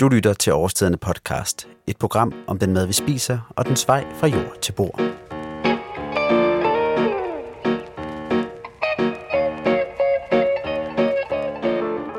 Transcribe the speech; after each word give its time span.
Du 0.00 0.08
lytter 0.08 0.32
til 0.32 0.52
Årstiderne 0.52 0.96
podcast, 0.96 1.68
et 1.86 1.96
program 1.96 2.32
om 2.46 2.58
den 2.58 2.72
mad, 2.72 2.86
vi 2.86 2.92
spiser 2.92 3.52
og 3.56 3.66
den 3.66 3.76
vej 3.86 4.04
fra 4.14 4.26
jord 4.26 4.60
til 4.62 4.72
bord. 4.72 5.00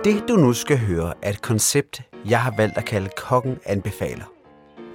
Det 0.04 0.24
du 0.28 0.36
nu 0.36 0.54
skal 0.54 0.78
høre 0.78 1.14
er 1.22 1.30
et 1.30 1.42
koncept, 1.42 2.02
jeg 2.26 2.42
har 2.42 2.54
valgt 2.58 2.78
at 2.78 2.86
kalde 2.86 3.10
Kokken 3.18 3.58
anbefaler. 3.66 4.26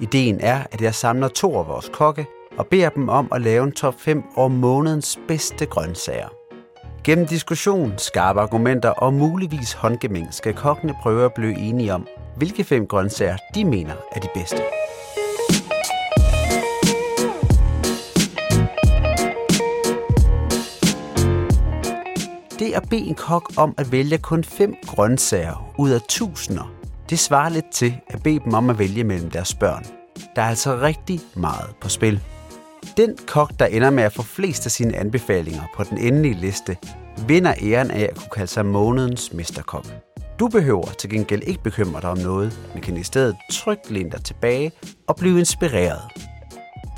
Ideen 0.00 0.40
er, 0.40 0.64
at 0.72 0.80
jeg 0.80 0.94
samler 0.94 1.28
to 1.28 1.58
af 1.58 1.68
vores 1.68 1.90
kokke 1.92 2.26
og 2.56 2.66
beder 2.66 2.88
dem 2.88 3.08
om 3.08 3.28
at 3.32 3.42
lave 3.42 3.64
en 3.64 3.72
top 3.72 4.00
5 4.00 4.22
over 4.36 4.48
månedens 4.48 5.18
bedste 5.28 5.66
grøntsager. 5.66 6.28
Gennem 7.04 7.26
diskussion, 7.26 7.92
skarpe 7.98 8.40
argumenter 8.40 8.90
og 8.90 9.14
muligvis 9.14 9.72
håndgemæng 9.72 10.34
skal 10.34 10.54
kokkene 10.54 10.94
prøve 11.02 11.24
at 11.24 11.34
blive 11.34 11.58
enige 11.58 11.94
om, 11.94 12.06
hvilke 12.36 12.64
fem 12.64 12.86
grøntsager 12.86 13.36
de 13.54 13.64
mener 13.64 13.94
er 14.12 14.20
de 14.20 14.28
bedste. 14.34 14.62
Det 22.58 22.72
at 22.74 22.88
bede 22.90 23.06
en 23.06 23.14
kok 23.14 23.52
om 23.56 23.74
at 23.78 23.92
vælge 23.92 24.18
kun 24.18 24.44
fem 24.44 24.74
grøntsager 24.86 25.74
ud 25.78 25.90
af 25.90 26.00
tusinder, 26.08 26.74
det 27.10 27.18
svarer 27.18 27.48
lidt 27.48 27.70
til 27.72 28.00
at 28.08 28.22
bede 28.22 28.40
dem 28.44 28.54
om 28.54 28.70
at 28.70 28.78
vælge 28.78 29.04
mellem 29.04 29.30
deres 29.30 29.54
børn. 29.54 29.84
Der 30.36 30.42
er 30.42 30.46
altså 30.46 30.78
rigtig 30.80 31.20
meget 31.34 31.70
på 31.80 31.88
spil. 31.88 32.20
Den 32.96 33.16
kok, 33.26 33.50
der 33.58 33.66
ender 33.66 33.90
med 33.90 34.02
at 34.02 34.12
få 34.12 34.22
flest 34.22 34.66
af 34.66 34.72
sine 34.72 34.96
anbefalinger 34.96 35.62
på 35.76 35.84
den 35.84 35.98
endelige 35.98 36.34
liste, 36.34 36.76
vinder 37.28 37.54
æren 37.62 37.90
af 37.90 38.02
at 38.10 38.16
kunne 38.16 38.30
kalde 38.34 38.50
sig 38.50 38.66
månedens 38.66 39.32
mesterkok. 39.32 39.86
Du 40.38 40.48
behøver 40.48 40.86
til 40.98 41.10
gengæld 41.10 41.42
ikke 41.46 41.62
bekymre 41.62 42.00
dig 42.00 42.10
om 42.10 42.18
noget, 42.18 42.60
men 42.72 42.82
kan 42.82 42.96
i 42.96 43.02
stedet 43.02 43.36
trygt 43.52 43.90
læne 43.90 44.10
dig 44.10 44.24
tilbage 44.24 44.72
og 45.06 45.16
blive 45.16 45.38
inspireret. 45.38 46.00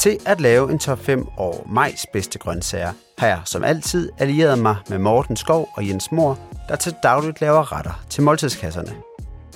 Til 0.00 0.18
at 0.26 0.40
lave 0.40 0.72
en 0.72 0.78
top 0.78 0.98
5 0.98 1.26
over 1.36 1.68
majs 1.68 2.06
bedste 2.12 2.38
grøntsager, 2.38 2.92
har 3.18 3.26
jeg 3.26 3.40
som 3.44 3.64
altid 3.64 4.10
allieret 4.18 4.58
mig 4.58 4.76
med 4.88 4.98
Morten 4.98 5.36
Skov 5.36 5.68
og 5.74 5.88
Jens 5.88 6.12
Mor, 6.12 6.38
der 6.68 6.76
til 6.76 6.94
dagligt 7.02 7.40
laver 7.40 7.72
retter 7.72 8.04
til 8.10 8.22
måltidskasserne. 8.22 8.92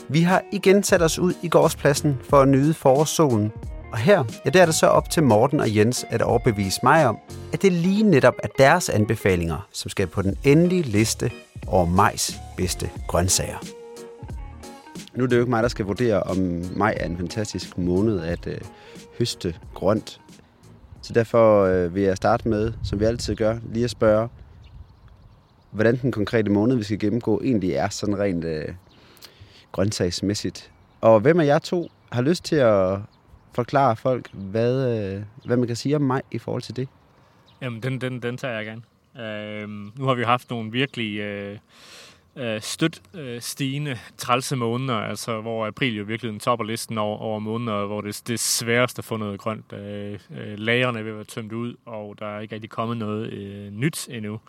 Vi 0.08 0.20
har 0.20 0.42
igen 0.52 0.82
sat 0.82 1.02
os 1.02 1.18
ud 1.18 1.34
i 1.42 1.48
gårdspladsen 1.48 2.18
for 2.30 2.40
at 2.40 2.48
nyde 2.48 2.74
forårssolen, 2.74 3.52
og 3.92 3.98
her 3.98 4.24
ja, 4.44 4.50
der 4.50 4.62
er 4.62 4.66
det 4.66 4.74
så 4.74 4.86
op 4.86 5.10
til 5.10 5.22
Morten 5.22 5.60
og 5.60 5.76
Jens 5.76 6.06
at 6.10 6.22
overbevise 6.22 6.80
mig 6.82 7.06
om, 7.06 7.18
at 7.52 7.62
det 7.62 7.72
lige 7.72 8.02
netop 8.02 8.34
er 8.42 8.48
deres 8.58 8.88
anbefalinger, 8.88 9.68
som 9.72 9.88
skal 9.88 10.06
på 10.06 10.22
den 10.22 10.38
endelige 10.44 10.82
liste 10.82 11.30
over 11.66 11.86
majs 11.86 12.40
bedste 12.56 12.90
grøntsager. 13.08 13.58
Nu 15.14 15.24
er 15.24 15.28
det 15.28 15.36
jo 15.36 15.40
ikke 15.40 15.50
mig, 15.50 15.62
der 15.62 15.68
skal 15.68 15.84
vurdere, 15.84 16.22
om 16.22 16.64
maj 16.76 16.94
er 17.00 17.06
en 17.06 17.16
fantastisk 17.16 17.78
måned 17.78 18.20
at 18.20 18.46
øh, 18.46 18.58
høste 19.18 19.54
grønt. 19.74 20.20
Så 21.02 21.12
derfor 21.12 21.64
øh, 21.64 21.94
vil 21.94 22.02
jeg 22.02 22.16
starte 22.16 22.48
med, 22.48 22.72
som 22.84 23.00
vi 23.00 23.04
altid 23.04 23.36
gør, 23.36 23.58
lige 23.72 23.84
at 23.84 23.90
spørge, 23.90 24.28
hvordan 25.70 25.96
den 25.96 26.12
konkrete 26.12 26.50
måned, 26.50 26.76
vi 26.76 26.82
skal 26.82 26.98
gennemgå, 26.98 27.40
egentlig 27.44 27.72
er 27.72 27.88
sådan 27.88 28.18
rent 28.18 28.44
øh, 28.44 28.68
grøntsagsmæssigt. 29.72 30.70
Og 31.00 31.20
hvem 31.20 31.40
af 31.40 31.46
jer 31.46 31.58
to 31.58 31.88
har 32.12 32.22
lyst 32.22 32.44
til 32.44 32.56
at 32.56 32.98
forklare 33.60 33.96
folk, 33.96 34.30
hvad, 34.32 34.74
øh, 34.94 35.22
hvad 35.44 35.56
man 35.56 35.66
kan 35.66 35.76
sige 35.76 35.96
om 35.96 36.02
mig 36.02 36.22
i 36.30 36.38
forhold 36.38 36.62
til 36.62 36.76
det? 36.76 36.88
Jamen, 37.62 37.82
den, 37.82 38.00
den, 38.00 38.22
den 38.22 38.36
tager 38.36 38.54
jeg 38.54 38.64
gerne. 38.66 38.82
Øh, 39.26 39.68
nu 39.98 40.04
har 40.06 40.14
vi 40.14 40.24
haft 40.24 40.50
nogle 40.50 40.72
virkelig 40.72 41.18
øh, 41.18 41.58
øh, 42.36 42.60
stødt 42.60 43.02
øh, 43.14 43.40
stigende 43.40 43.98
trælse 44.16 44.56
måneder, 44.56 44.94
altså 44.94 45.40
hvor 45.40 45.66
april 45.66 45.96
jo 45.96 46.04
virkelig 46.04 46.40
topper 46.40 46.64
listen 46.64 46.98
over, 46.98 47.18
over 47.18 47.38
måneder, 47.38 47.86
hvor 47.86 48.00
det, 48.00 48.22
det 48.26 48.34
er 48.34 48.38
sværest 48.38 48.98
at 48.98 49.04
få 49.04 49.16
noget 49.16 49.40
grønt. 49.40 49.72
Øh, 49.72 50.12
øh, 50.12 50.58
lagerne 50.58 50.98
er 50.98 51.02
ved 51.02 51.10
at 51.10 51.16
være 51.16 51.24
tømt 51.24 51.52
ud, 51.52 51.74
og 51.86 52.16
der 52.18 52.26
er 52.26 52.40
ikke 52.40 52.54
rigtig 52.54 52.70
kommet 52.70 52.96
noget 52.96 53.32
øh, 53.32 53.70
nyt 53.72 54.08
endnu, 54.10 54.40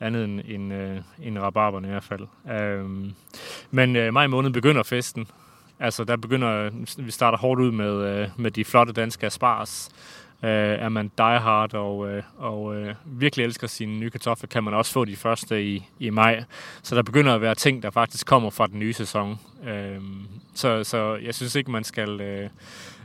andet 0.00 0.24
end, 0.24 0.40
end, 0.44 0.72
øh, 0.72 1.00
end 1.22 1.38
rabarberne 1.38 1.88
i 1.88 1.90
hvert 1.90 2.04
fald. 2.04 2.26
Øh, 2.50 3.12
men 3.70 3.96
øh, 3.96 4.12
maj 4.14 4.26
måned 4.26 4.50
begynder 4.50 4.82
festen, 4.82 5.26
Altså, 5.80 6.04
der 6.04 6.16
begynder, 6.16 6.70
vi 7.02 7.10
starter 7.10 7.38
hårdt 7.38 7.60
ud 7.60 7.72
med, 7.72 7.94
øh, 7.94 8.28
med 8.36 8.50
de 8.50 8.64
flotte 8.64 8.92
danske 8.92 9.26
aspars. 9.26 9.90
Øh, 10.42 10.50
er 10.50 10.88
man 10.88 11.10
diehard 11.18 11.74
og, 11.74 12.08
øh, 12.08 12.22
og 12.36 12.76
øh, 12.76 12.94
virkelig 13.04 13.44
elsker 13.44 13.66
sine 13.66 13.98
nye 13.98 14.10
kartofler, 14.10 14.48
kan 14.48 14.64
man 14.64 14.74
også 14.74 14.92
få 14.92 15.04
de 15.04 15.16
første 15.16 15.64
i, 15.64 15.88
i 15.98 16.10
maj. 16.10 16.44
Så 16.82 16.94
der 16.94 17.02
begynder 17.02 17.34
at 17.34 17.40
være 17.40 17.54
ting, 17.54 17.82
der 17.82 17.90
faktisk 17.90 18.26
kommer 18.26 18.50
fra 18.50 18.66
den 18.66 18.78
nye 18.78 18.92
sæson. 18.92 19.38
Øh, 19.66 20.00
så, 20.54 20.84
så 20.84 21.16
jeg 21.16 21.34
synes 21.34 21.54
ikke, 21.54 21.70
man 21.70 21.84
skal... 21.84 22.20
Øh, 22.20 22.50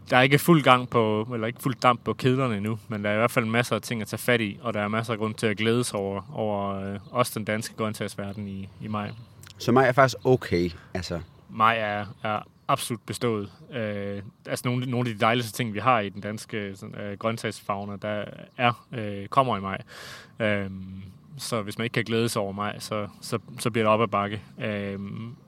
der 0.09 0.17
er 0.17 0.21
ikke 0.21 0.39
fuld 0.39 0.63
gang 0.63 0.89
på, 0.89 1.27
eller 1.33 1.47
ikke 1.47 1.61
fuld 1.61 1.75
damp 1.75 2.03
på 2.03 2.13
kedlerne 2.13 2.57
endnu, 2.57 2.79
men 2.87 3.03
der 3.03 3.09
er 3.09 3.13
i 3.13 3.17
hvert 3.17 3.31
fald 3.31 3.45
masser 3.45 3.75
af 3.75 3.81
ting 3.81 4.01
at 4.01 4.07
tage 4.07 4.17
fat 4.17 4.41
i, 4.41 4.57
og 4.61 4.73
der 4.73 4.81
er 4.81 4.87
masser 4.87 5.13
af 5.13 5.19
grund 5.19 5.33
til 5.33 5.47
at 5.47 5.57
glæde 5.57 5.83
sig 5.83 5.99
over, 5.99 6.21
over 6.33 6.93
øh, 6.93 6.99
også 7.11 7.31
den 7.35 7.45
danske 7.45 7.75
grøntsagsverden 7.75 8.47
i, 8.47 8.69
i 8.81 8.87
maj. 8.87 9.11
Så 9.57 9.71
maj 9.71 9.87
er 9.87 9.91
faktisk 9.91 10.25
okay, 10.25 10.71
altså? 10.93 11.19
Maj 11.49 11.77
er, 11.79 12.05
er 12.23 12.39
absolut 12.67 13.01
bestået. 13.05 13.51
Øh, 13.71 14.21
altså 14.45 14.67
nogle, 14.67 14.85
nogle 14.85 15.09
af 15.09 15.15
de 15.15 15.21
dejligste 15.21 15.51
ting, 15.51 15.73
vi 15.73 15.79
har 15.79 15.99
i 15.99 16.09
den 16.09 16.21
danske 16.21 16.75
sådan, 16.75 16.95
øh, 16.95 17.17
grøntsagsfauna, 17.17 17.95
der 18.01 18.25
er, 18.57 18.87
øh, 18.91 19.27
kommer 19.27 19.57
i 19.57 19.61
maj. 19.61 19.81
Øh, 20.39 20.69
så 21.37 21.61
hvis 21.61 21.77
man 21.77 21.85
ikke 21.85 21.93
kan 21.93 22.03
glæde 22.03 22.29
sig 22.29 22.41
over 22.41 22.51
mig, 22.51 22.75
så, 22.79 23.07
så, 23.21 23.39
så 23.59 23.71
bliver 23.71 23.85
det 23.85 23.93
op 23.93 24.01
ad 24.01 24.07
bakke. 24.07 24.41
Øh, 24.61 24.99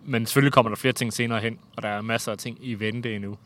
men 0.05 0.25
selvfølgelig 0.25 0.53
kommer 0.53 0.69
der 0.69 0.75
flere 0.75 0.93
ting 0.93 1.13
senere 1.13 1.39
hen, 1.39 1.59
og 1.77 1.83
der 1.83 1.89
er 1.89 2.01
masser 2.01 2.31
af 2.31 2.37
ting 2.37 2.57
i 2.61 2.73
vente 2.73 3.15
endnu. 3.15 3.37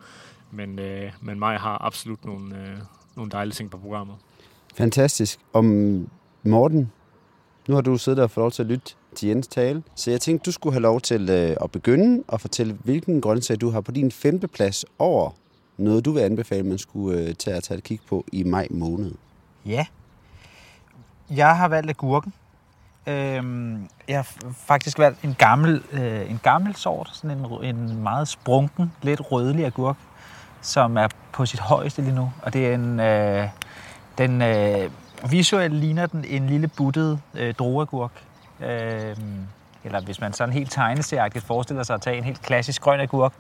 Men, 0.51 0.79
øh, 0.79 1.11
men 1.21 1.39
mig 1.39 1.59
har 1.59 1.85
absolut 1.85 2.25
nogle, 2.25 2.57
øh, 2.57 2.77
nogle 3.15 3.31
dejlige 3.31 3.53
ting 3.53 3.71
på 3.71 3.77
programmet. 3.77 4.15
Fantastisk. 4.75 5.39
Om 5.53 5.65
Morten, 6.43 6.91
nu 7.67 7.75
har 7.75 7.81
du 7.81 7.97
siddet 7.97 8.23
og 8.23 8.31
fået 8.31 8.43
lov 8.43 8.51
til 8.51 8.63
at 8.63 8.69
lytte 8.69 8.93
til 9.15 9.29
Jens 9.29 9.47
tale. 9.47 9.83
Så 9.95 10.11
jeg 10.11 10.21
tænkte, 10.21 10.45
du 10.45 10.51
skulle 10.51 10.73
have 10.73 10.81
lov 10.81 11.01
til 11.01 11.29
øh, 11.29 11.57
at 11.63 11.71
begynde 11.71 12.23
og 12.27 12.41
fortælle, 12.41 12.77
hvilken 12.83 13.21
grøntsag 13.21 13.61
du 13.61 13.69
har 13.69 13.81
på 13.81 13.91
din 13.91 14.11
femte 14.11 14.47
plads 14.47 14.85
over 14.99 15.31
noget, 15.77 16.05
du 16.05 16.11
vil 16.11 16.21
anbefale, 16.21 16.63
man 16.63 16.77
skulle 16.77 17.19
øh, 17.19 17.33
tage 17.33 17.57
og 17.57 17.63
tage 17.63 17.77
et 17.77 17.83
kig 17.83 17.99
på 18.09 18.25
i 18.31 18.43
maj 18.43 18.67
måned. 18.71 19.11
Ja. 19.65 19.85
Jeg 21.29 21.57
har 21.57 21.67
valgt 21.67 21.89
agurken. 21.89 22.33
Øhm, 23.07 23.87
jeg 24.07 24.17
har 24.17 24.27
faktisk 24.53 24.99
valgt 24.99 25.23
en 25.23 25.35
gammel, 25.37 25.83
øh, 25.91 26.31
en 26.31 26.39
gammel 26.43 26.75
sort, 26.75 27.09
sådan 27.13 27.37
en, 27.37 27.75
en 27.75 28.03
meget 28.03 28.27
sprunken, 28.27 28.91
lidt 29.01 29.31
rødlig 29.31 29.65
agurk, 29.65 29.97
som 30.61 30.97
er 30.97 31.07
på 31.31 31.45
sit 31.45 31.59
højeste 31.59 32.01
lige 32.01 32.15
nu. 32.15 32.31
Og 32.41 32.53
det 32.53 32.67
er 32.67 32.73
en, 32.73 32.99
øh, 32.99 33.47
den 34.17 34.41
øh, 34.41 34.91
visuelt 35.31 35.73
ligner 35.73 36.05
den 36.05 36.25
en 36.25 36.47
lille 36.47 36.67
buttet 36.67 37.19
øh, 37.35 37.53
druagurk. 37.53 38.11
Øh, 38.61 39.17
eller 39.83 40.01
hvis 40.01 40.21
man 40.21 40.33
sådan 40.33 40.53
helt 40.53 40.71
tegneserieagtigt 40.71 41.45
forestiller 41.45 41.83
sig 41.83 41.93
at 41.93 42.01
tage 42.01 42.17
en 42.17 42.23
helt 42.23 42.41
klassisk 42.41 42.81
grøn 42.81 42.99
agurk, 42.99 43.33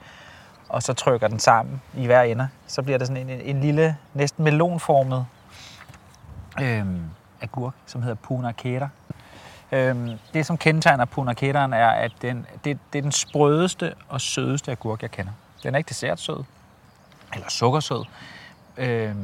og 0.69 0.83
så 0.83 0.93
trykker 0.93 1.27
den 1.27 1.39
sammen 1.39 1.81
i 1.97 2.05
hver 2.05 2.21
ende, 2.21 2.49
så 2.67 2.81
bliver 2.81 2.97
det 2.97 3.07
sådan 3.07 3.29
en, 3.29 3.41
en 3.41 3.61
lille, 3.61 3.97
næsten 4.13 4.43
melonformet 4.43 5.25
øh, 6.61 6.85
agurk, 7.41 7.73
som 7.85 8.01
hedder 8.01 8.15
Puna 8.15 8.51
Keta. 8.51 8.89
Øh, 9.71 10.09
det, 10.33 10.45
som 10.45 10.57
kendetegner 10.57 11.05
Puna 11.05 11.31
Keta'en, 11.31 11.75
er, 11.75 11.89
at 11.89 12.11
den, 12.21 12.45
det, 12.63 12.79
det 12.93 12.99
er 12.99 13.03
den 13.03 13.11
sprødeste 13.11 13.93
og 14.09 14.21
sødeste 14.21 14.71
agurk, 14.71 15.01
jeg 15.01 15.11
kender. 15.11 15.31
Den 15.63 15.73
er 15.73 15.77
ikke 15.77 15.89
dessertsød, 15.89 16.43
eller 17.33 17.49
sukkersød, 17.49 18.05
øh, 18.77 19.15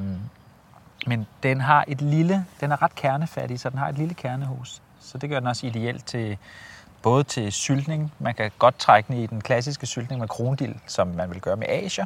men 1.08 1.28
den 1.44 1.62
har 1.62 1.86
et 1.88 2.02
lille, 2.02 2.46
den 2.62 2.72
er 2.72 2.82
ret 2.82 2.96
kernefattig, 2.96 3.60
så 3.60 3.70
den 3.70 3.78
har 3.78 3.90
et 3.90 3.98
lille 3.98 4.14
kernehus. 4.14 4.82
Så 5.06 5.18
det 5.18 5.30
gør 5.30 5.40
den 5.40 5.48
også 5.48 5.68
ideelt 5.68 6.06
til 6.06 6.38
både 7.02 7.24
til 7.24 7.52
syltning. 7.52 8.14
Man 8.20 8.34
kan 8.34 8.52
godt 8.60 8.80
trække 8.80 9.08
den 9.08 9.18
i 9.18 9.26
den 9.28 9.42
klassiske 9.42 9.86
syltning 9.86 10.20
med 10.20 10.28
krondild, 10.28 10.76
som 10.88 11.08
man 11.08 11.30
vil 11.30 11.42
gøre 11.42 11.56
med 11.56 11.68
asier. 11.70 12.06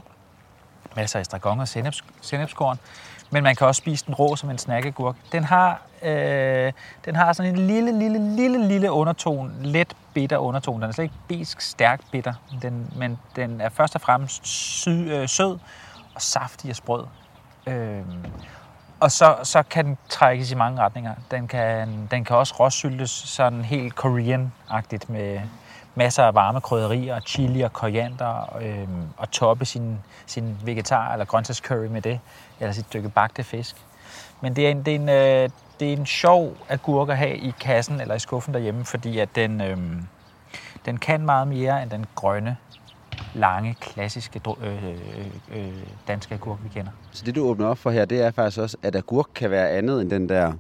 Masser 0.95 0.99
af 0.99 1.01
altså 1.01 1.19
estragon 1.19 1.59
og 1.59 1.67
senneps, 1.67 2.03
sennepskorn. 2.21 2.79
Men 3.31 3.43
man 3.43 3.55
kan 3.55 3.67
også 3.67 3.79
spise 3.79 4.05
den 4.05 4.13
rå 4.13 4.35
som 4.35 4.49
en 4.49 4.57
snakkegurk. 4.57 5.15
Den 5.31 5.43
har, 5.43 5.81
øh, 6.03 6.71
den 7.05 7.15
har 7.15 7.33
sådan 7.33 7.55
en 7.55 7.67
lille, 7.67 7.99
lille, 7.99 8.35
lille, 8.35 8.67
lille 8.67 8.91
underton. 8.91 9.51
Let 9.61 9.95
bitter 10.13 10.37
underton. 10.37 10.81
Den 10.81 10.89
er 10.89 10.93
slet 10.93 11.03
ikke 11.03 11.15
bisk, 11.27 11.61
stærk 11.61 12.01
bitter. 12.11 12.33
Den, 12.61 12.93
men 12.95 13.19
den 13.35 13.61
er 13.61 13.69
først 13.69 13.95
og 13.95 14.01
fremmest 14.01 14.47
sy, 14.47 14.89
øh, 14.89 15.29
sød 15.29 15.57
og 16.15 16.21
saftig 16.21 16.69
og 16.69 16.75
sprød. 16.75 17.05
Øh, 17.67 18.01
og 18.99 19.11
så, 19.11 19.35
så 19.43 19.63
kan 19.63 19.85
den 19.85 19.97
trækkes 20.09 20.51
i 20.51 20.55
mange 20.55 20.81
retninger. 20.81 21.15
Den 21.31 21.47
kan, 21.47 22.07
den 22.11 22.23
kan 22.23 22.35
også 22.35 22.53
råsyltes 22.59 23.11
sådan 23.11 23.61
helt 23.61 23.93
Korean-agtigt 23.99 25.11
med 25.11 25.41
masser 25.95 26.23
af 26.23 26.35
varme 26.35 26.61
krydderier, 26.61 27.19
chili 27.19 27.61
og 27.61 27.73
koriander, 27.73 28.57
øhm, 28.61 29.07
og 29.17 29.31
toppe 29.31 29.65
sin, 29.65 29.99
sin 30.25 30.57
vegetar- 30.65 31.11
eller 31.11 31.25
grøntsagscurry 31.25 31.85
med 31.85 32.01
det, 32.01 32.19
eller 32.59 32.73
sit 32.73 32.85
stykke 32.85 33.09
bagte 33.09 33.43
fisk. 33.43 33.75
Men 34.41 34.55
det 34.55 34.67
er 34.67 34.71
en, 34.71 34.83
det 34.85 34.91
er 34.91 34.95
en, 34.95 35.09
øh, 35.09 35.49
det 35.79 35.89
er 35.89 35.97
en 35.97 36.05
sjov 36.05 36.57
agurk 36.69 37.09
at 37.09 37.17
have 37.17 37.37
i 37.37 37.53
kassen 37.59 38.01
eller 38.01 38.15
i 38.15 38.19
skuffen 38.19 38.53
derhjemme, 38.53 38.85
fordi 38.85 39.19
at 39.19 39.29
den, 39.35 39.61
øhm, 39.61 40.07
den 40.85 40.97
kan 40.97 41.21
meget 41.21 41.47
mere 41.47 41.83
end 41.83 41.89
den 41.89 42.05
grønne 42.15 42.57
lange, 43.33 43.75
klassiske 43.81 44.41
øh, 44.47 44.83
øh, 44.83 44.95
øh, 45.55 45.71
danske 46.07 46.35
agurk, 46.35 46.57
vi 46.63 46.69
kender. 46.69 46.91
Så 47.11 47.25
det, 47.25 47.35
du 47.35 47.43
åbner 47.43 47.67
op 47.67 47.77
for 47.77 47.91
her, 47.91 48.05
det 48.05 48.21
er 48.21 48.31
faktisk 48.31 48.57
også, 48.57 48.77
at 48.83 48.95
agurk 48.95 49.25
kan 49.35 49.51
være 49.51 49.69
andet 49.69 50.01
end 50.01 50.09
den 50.09 50.29
der 50.29 50.53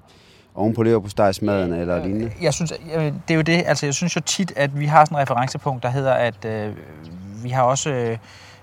oven 0.55 0.73
på 0.73 0.83
leverpostejsmaden 0.83 1.73
eller 1.73 2.03
lignende. 2.03 2.31
Jeg 2.41 2.53
synes, 2.53 2.73
øh, 2.95 3.03
det 3.03 3.13
er 3.29 3.35
jo 3.35 3.41
det, 3.41 3.63
altså 3.65 3.85
jeg 3.85 3.93
synes 3.93 4.15
jo 4.15 4.21
tit, 4.21 4.53
at 4.55 4.79
vi 4.79 4.85
har 4.85 5.05
sådan 5.05 5.17
en 5.17 5.21
referencepunkt, 5.21 5.83
der 5.83 5.89
hedder, 5.89 6.13
at 6.13 6.45
øh, 6.45 6.75
vi 7.43 7.49
har 7.49 7.63
også 7.63 7.89
øh, 7.89 8.17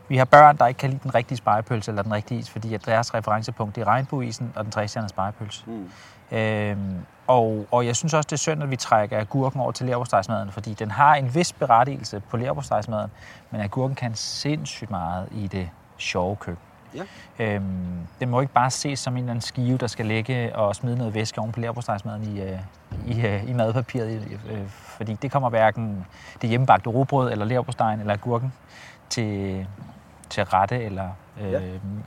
vi 0.08 0.16
har 0.16 0.24
børn, 0.24 0.56
der 0.56 0.66
ikke 0.66 0.78
kan 0.78 0.90
lide 0.90 1.00
den 1.02 1.14
rigtige 1.14 1.38
spejepølse 1.38 1.90
eller 1.90 2.02
den 2.02 2.12
rigtige 2.12 2.38
is, 2.38 2.50
fordi 2.50 2.74
at 2.74 2.86
deres 2.86 3.14
referencepunkt 3.14 3.74
det 3.74 3.80
er 3.80 3.86
regnbueisen 3.86 4.52
og 4.56 4.64
den 4.64 4.72
træstjernede 4.72 5.08
spejepølse. 5.08 5.64
Mm. 5.66 6.36
Øhm, 6.36 6.78
og, 7.26 7.66
og 7.70 7.86
jeg 7.86 7.96
synes 7.96 8.14
også, 8.14 8.26
det 8.26 8.32
er 8.32 8.36
synd, 8.38 8.62
at 8.62 8.70
vi 8.70 8.76
trækker 8.76 9.20
agurken 9.20 9.60
over 9.60 9.72
til 9.72 9.86
leverpostejsmaden, 9.86 10.50
fordi 10.50 10.74
den 10.74 10.90
har 10.90 11.14
en 11.14 11.34
vis 11.34 11.52
berettigelse 11.52 12.22
på 12.30 12.36
leverpostejsmaden, 12.36 13.10
men 13.50 13.60
agurken 13.60 13.94
kan 13.94 14.14
sindssygt 14.14 14.90
meget 14.90 15.28
i 15.32 15.46
det 15.46 15.70
sjove 15.98 16.36
køkken. 16.36 16.62
Ja. 16.94 17.02
Øhm, 17.38 18.06
det 18.20 18.28
må 18.28 18.40
ikke 18.40 18.52
bare 18.52 18.70
ses 18.70 18.98
som 18.98 19.12
en 19.12 19.18
eller 19.18 19.30
anden 19.30 19.42
skive, 19.42 19.78
der 19.78 19.86
skal 19.86 20.06
lægge 20.06 20.56
og 20.56 20.76
smide 20.76 20.96
noget 20.98 21.14
væske 21.14 21.40
oven 21.40 21.52
på 21.52 21.60
leverpostejsmaden 21.60 22.36
i, 22.36 22.40
øh, 22.40 22.58
i, 23.06 23.26
øh, 23.26 23.50
i 23.50 23.52
madpapiret, 23.52 24.40
øh, 24.50 24.68
fordi 24.68 25.14
det 25.14 25.32
kommer 25.32 25.48
hverken 25.48 26.06
det 26.42 26.48
hjemmebagte 26.48 26.90
rugbrød 26.90 27.32
eller 27.32 27.44
leverpostejen 27.44 28.00
eller 28.00 28.12
agurken 28.12 28.52
til, 29.08 29.66
til 30.30 30.44
rette. 30.44 30.82
Eller, 30.82 31.08
øh, 31.40 31.52
ja. 31.52 31.60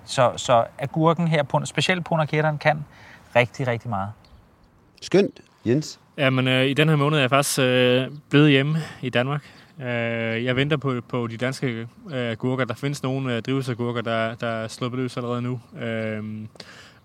så, 0.05 0.33
så 0.35 0.65
agurken 0.79 1.27
her, 1.27 1.43
på, 1.43 1.65
specielt 1.65 2.05
på 2.05 2.17
kan 2.59 2.85
rigtig, 3.35 3.67
rigtig 3.67 3.89
meget. 3.89 4.11
Skønt, 5.01 5.39
Jens. 5.65 5.99
Jamen, 6.17 6.47
øh, 6.47 6.65
i 6.65 6.73
den 6.73 6.89
her 6.89 6.95
måned 6.95 7.17
er 7.17 7.21
jeg 7.21 7.29
faktisk 7.29 7.59
øh, 7.59 8.07
blevet 8.29 8.49
hjemme 8.51 8.77
i 9.01 9.09
Danmark. 9.09 9.43
Øh, 9.81 10.45
jeg 10.45 10.55
venter 10.55 10.77
på, 10.77 11.01
på 11.09 11.27
de 11.27 11.37
danske 11.37 11.67
øh, 11.67 12.31
agurker. 12.31 12.65
Der 12.65 12.73
findes 12.73 13.03
nogle 13.03 13.35
øh, 13.35 13.41
drivhusagurker, 13.41 14.01
der, 14.01 14.35
der 14.35 14.47
er 14.47 14.67
sluppet 14.67 14.99
løs 14.99 15.17
allerede 15.17 15.41
nu. 15.41 15.59
Øh, 15.81 16.23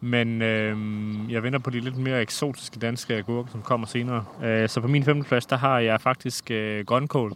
men 0.01 0.43
øh, 0.43 0.77
jeg 1.33 1.43
venter 1.43 1.59
på 1.59 1.71
de 1.71 1.81
lidt 1.81 1.97
mere 1.97 2.23
eksotiske 2.23 2.79
danske 2.79 3.15
agurker, 3.15 3.51
som 3.51 3.63
kommer 3.63 3.87
senere. 3.87 4.25
Øh, 4.45 4.69
så 4.69 4.81
på 4.81 4.89
min 4.89 5.05
femte 5.05 5.29
plads, 5.29 5.47
der 5.47 5.57
har 5.57 5.79
jeg 5.79 6.01
faktisk 6.01 6.51
øh, 6.51 6.85
grønkål. 6.87 7.33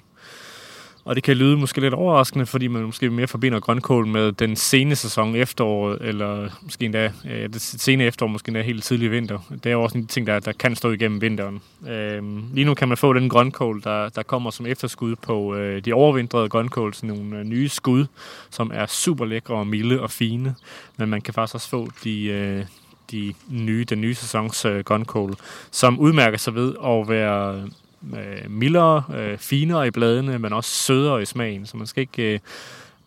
Og 1.04 1.16
det 1.16 1.22
kan 1.22 1.36
lyde 1.36 1.56
måske 1.56 1.80
lidt 1.80 1.94
overraskende, 1.94 2.46
fordi 2.46 2.66
man 2.66 2.82
måske 2.82 3.10
mere 3.10 3.26
forbinder 3.26 3.60
grønkål 3.60 4.06
med 4.06 4.32
den 4.32 4.56
sene 4.56 4.96
sæson 4.96 5.36
efteråret, 5.36 5.98
eller 6.00 6.48
måske 6.62 6.84
endda 6.84 7.12
øh, 7.30 7.48
det 7.52 7.60
sene 7.60 8.04
efterår, 8.04 8.28
måske 8.28 8.48
endda 8.48 8.62
helt 8.62 8.84
tidlig 8.84 9.10
vinter. 9.10 9.38
Det 9.50 9.66
er 9.66 9.70
jo 9.70 9.82
også 9.82 9.98
en 9.98 10.06
ting, 10.06 10.26
der, 10.26 10.40
der 10.40 10.52
kan 10.52 10.76
stå 10.76 10.90
igennem 10.90 11.20
vinteren. 11.20 11.60
Øh, 11.88 12.22
lige 12.54 12.64
nu 12.64 12.74
kan 12.74 12.88
man 12.88 12.96
få 12.96 13.12
den 13.12 13.28
grønkål, 13.28 13.82
der, 13.84 14.08
der 14.08 14.22
kommer 14.22 14.50
som 14.50 14.66
efterskud 14.66 15.16
på 15.16 15.54
øh, 15.54 15.84
de 15.84 15.92
overvintrede 15.92 16.48
grønkål, 16.48 16.94
sådan 16.94 17.16
nogle 17.16 17.38
øh, 17.38 17.44
nye 17.44 17.68
skud, 17.68 18.06
som 18.50 18.70
er 18.74 18.86
super 18.86 19.24
lækre 19.24 19.54
og 19.54 19.66
milde 19.66 20.00
og 20.00 20.10
fine. 20.10 20.54
Men 20.96 21.08
man 21.08 21.20
kan 21.20 21.34
faktisk 21.34 21.54
også 21.54 21.68
få 21.68 21.88
de, 22.04 22.24
øh, 22.24 22.64
de 23.10 23.34
nye, 23.48 23.84
den 23.84 24.00
nye 24.00 24.14
sæsons 24.14 24.64
øh, 24.64 24.84
grønkål, 24.84 25.34
som 25.70 25.98
udmærker 25.98 26.38
sig 26.38 26.54
ved 26.54 26.74
at 26.84 27.08
være 27.08 27.68
øh, 28.16 28.50
mildere, 28.50 29.04
øh, 29.16 29.38
finere 29.38 29.86
i 29.86 29.90
bladene, 29.90 30.38
men 30.38 30.52
også 30.52 30.70
sødere 30.70 31.22
i 31.22 31.24
smagen. 31.24 31.66
Så 31.66 31.76
man 31.76 31.86
skal 31.86 32.00
ikke, 32.00 32.34
øh, 32.34 32.40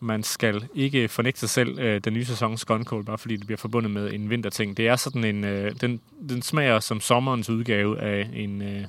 man 0.00 0.22
skal 0.22 0.64
ikke 0.74 1.08
fornægte 1.08 1.40
sig 1.40 1.50
selv 1.50 1.78
øh, 1.78 2.00
den 2.04 2.12
nye 2.12 2.24
sæsons 2.24 2.64
grønkål, 2.64 3.04
bare 3.04 3.18
fordi 3.18 3.36
det 3.36 3.46
bliver 3.46 3.58
forbundet 3.58 3.90
med 3.90 4.12
en 4.12 4.30
vinterting. 4.30 4.76
Det 4.76 4.88
er 4.88 4.96
sådan 4.96 5.24
en, 5.24 5.44
øh, 5.44 5.74
den, 5.80 6.00
den 6.28 6.42
smager 6.42 6.80
som 6.80 7.00
sommerens 7.00 7.50
udgave 7.50 8.00
af 8.00 8.30
en, 8.34 8.62
øh, 8.62 8.84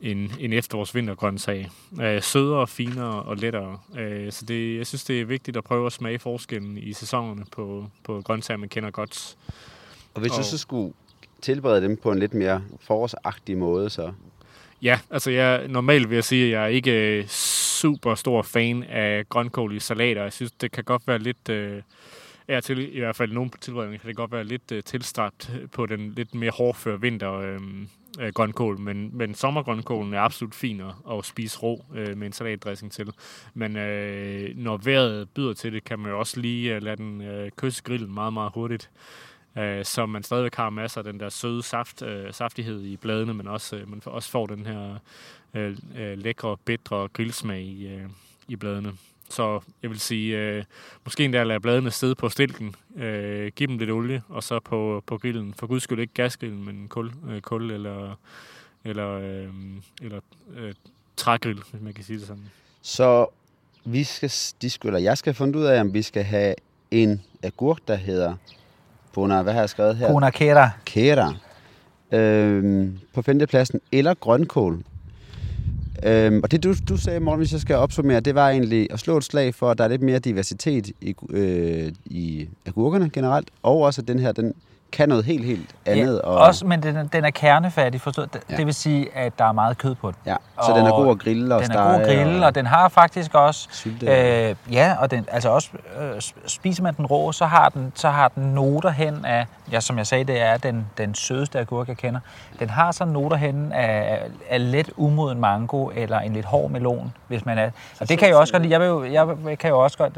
en, 0.00 0.32
en 0.40 0.52
efterårs-vintergrøntsag. 0.52 1.70
Øh, 2.02 2.22
sødere, 2.22 2.66
finere 2.66 3.22
og 3.22 3.36
lettere. 3.36 3.78
Øh, 3.98 4.32
så 4.32 4.44
det, 4.44 4.78
jeg 4.78 4.86
synes, 4.86 5.04
det 5.04 5.20
er 5.20 5.24
vigtigt 5.24 5.56
at 5.56 5.64
prøve 5.64 5.86
at 5.86 5.92
smage 5.92 6.18
forskellen 6.18 6.78
i 6.78 6.92
sæsonerne 6.92 7.44
på, 7.52 7.86
på 8.04 8.22
grøntsager, 8.24 8.58
man 8.58 8.68
kender 8.68 8.90
godt. 8.90 9.36
Og 10.14 10.20
hvis 10.20 10.32
og, 10.32 10.38
du 10.38 10.44
så 10.44 10.58
skulle 10.58 10.94
tilberede 11.40 11.82
dem 11.82 11.96
på 11.96 12.12
en 12.12 12.18
lidt 12.18 12.34
mere 12.34 12.62
forårsagtig 12.80 13.58
måde, 13.58 13.90
så 13.90 14.12
Ja, 14.82 15.00
altså 15.10 15.30
jeg, 15.30 15.68
normalt 15.68 16.10
vil 16.10 16.14
jeg 16.14 16.24
sige, 16.24 16.44
at 16.44 16.50
jeg 16.50 16.62
er 16.62 16.66
ikke 16.66 17.18
øh, 17.18 17.26
super 17.26 18.14
stor 18.14 18.42
fan 18.42 18.82
af 18.82 19.28
grønkål 19.28 19.76
i 19.76 19.80
salater. 19.80 20.22
Jeg 20.22 20.32
synes, 20.32 20.52
det 20.52 20.72
kan 20.72 20.84
godt 20.84 21.02
være 21.06 21.18
lidt... 21.18 21.48
Øh, 21.48 21.82
er 22.48 22.60
til, 22.60 22.96
i 22.96 22.98
hvert 22.98 23.16
fald 23.16 23.32
nogle 23.32 23.50
tilberedninger 23.60 24.00
kan 24.00 24.08
det 24.08 24.16
godt 24.16 24.32
være 24.32 24.44
lidt 24.44 24.72
øh, 24.72 24.82
tilstræbt 24.82 25.52
på 25.72 25.86
den 25.86 26.12
lidt 26.16 26.34
mere 26.34 26.50
hårdføre 26.50 27.00
vinter 27.00 27.32
øh, 27.32 27.60
øh, 28.20 28.32
grønkål, 28.34 28.78
men, 28.78 29.10
men 29.16 29.34
sommergrønkålen 29.34 30.14
er 30.14 30.20
absolut 30.20 30.54
fin 30.54 30.80
at, 30.80 31.18
at 31.18 31.24
spise 31.24 31.58
rå 31.58 31.84
øh, 31.94 32.16
med 32.16 32.26
en 32.26 32.32
salatdressing 32.32 32.92
til. 32.92 33.12
Men 33.54 33.76
øh, 33.76 34.56
når 34.56 34.76
vejret 34.76 35.30
byder 35.30 35.52
til 35.52 35.72
det, 35.72 35.84
kan 35.84 35.98
man 35.98 36.10
jo 36.10 36.18
også 36.18 36.40
lige 36.40 36.74
øh, 36.74 36.82
lade 36.82 36.96
den 36.96 37.20
øh, 37.20 37.50
kysse 37.56 37.82
grillen 37.82 38.14
meget, 38.14 38.32
meget 38.32 38.52
hurtigt 38.54 38.90
øh, 39.58 39.84
så 39.84 40.06
man 40.06 40.22
stadigvæk 40.22 40.54
har 40.54 40.70
masser 40.70 40.98
af 40.98 41.04
den 41.04 41.20
der 41.20 41.28
søde 41.28 41.62
saft, 41.62 42.02
øh, 42.02 42.32
saftighed 42.32 42.82
i 42.82 42.96
bladene, 42.96 43.34
men 43.34 43.48
også, 43.48 43.76
øh, 43.76 43.90
man 43.90 44.02
også 44.04 44.30
får 44.30 44.46
den 44.46 44.66
her 44.66 44.98
øh, 45.54 45.76
øh, 45.96 46.18
lækre, 46.18 46.56
bedre 46.64 47.08
grillsmag 47.08 47.60
i, 47.62 47.86
øh, 47.86 48.08
i 48.48 48.56
bladene. 48.56 48.92
Så 49.28 49.60
jeg 49.82 49.90
vil 49.90 50.00
sige, 50.00 50.38
øh, 50.38 50.64
måske 51.04 51.24
endda 51.24 51.42
lade 51.42 51.60
bladene 51.60 51.90
sidde 51.90 52.14
på 52.14 52.28
stilken, 52.28 52.74
øh, 52.96 53.52
give 53.56 53.66
dem 53.66 53.78
lidt 53.78 53.90
olie, 53.90 54.22
og 54.28 54.42
så 54.42 54.60
på, 54.60 55.02
på 55.06 55.18
grillen. 55.18 55.54
For 55.54 55.66
guds 55.66 55.82
skyld 55.82 56.00
ikke 56.00 56.14
gasgrillen, 56.14 56.64
men 56.64 56.88
kul, 56.88 57.12
øh, 57.28 57.40
kul 57.40 57.70
eller, 57.70 58.16
eller, 58.84 59.08
øh, 59.08 59.48
eller 60.02 60.20
øh, 60.56 60.74
trægrill, 61.16 61.62
hvis 61.70 61.82
man 61.82 61.92
kan 61.92 62.04
sige 62.04 62.18
det 62.18 62.26
sådan. 62.26 62.50
Så 62.82 63.26
vi 63.84 64.04
skal, 64.04 64.32
de 64.62 64.70
skulle, 64.70 64.96
eller 64.96 65.10
jeg 65.10 65.18
skal 65.18 65.34
finde 65.34 65.58
ud 65.58 65.64
af, 65.64 65.80
om 65.80 65.94
vi 65.94 66.02
skal 66.02 66.22
have 66.22 66.54
en 66.90 67.22
agurk, 67.42 67.78
der 67.88 67.94
hedder 67.94 68.36
Bona, 69.14 69.42
hvad 69.42 69.52
har 69.52 69.60
jeg 69.60 69.70
skrevet 69.70 69.96
her? 69.96 70.12
Bona 70.12 70.30
Kera. 70.30 70.70
Kera. 70.84 71.34
Øhm, 72.12 72.98
på 73.14 73.22
femtepladsen. 73.22 73.80
Eller 73.92 74.14
grønkål. 74.14 74.82
Øhm, 76.02 76.40
og 76.42 76.50
det 76.50 76.64
du, 76.64 76.74
du 76.88 76.96
sagde, 76.96 77.20
Morten, 77.20 77.38
hvis 77.38 77.52
jeg 77.52 77.60
skal 77.60 77.76
opsummere, 77.76 78.20
det 78.20 78.34
var 78.34 78.50
egentlig 78.50 78.92
at 78.92 78.98
slå 79.00 79.16
et 79.16 79.24
slag 79.24 79.54
for, 79.54 79.70
at 79.70 79.78
der 79.78 79.84
er 79.84 79.88
lidt 79.88 80.02
mere 80.02 80.18
diversitet 80.18 80.90
i, 81.00 81.14
øh, 81.30 81.92
i 82.04 82.48
agurkerne 82.66 83.10
generelt, 83.10 83.48
og 83.62 83.80
også 83.80 84.00
at 84.00 84.08
den 84.08 84.18
her, 84.18 84.32
den 84.32 84.54
kan 84.92 85.08
noget 85.08 85.24
helt, 85.24 85.44
helt 85.44 85.74
andet. 85.86 86.20
Ja, 86.24 86.28
og... 86.28 86.38
også, 86.38 86.66
men 86.66 86.82
den, 86.82 87.08
den 87.12 87.24
er 87.24 87.30
kernefattig, 87.30 88.00
forstået. 88.00 88.32
Det, 88.32 88.40
ja. 88.50 88.56
det 88.56 88.66
vil 88.66 88.74
sige, 88.74 89.16
at 89.16 89.38
der 89.38 89.44
er 89.44 89.52
meget 89.52 89.78
kød 89.78 89.94
på 89.94 90.10
den. 90.10 90.16
Ja, 90.26 90.36
så 90.62 90.72
og 90.72 90.78
den 90.78 90.86
er 90.86 90.90
god 90.90 91.10
at 91.10 91.18
grille 91.18 91.54
og 91.54 91.62
Den 91.62 91.70
er 91.70 91.84
god 91.84 92.00
at 92.00 92.06
grille, 92.06 92.40
og, 92.40 92.46
og 92.46 92.54
den 92.54 92.66
har 92.66 92.88
faktisk 92.88 93.34
også... 93.34 93.68
Sylte. 93.70 94.06
Øh, 94.06 94.54
ja, 94.72 94.96
og 94.98 95.10
den, 95.10 95.26
altså 95.32 95.48
også, 95.48 95.70
øh, 96.00 96.20
spiser 96.46 96.82
man 96.82 96.94
den 96.94 97.06
rå, 97.06 97.32
så 97.32 97.46
har 97.46 97.68
den, 97.68 97.92
så 97.94 98.08
har 98.08 98.28
den 98.28 98.42
noter 98.42 98.90
hen 98.90 99.24
af... 99.24 99.46
Ja, 99.72 99.80
som 99.80 99.98
jeg 99.98 100.06
sagde, 100.06 100.24
det 100.24 100.40
er 100.40 100.56
den, 100.56 100.86
den 100.98 101.14
sødeste 101.14 101.58
agurk, 101.58 101.88
jeg 101.88 101.96
kender. 101.96 102.20
Den 102.58 102.70
har 102.70 102.92
så 102.92 103.04
noter 103.04 103.36
hen 103.36 103.72
af, 103.72 104.22
af 104.50 104.70
let 104.70 104.90
umoden 104.96 105.40
mango, 105.40 105.90
eller 105.94 106.18
en 106.18 106.32
lidt 106.32 106.46
hård 106.46 106.70
melon, 106.70 107.12
hvis 107.28 107.46
man 107.46 107.58
er... 107.58 107.70
Og 108.00 108.08
det 108.08 108.18
kan 108.18 108.28
jeg 108.28 108.36
også 108.36 108.52
godt 108.52 108.62
lide. 108.62 108.72
Jeg, 108.72 108.98
vil 108.98 109.12
jeg 109.12 109.58
kan 109.58 109.70
jo 109.70 109.80
også 109.80 109.98
godt 109.98 110.12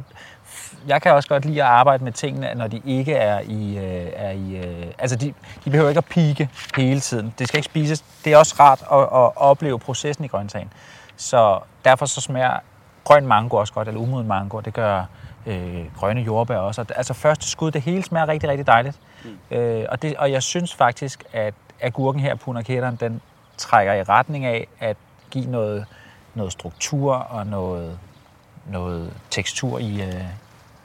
jeg 0.87 1.03
kan 1.03 1.13
også 1.13 1.29
godt 1.29 1.45
lide 1.45 1.63
at 1.63 1.69
arbejde 1.69 2.05
med 2.05 2.13
tingene, 2.13 2.55
når 2.55 2.67
de 2.67 2.83
ikke 2.85 3.15
er 3.15 3.41
i... 3.41 3.79
Øh, 3.79 4.13
er 4.17 4.31
i 4.31 4.57
øh, 4.57 4.87
altså, 4.99 5.17
de, 5.17 5.35
de 5.65 5.71
behøver 5.71 5.89
ikke 5.89 5.99
at 5.99 6.05
pike 6.05 6.49
hele 6.77 7.01
tiden. 7.01 7.35
Det 7.39 7.49
skal 7.49 7.59
ikke 7.59 7.65
spises. 7.65 8.05
Det 8.25 8.33
er 8.33 8.37
også 8.37 8.55
rart 8.61 8.83
at, 8.93 8.99
at 8.99 9.37
opleve 9.37 9.79
processen 9.79 10.25
i 10.25 10.29
grøntsagen. 10.29 10.73
Så 11.17 11.59
derfor 11.85 12.07
så 12.07 12.21
smager 12.21 12.57
grøn 13.05 13.27
mango 13.27 13.57
også 13.57 13.73
godt, 13.73 13.89
eller 13.89 14.01
umoden 14.01 14.29
mango. 14.29 14.61
Det 14.61 14.75
gør 14.75 15.05
øh, 15.47 15.85
grønne 15.97 16.23
jordbær 16.23 16.57
også. 16.57 16.85
Altså 16.97 17.15
første 17.15 17.51
skud, 17.51 17.71
det 17.71 17.83
hele 17.83 18.03
smager 18.03 18.29
rigtig, 18.29 18.51
rigtig 18.51 18.67
dejligt. 18.67 18.99
Mm. 19.25 19.57
Øh, 19.57 19.87
og, 19.89 20.03
det, 20.03 20.17
og 20.17 20.33
jeg 20.33 20.43
synes 20.43 20.75
faktisk, 20.75 21.25
at 21.33 21.55
agurken 21.81 22.21
her, 22.21 22.35
punaketteren, 22.35 22.97
den 22.97 23.21
trækker 23.57 23.93
i 23.93 24.03
retning 24.03 24.45
af 24.45 24.67
at 24.81 24.97
give 25.31 25.47
noget, 25.47 25.87
noget 26.35 26.53
struktur 26.53 27.15
og 27.15 27.47
noget, 27.47 27.99
noget 28.67 29.13
tekstur 29.31 29.79
i, 29.79 30.03
øh, 30.03 30.25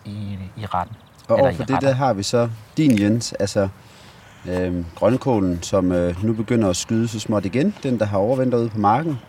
i, 0.09 0.39
i 0.61 0.65
retten. 0.65 0.95
Og 1.27 1.35
over 1.35 1.53
for 1.53 1.63
det 1.63 1.81
der 1.81 1.93
har 1.93 2.13
vi 2.13 2.23
så 2.23 2.49
din 2.77 2.99
Jens, 2.99 3.33
altså 3.33 3.67
øh, 4.49 4.85
grønkålen, 4.95 5.63
som 5.63 5.91
øh, 5.91 6.23
nu 6.23 6.33
begynder 6.33 6.69
at 6.69 6.75
skyde 6.75 7.07
så 7.07 7.19
småt 7.19 7.45
igen, 7.45 7.75
den 7.83 7.99
der 7.99 8.05
har 8.05 8.17
overvintret 8.17 8.59
ude 8.59 8.69
på 8.69 8.79
marken. 8.79 9.19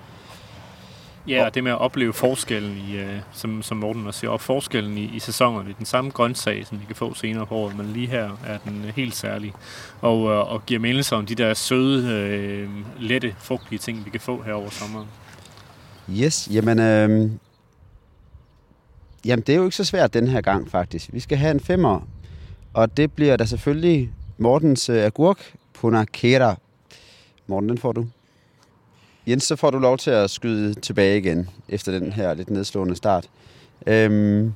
Ja, 1.28 1.44
og 1.44 1.54
det 1.54 1.64
med 1.64 1.72
at 1.72 1.78
opleve 1.78 2.12
forskellen 2.12 2.76
i, 2.88 2.96
øh, 2.96 3.20
som, 3.32 3.62
som 3.62 3.76
Morten 3.76 4.06
også 4.06 4.20
siger, 4.20 4.30
op 4.30 4.40
forskellen 4.40 4.99
i, 4.99 5.04
i 5.14 5.18
sæsonerne. 5.18 5.75
Den 5.78 5.87
samme 5.87 6.10
grøntsag, 6.10 6.66
som 6.66 6.80
vi 6.80 6.84
kan 6.84 6.96
få 6.96 7.14
senere 7.14 7.46
på 7.46 7.54
året, 7.54 7.76
men 7.76 7.87
lige 7.87 8.06
her 8.06 8.30
er 8.46 8.58
den 8.64 8.84
øh, 8.87 8.96
helt 8.96 9.16
særlig. 9.16 9.52
Og, 10.00 10.30
øh, 10.30 10.52
og 10.52 10.66
giver 10.66 10.80
mindelse 10.80 11.16
om 11.16 11.26
de 11.26 11.34
der 11.34 11.54
søde, 11.54 12.12
øh, 12.12 12.68
lette, 12.99 13.34
frugtlige 13.38 13.78
ting, 13.78 14.04
vi 14.04 14.10
kan 14.10 14.20
få 14.20 14.42
her 14.42 14.52
over 14.52 14.70
sommeren. 14.70 15.06
Yes, 16.10 16.49
jamen 16.52 16.80
øh, 16.80 17.30
Jamen, 19.24 19.42
det 19.46 19.52
er 19.52 19.56
jo 19.56 19.64
ikke 19.64 19.76
så 19.76 19.84
svært 19.84 20.14
den 20.14 20.28
her 20.28 20.40
gang, 20.40 20.70
faktisk. 20.70 21.08
Vi 21.12 21.20
skal 21.20 21.38
have 21.38 21.50
en 21.50 21.60
femmer, 21.60 22.08
og 22.74 22.96
det 22.96 23.12
bliver 23.12 23.36
da 23.36 23.44
selvfølgelig 23.44 24.10
Mortens 24.38 24.90
uh, 24.90 24.96
agurk 24.96 25.52
punakera. 25.74 26.56
Morten, 27.46 27.68
den 27.68 27.78
får 27.78 27.92
du. 27.92 28.06
Jens, 29.26 29.44
så 29.44 29.56
får 29.56 29.70
du 29.70 29.78
lov 29.78 29.98
til 29.98 30.10
at 30.10 30.30
skyde 30.30 30.74
tilbage 30.74 31.18
igen, 31.18 31.48
efter 31.68 31.92
den 31.92 32.12
her 32.12 32.34
lidt 32.34 32.50
nedslående 32.50 32.96
start. 32.96 33.26
Øhm, 33.86 34.52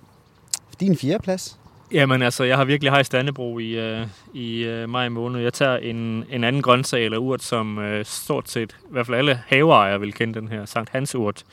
din 0.81 0.97
fjerde 0.97 1.23
plads? 1.23 1.59
Jamen 1.93 2.23
altså, 2.23 2.45
jeg 2.45 2.57
har 2.57 2.65
virkelig 2.65 2.93
hejst 2.93 3.13
Dannebro 3.13 3.59
i, 3.59 3.71
øh, 3.71 4.07
i 4.35 4.65
øh, 4.65 4.89
maj 4.89 5.09
måned. 5.09 5.41
Jeg 5.41 5.53
tager 5.53 5.77
en, 5.77 6.25
en 6.31 6.45
anden 6.45 6.63
grøntsag 6.63 7.05
eller 7.05 7.19
urt, 7.19 7.43
som 7.43 7.79
øh, 7.79 8.05
stort 8.05 8.51
set, 8.51 8.73
i 8.73 8.87
hvert 8.91 9.07
fald 9.07 9.19
alle 9.19 9.41
haveejere 9.47 10.01
vil 10.01 10.13
kende 10.13 10.41
den 10.41 10.49
her, 10.49 10.65
Sankt 10.65 10.91
Hans 10.91 11.15
urt. 11.15 11.45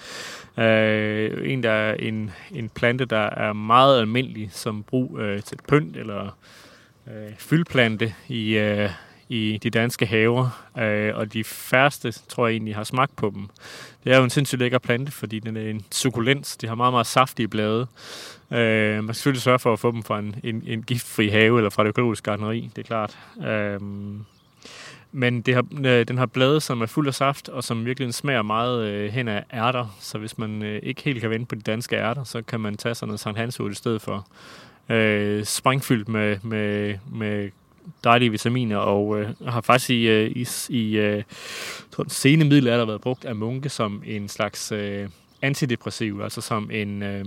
Øh, 0.58 1.52
en, 1.52 1.64
der 1.64 1.72
er 1.72 1.94
en, 1.94 2.32
en 2.52 2.70
plante, 2.70 3.06
der 3.06 3.30
er 3.30 3.54
meget 3.54 4.00
almindelig 4.00 4.50
som 4.52 4.84
brug 4.84 5.20
øh, 5.20 5.42
til 5.42 5.58
pynt 5.68 5.98
eller 5.98 6.38
øh, 7.08 7.32
fyldplante 7.38 8.14
i, 8.28 8.58
øh, 8.58 8.90
i 9.30 9.60
de 9.64 9.70
danske 9.70 10.06
haver, 10.06 10.68
øh, 10.78 11.16
og 11.16 11.34
de 11.34 11.44
færreste, 11.44 12.12
tror 12.12 12.48
jeg 12.48 12.54
egentlig, 12.54 12.76
har 12.76 12.84
smagt 12.84 13.16
på 13.16 13.32
dem. 13.36 13.48
Det 14.04 14.14
er 14.14 14.18
jo 14.18 14.24
en 14.24 14.30
sindssygt 14.30 14.60
lækker 14.60 14.80
plante, 14.80 15.12
fordi 15.12 15.40
den 15.40 15.58
er 15.58 15.70
en 15.70 15.86
sukulens. 15.92 16.58
De 16.58 16.68
har 16.68 16.76
meget, 16.76 16.94
meget 16.94 17.08
saftige 17.08 17.48
blade. 17.48 17.88
Øh, 18.52 18.96
man 18.96 19.04
skal 19.04 19.16
selvfølgelig 19.16 19.42
sørge 19.42 19.60
for 19.60 19.74
at 19.74 19.80
få 19.80 19.92
dem 19.92 20.04
fra 20.04 20.20
en, 20.20 20.36
en, 20.44 20.64
en 20.68 20.84
giftfri 20.84 21.30
have 21.30 21.58
eller 21.58 21.70
fra 21.70 21.84
det 21.84 21.90
økologiske 21.90 22.26
gardneri, 22.26 22.70
det 22.76 22.82
er 22.82 22.88
klart. 22.88 23.18
Øh, 23.48 23.80
men 25.12 25.42
det 25.42 25.54
har, 25.54 25.66
øh, 25.86 26.08
den 26.08 26.18
har 26.18 26.26
blade, 26.26 26.62
som 26.62 26.82
er 26.82 26.86
fuld 26.86 27.08
af 27.08 27.14
saft, 27.14 27.50
og 27.50 27.64
som 27.64 27.86
virkelig 27.86 28.14
smager 28.14 28.42
meget 28.42 28.86
øh, 28.86 29.12
hen 29.12 29.28
af 29.28 29.44
ærter. 29.54 29.98
Så 30.00 30.18
hvis 30.18 30.38
man 30.38 30.64
øh, 30.64 30.80
ikke 30.84 31.02
helt 31.02 31.22
kan 31.22 31.30
vente 31.30 31.46
på 31.46 31.56
de 31.56 31.62
danske 31.62 31.96
ærter, 31.96 32.24
så 32.24 32.42
kan 32.42 32.60
man 32.60 32.78
tage 32.78 32.96
sådan 32.96 33.08
noget 33.08 33.20
Sankt 33.20 33.40
Hans 33.40 33.60
i 33.60 33.74
stedet 33.74 34.02
for. 34.02 34.28
Øh, 34.90 35.46
sprængfyldt 35.46 36.10
med, 36.10 36.38
med, 36.44 36.96
med 37.14 37.50
dejlige 38.04 38.32
vitaminer, 38.32 38.78
og 38.78 39.20
øh, 39.20 39.30
har 39.48 39.62
faktisk 39.62 39.90
i, 39.90 40.08
øh, 40.08 40.32
i, 40.32 40.48
i 40.70 40.98
øh, 40.98 41.24
sene 42.08 42.46
middelalder 42.46 42.86
været 42.86 43.02
brugt 43.02 43.26
af 43.26 43.36
munke 43.36 43.70
som 43.70 44.04
en 44.06 44.28
slags 44.28 44.72
øh, 44.72 45.10
antidepressiv, 45.42 46.20
altså 46.24 46.42
som 46.42 46.72
en, 46.72 47.04
øh, 47.04 47.26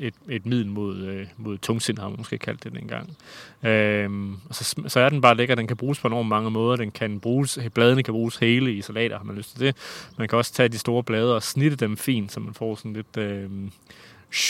et, 0.00 0.14
et 0.28 0.46
middel 0.46 0.66
mod, 0.66 0.96
øh, 0.96 1.26
mod 1.36 1.58
tungsind, 1.58 1.98
har 1.98 2.08
man 2.08 2.18
måske 2.18 2.38
kaldt 2.38 2.64
det 2.64 2.72
dengang. 2.72 3.16
Øh, 3.62 4.10
og 4.48 4.54
så, 4.54 4.82
så 4.86 5.00
er 5.00 5.08
den 5.08 5.20
bare 5.20 5.36
lækker, 5.36 5.54
den 5.54 5.66
kan 5.66 5.76
bruges 5.76 6.00
på 6.00 6.08
enormt 6.08 6.28
mange 6.28 6.50
måder. 6.50 6.76
Den 6.76 6.90
kan 6.90 7.20
bruges, 7.20 7.58
bladene 7.74 8.02
kan 8.02 8.14
bruges 8.14 8.36
hele 8.36 8.74
i 8.74 8.82
salater, 8.82 9.16
har 9.16 9.24
man 9.24 9.36
lyst 9.36 9.56
til 9.56 9.60
det. 9.60 9.76
Man 10.18 10.28
kan 10.28 10.38
også 10.38 10.52
tage 10.52 10.68
de 10.68 10.78
store 10.78 11.02
blade 11.02 11.34
og 11.34 11.42
snitte 11.42 11.76
dem 11.76 11.96
fint, 11.96 12.32
så 12.32 12.40
man 12.40 12.54
får 12.54 12.74
sådan 12.74 12.92
lidt... 12.92 13.16
Øh, 13.16 13.50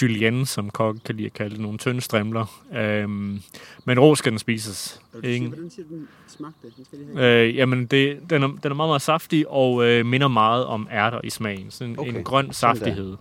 julienne, 0.02 0.46
som 0.46 0.70
kokke 0.70 1.00
kan 1.04 1.14
lide 1.14 1.26
at 1.26 1.32
kalde 1.32 1.50
det, 1.50 1.60
nogle 1.60 1.78
tynde 1.78 2.00
strimler. 2.00 2.62
Øhm, 2.74 3.40
men 3.84 3.98
rå 3.98 4.14
skal 4.14 4.32
den 4.32 4.38
spises. 4.38 5.00
Ikke? 5.24 5.46
Hvordan 5.46 5.70
siger 5.70 5.86
den 5.88 6.08
smagte? 6.26 6.68
Øh, 7.14 7.56
jamen, 7.56 7.86
det, 7.86 8.18
den, 8.30 8.42
er, 8.42 8.46
den 8.46 8.72
er 8.72 8.74
meget, 8.74 8.88
meget 8.88 9.02
saftig 9.02 9.48
og 9.48 9.84
øh, 9.84 10.06
minder 10.06 10.28
meget 10.28 10.64
om 10.64 10.88
ærter 10.92 11.20
i 11.24 11.30
smagen. 11.30 11.70
Sådan 11.70 11.98
okay. 11.98 12.14
en 12.14 12.24
grøn 12.24 12.52
saftighed. 12.52 13.16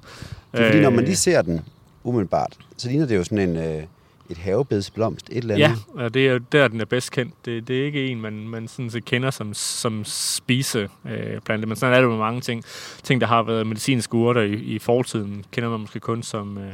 Det 0.52 0.62
er 0.62 0.66
fordi, 0.66 0.82
når 0.82 0.90
man 0.90 1.04
lige 1.04 1.16
ser 1.16 1.42
den 1.42 1.62
umiddelbart, 2.04 2.58
så 2.78 2.90
ligner 2.90 3.06
det 3.06 3.16
jo 3.16 3.24
sådan 3.24 3.50
en... 3.50 3.58
Øh 3.58 3.84
et 4.30 4.38
havebedsblomst, 4.38 5.30
et 5.30 5.38
eller 5.38 5.56
andet. 5.56 5.86
Ja, 5.98 6.04
og 6.04 6.14
det 6.14 6.28
er 6.28 6.32
jo 6.32 6.40
der, 6.52 6.68
den 6.68 6.82
er 6.82 6.86
bedst 6.86 7.12
kendt. 7.12 7.34
Det, 7.46 7.68
det 7.68 7.82
er 7.82 7.86
ikke 7.86 8.08
en, 8.08 8.22
man, 8.22 8.34
man 8.34 8.68
sådan 8.68 8.90
set 8.90 9.06
kender 9.06 9.32
som, 9.32 9.54
som 9.54 10.04
spiseplante, 10.06 11.54
øh, 11.54 11.68
men 11.68 11.76
sådan 11.76 11.96
er 11.96 12.02
det 12.02 12.08
jo 12.08 12.18
mange 12.18 12.42
ting. 12.42 12.64
Ting, 13.04 13.22
der 13.22 13.28
har 13.28 13.44
været 13.44 13.68
medicinske 13.68 14.14
urter 14.14 14.42
i, 14.42 14.54
i 14.54 14.80
fortiden, 14.80 15.46
kender 15.52 15.70
man 15.70 15.80
måske 15.80 16.00
kun 16.00 16.24
som, 16.24 16.58
øh, 16.58 16.74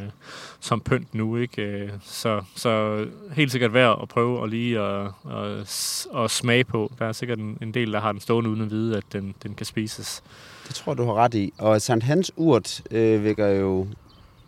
som 0.60 0.82
pynt 0.82 1.16
nu. 1.16 1.38
Ikke? 1.38 1.62
Øh, 1.62 1.90
så, 2.04 2.42
så 2.56 3.06
helt 3.34 3.52
sikkert 3.52 3.74
værd 3.74 4.00
at 4.02 4.08
prøve 4.08 4.44
at 4.44 4.50
lige 4.50 4.80
at, 4.80 5.12
at, 5.32 6.08
at 6.18 6.32
smage 6.32 6.64
på. 6.64 6.92
Der 7.00 7.06
er 7.06 7.12
sikkert 7.12 7.40
en, 7.40 7.58
en 7.62 7.74
del, 7.74 7.94
der 7.94 8.00
har 8.00 8.12
den 8.12 8.22
stående 8.22 8.50
uden 8.50 8.62
at 8.62 8.72
vide, 8.72 8.98
at 8.98 9.04
den, 9.14 9.36
den 9.44 9.54
kan 9.54 9.66
spises. 9.66 10.24
Det 10.68 10.76
tror 10.76 10.94
du 10.94 11.06
har 11.06 11.14
ret 11.14 11.34
i. 11.34 11.54
Og 11.58 11.82
Sankt 11.82 12.04
Hans 12.04 12.32
urt 12.36 12.82
øh, 12.92 13.24
vækker 13.24 13.48
jo 13.48 13.88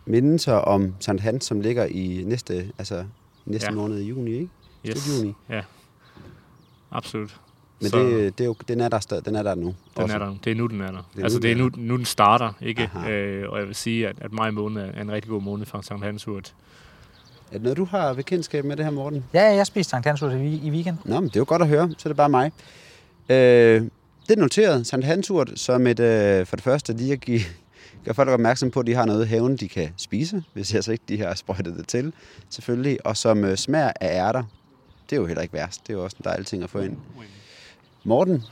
mindelser 0.06 0.54
om 0.54 0.94
Sankt 1.00 1.22
Hans, 1.22 1.44
som 1.44 1.60
ligger 1.60 1.84
i 1.84 2.22
næste, 2.26 2.72
altså 2.78 3.04
næste 3.46 3.68
ja. 3.70 3.74
måned 3.74 3.98
i 3.98 4.08
juni, 4.08 4.32
ikke? 4.32 4.48
Yes. 4.88 5.20
juni. 5.20 5.34
Ja, 5.50 5.62
absolut. 6.90 7.40
Men 7.80 7.90
så, 7.90 7.98
det, 7.98 8.38
det 8.38 8.44
er 8.44 8.48
jo, 8.48 8.56
den, 8.68 8.80
er 8.80 8.88
der, 8.88 9.20
den 9.24 9.36
er 9.36 9.42
der 9.42 9.54
nu. 9.54 9.66
Den 9.66 9.74
også. 9.94 10.14
er 10.14 10.18
der. 10.18 10.34
Det 10.44 10.50
er 10.50 10.54
nu, 10.54 10.66
den 10.66 10.80
er 10.80 10.90
der. 10.90 11.08
Det 11.12 11.20
er 11.20 11.24
altså, 11.24 11.38
nu, 11.38 11.42
det 11.42 11.52
er 11.52 11.56
nu, 11.56 11.70
nu, 11.76 11.96
den 11.96 12.04
starter, 12.04 12.52
ikke? 12.62 12.90
Øh, 13.08 13.50
og 13.50 13.58
jeg 13.58 13.66
vil 13.66 13.74
sige, 13.74 14.08
at, 14.08 14.16
at 14.20 14.32
maj 14.32 14.50
måned 14.50 14.82
er 14.82 15.02
en 15.02 15.12
rigtig 15.12 15.30
god 15.30 15.42
måned 15.42 15.66
for 15.66 15.80
Sankt 15.80 16.04
Hans 16.04 16.28
Urt. 16.28 16.54
Er 17.50 17.52
det 17.52 17.62
noget, 17.62 17.76
du 17.76 17.84
har 17.84 18.12
bekendtskab 18.12 18.64
med 18.64 18.76
det 18.76 18.84
her, 18.84 18.92
Morten? 18.92 19.24
Ja, 19.34 19.42
jeg 19.42 19.66
spiste 19.66 19.90
Sankt 19.90 20.06
Hans 20.06 20.22
Urt 20.22 20.32
i, 20.32 20.60
i 20.64 20.70
weekend. 20.70 20.96
Nå, 21.04 21.20
men 21.20 21.28
det 21.28 21.36
er 21.36 21.40
jo 21.40 21.44
godt 21.48 21.62
at 21.62 21.68
høre. 21.68 21.90
Så 21.98 22.08
er 22.08 22.10
det 22.10 22.16
bare 22.16 22.28
mig. 22.28 22.52
Øh, 23.28 23.82
det 24.28 24.36
er 24.36 24.40
noteret, 24.40 24.86
Sankt 24.86 25.06
Hans 25.06 25.30
Urt, 25.30 25.50
som 25.56 25.86
et, 25.86 26.00
øh, 26.00 26.46
for 26.46 26.56
det 26.56 26.64
første 26.64 26.92
lige 26.92 27.12
at 27.12 27.20
give, 27.20 27.40
gør 28.04 28.12
folk 28.12 28.28
opmærksom 28.28 28.70
på, 28.70 28.80
at 28.80 28.86
de 28.86 28.94
har 28.94 29.04
noget 29.04 29.26
i 29.26 29.28
haven, 29.28 29.56
de 29.56 29.68
kan 29.68 29.88
spise, 29.96 30.44
hvis 30.52 30.74
altså 30.74 30.92
ikke 30.92 31.04
de 31.08 31.20
har 31.20 31.34
sprøjtet 31.34 31.76
det 31.76 31.88
til, 31.88 32.12
selvfølgelig. 32.50 33.06
Og 33.06 33.16
som 33.16 33.44
øh, 33.44 33.56
smager 33.56 33.92
af 34.00 34.26
ærter. 34.26 34.42
Det 35.10 35.16
er 35.16 35.20
jo 35.20 35.26
heller 35.26 35.42
ikke 35.42 35.54
værst. 35.54 35.80
Det 35.86 35.92
er 35.92 35.98
jo 35.98 36.04
også 36.04 36.16
en 36.20 36.24
dejlig 36.24 36.46
ting 36.46 36.62
at 36.62 36.70
få 36.70 36.78
ind. 36.78 36.96
Morten? 38.04 38.42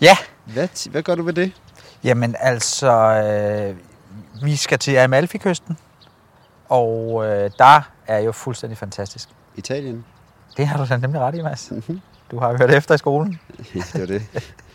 Ja? 0.00 0.16
Hvad, 0.44 0.90
hvad 0.90 1.02
gør 1.02 1.14
du 1.14 1.22
ved 1.22 1.32
det? 1.32 1.52
Jamen 2.04 2.36
altså, 2.38 2.92
øh, 2.92 3.76
vi 4.44 4.56
skal 4.56 4.78
til 4.78 4.96
Amalfi-kysten, 4.96 5.76
og 6.68 7.24
øh, 7.26 7.50
der 7.58 7.80
er 8.06 8.18
jo 8.18 8.32
fuldstændig 8.32 8.78
fantastisk. 8.78 9.28
Italien? 9.56 10.04
Det 10.56 10.66
har 10.66 10.84
du 10.84 10.88
da 10.88 10.96
nemlig 10.96 11.20
ret 11.20 11.34
i, 11.34 11.42
Mads. 11.42 11.70
Mm-hmm. 11.70 12.00
Du 12.30 12.38
har 12.38 12.56
hørt 12.56 12.70
efter 12.70 12.94
i 12.94 12.98
skolen. 12.98 13.40
det 13.72 14.00
var 14.00 14.06
det. 14.06 14.22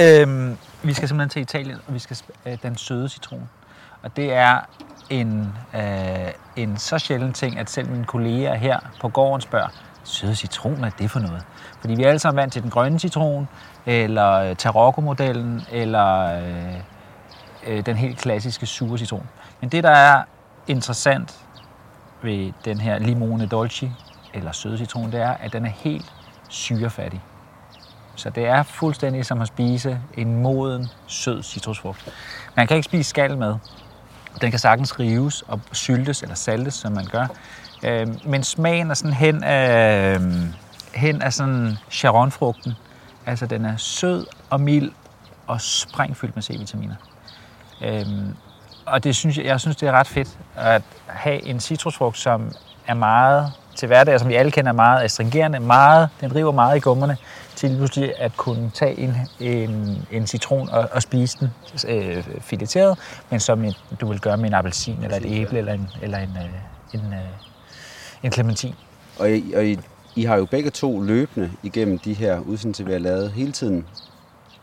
øhm, 0.00 0.56
vi 0.82 0.92
skal 0.92 1.08
simpelthen 1.08 1.28
til 1.28 1.42
Italien, 1.42 1.78
og 1.86 1.94
vi 1.94 1.98
skal 1.98 2.16
øh, 2.46 2.58
den 2.62 2.76
søde 2.76 3.08
citron. 3.08 3.48
Og 4.02 4.16
det 4.16 4.32
er 4.32 4.60
en, 5.10 5.52
øh, 5.74 6.32
en 6.56 6.76
så 6.76 6.98
sjælden 6.98 7.32
ting, 7.32 7.58
at 7.58 7.70
selv 7.70 7.90
mine 7.90 8.04
kolleger 8.04 8.54
her 8.54 8.78
på 9.00 9.08
gården 9.08 9.40
spørger, 9.40 9.68
søde 10.04 10.34
citron, 10.34 10.74
hvad 10.74 10.88
er 10.88 10.92
det 10.98 11.10
for 11.10 11.20
noget? 11.20 11.44
Fordi 11.80 11.94
vi 11.94 12.02
er 12.02 12.08
alle 12.08 12.18
sammen 12.18 12.40
vant 12.40 12.52
til 12.52 12.62
den 12.62 12.70
grønne 12.70 12.98
citron, 12.98 13.48
eller 13.86 14.32
øh, 14.32 14.56
Tarocco-modellen, 14.56 15.62
eller 15.72 16.38
øh, 16.38 16.74
øh, 17.66 17.86
den 17.86 17.96
helt 17.96 18.18
klassiske 18.18 18.66
sure 18.66 18.98
citron. 18.98 19.28
Men 19.60 19.70
det, 19.70 19.84
der 19.84 19.90
er 19.90 20.22
interessant 20.66 21.34
ved 22.22 22.52
den 22.64 22.80
her 22.80 22.98
limone 22.98 23.46
dolce, 23.46 23.92
eller 24.34 24.52
søde 24.52 24.78
citron, 24.78 25.12
det 25.12 25.20
er, 25.20 25.30
at 25.30 25.52
den 25.52 25.66
er 25.66 25.70
helt 25.70 26.12
syrefattig. 26.48 27.20
Så 28.16 28.30
det 28.30 28.46
er 28.46 28.62
fuldstændig 28.62 29.26
som 29.26 29.40
at 29.40 29.48
spise 29.48 30.00
en 30.16 30.42
moden, 30.42 30.86
sød 31.06 31.42
citrusfrugt. 31.42 32.12
Man 32.56 32.66
kan 32.66 32.76
ikke 32.76 32.84
spise 32.84 33.10
skal 33.10 33.38
med. 33.38 33.54
Den 34.40 34.50
kan 34.50 34.58
sagtens 34.58 35.00
rives 35.00 35.42
og 35.42 35.60
syltes 35.72 36.22
eller 36.22 36.34
saltes, 36.34 36.74
som 36.74 36.92
man 36.92 37.04
gør. 37.04 37.26
Øh, 37.82 38.08
men 38.26 38.44
smagen 38.44 38.90
er 38.90 38.94
sådan 38.94 39.12
hen 39.12 39.44
af, 39.44 40.14
øhm, 40.14 40.52
hen 40.94 41.22
af 41.22 41.32
sådan 41.32 41.76
charonfrugten. 41.90 42.72
Altså 43.26 43.46
den 43.46 43.64
er 43.64 43.76
sød 43.76 44.26
og 44.50 44.60
mild 44.60 44.92
og 45.46 45.60
sprængfyldt 45.60 46.36
med 46.36 46.42
C-vitaminer. 46.42 46.94
Øh, 47.84 48.06
og 48.86 49.04
det 49.04 49.16
synes 49.16 49.38
jeg, 49.38 49.44
jeg 49.44 49.60
synes, 49.60 49.76
det 49.76 49.88
er 49.88 49.92
ret 49.92 50.06
fedt 50.06 50.38
at 50.56 50.82
have 51.06 51.42
en 51.42 51.60
citrusfrugt, 51.60 52.18
som 52.18 52.52
er 52.86 52.94
meget 52.94 53.52
til 53.76 53.86
hverdag, 53.86 54.20
som 54.20 54.28
vi 54.28 54.34
alle 54.34 54.50
kender, 54.50 54.70
er 54.70 54.74
meget 54.74 55.04
astringerende, 55.04 55.60
meget, 55.60 56.08
den 56.20 56.34
river 56.34 56.52
meget 56.52 56.76
i 56.76 56.80
gummerne, 56.80 57.16
til 57.56 57.76
pludselig 57.76 58.12
at 58.18 58.36
kunne 58.36 58.70
tage 58.74 58.98
en, 58.98 59.14
en, 59.40 59.98
en 60.10 60.26
citron 60.26 60.68
og, 60.68 60.88
og 60.92 61.02
spise 61.02 61.38
den 61.40 61.50
øh, 61.88 62.24
fileteret, 62.40 62.98
men 63.30 63.40
som 63.40 63.64
en, 63.64 63.74
du 64.00 64.08
vil 64.08 64.20
gøre 64.20 64.36
med 64.36 64.46
en 64.46 64.54
appelsin 64.54 64.96
eller 65.02 65.16
et 65.16 65.26
æble 65.26 65.58
eller 65.58 65.72
en, 65.72 65.88
eller 66.02 66.18
en, 66.18 66.30
øh, 66.36 66.44
en, 66.94 67.00
en, 67.00 67.12
øh, 67.12 67.18
en 68.22 68.32
clementin. 68.32 68.74
Og, 69.18 69.30
I, 69.30 69.52
og 69.52 69.66
I, 69.66 69.78
I 70.16 70.24
har 70.24 70.36
jo 70.36 70.44
begge 70.44 70.70
to 70.70 71.00
løbende 71.00 71.50
igennem 71.62 71.98
de 71.98 72.14
her 72.14 72.38
udsendelser, 72.38 72.84
vi 72.84 72.92
har 72.92 72.98
lavet 72.98 73.32
hele 73.32 73.52
tiden, 73.52 73.86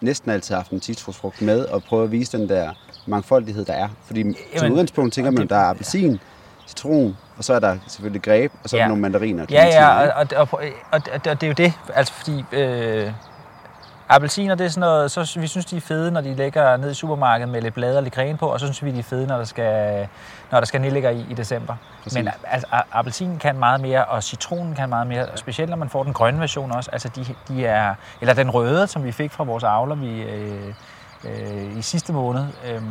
næsten 0.02 0.32
altid 0.32 0.56
haft 0.56 0.72
en 0.72 0.82
citrusfrugt 0.82 1.42
med 1.42 1.66
og 1.66 1.84
prøve 1.84 2.04
at 2.04 2.12
vise 2.12 2.38
den 2.38 2.50
der 2.50 2.70
mangfoldighed, 3.06 3.66
der 3.66 3.74
er. 3.74 3.90
Fordi 4.06 4.20
Jamen, 4.20 4.36
som 4.56 4.72
udgangspunkt 4.72 5.14
tænker 5.14 5.32
man, 5.32 5.44
at 5.44 5.50
der 5.50 5.56
er 5.56 5.70
appelsin, 5.70 6.20
citron, 6.68 7.18
og 7.38 7.44
så 7.44 7.54
er 7.54 7.60
der 7.60 7.78
selvfølgelig 7.88 8.22
greb, 8.22 8.52
og 8.64 8.70
så 8.70 8.78
ja. 8.78 8.82
er 8.82 8.86
der 8.86 8.90
nogle 8.90 9.02
mandariner. 9.02 9.46
Ja, 9.50 9.66
ja, 9.66 10.10
og, 10.10 10.26
og, 10.36 10.48
og, 10.52 10.62
og, 10.92 11.02
og, 11.14 11.24
det 11.26 11.44
er 11.44 11.48
jo 11.48 11.54
det, 11.54 11.74
altså 11.96 12.14
fordi 12.14 12.46
øh, 12.52 13.12
appelsiner, 14.10 14.56
det 14.56 14.66
er 14.66 14.70
sådan 14.70 14.80
noget, 14.80 15.12
så 15.12 15.40
vi 15.40 15.48
synes, 15.48 15.66
de 15.66 15.78
er 15.78 15.82
fede, 15.82 16.12
når 16.12 16.22
de 16.22 16.36
ligger 16.36 16.78
ned 16.78 16.92
i 16.92 16.94
supermarkedet 16.94 17.52
med 17.52 17.62
lidt 17.62 17.74
blade 17.74 17.98
og 17.98 18.04
lidt 18.04 18.16
creme 18.16 18.38
på, 18.38 18.48
og 18.48 18.60
så 18.60 18.66
synes 18.66 18.84
vi, 18.84 18.92
de 18.92 19.00
er 19.00 19.04
fede, 19.04 19.28
når 19.28 19.38
der 19.38 19.44
skal, 19.44 20.08
når 20.52 20.60
der 20.60 20.66
skal 20.66 20.82
nedlægge 20.82 21.14
i, 21.14 21.26
i 21.30 21.34
december. 21.34 21.76
Præcis. 22.04 22.18
Men 22.18 22.30
altså, 22.48 22.68
appelsinen 22.92 23.38
kan 23.38 23.60
meget 23.60 23.82
mere, 23.82 24.06
og 24.06 24.24
citronen 24.24 24.76
kan 24.76 24.90
meget 24.90 25.08
mere, 25.08 25.28
specielt 25.36 25.70
når 25.70 25.78
man 25.78 25.90
får 25.90 26.04
den 26.04 26.14
grønne 26.14 26.40
version 26.40 26.72
også. 26.72 26.90
Altså, 26.92 27.10
de, 27.16 27.26
de 27.48 27.66
er, 27.66 27.96
eller 28.22 28.34
den 28.34 28.50
røde, 28.50 28.88
som 28.88 29.04
vi 29.04 29.12
fik 29.12 29.32
fra 29.32 29.44
vores 29.44 29.64
avler 29.64 29.96
vi, 29.96 30.22
øh, 30.22 30.74
øh, 31.24 31.78
i 31.78 31.82
sidste 31.82 32.14
måned. 32.14 32.46
Øh, 32.68 32.82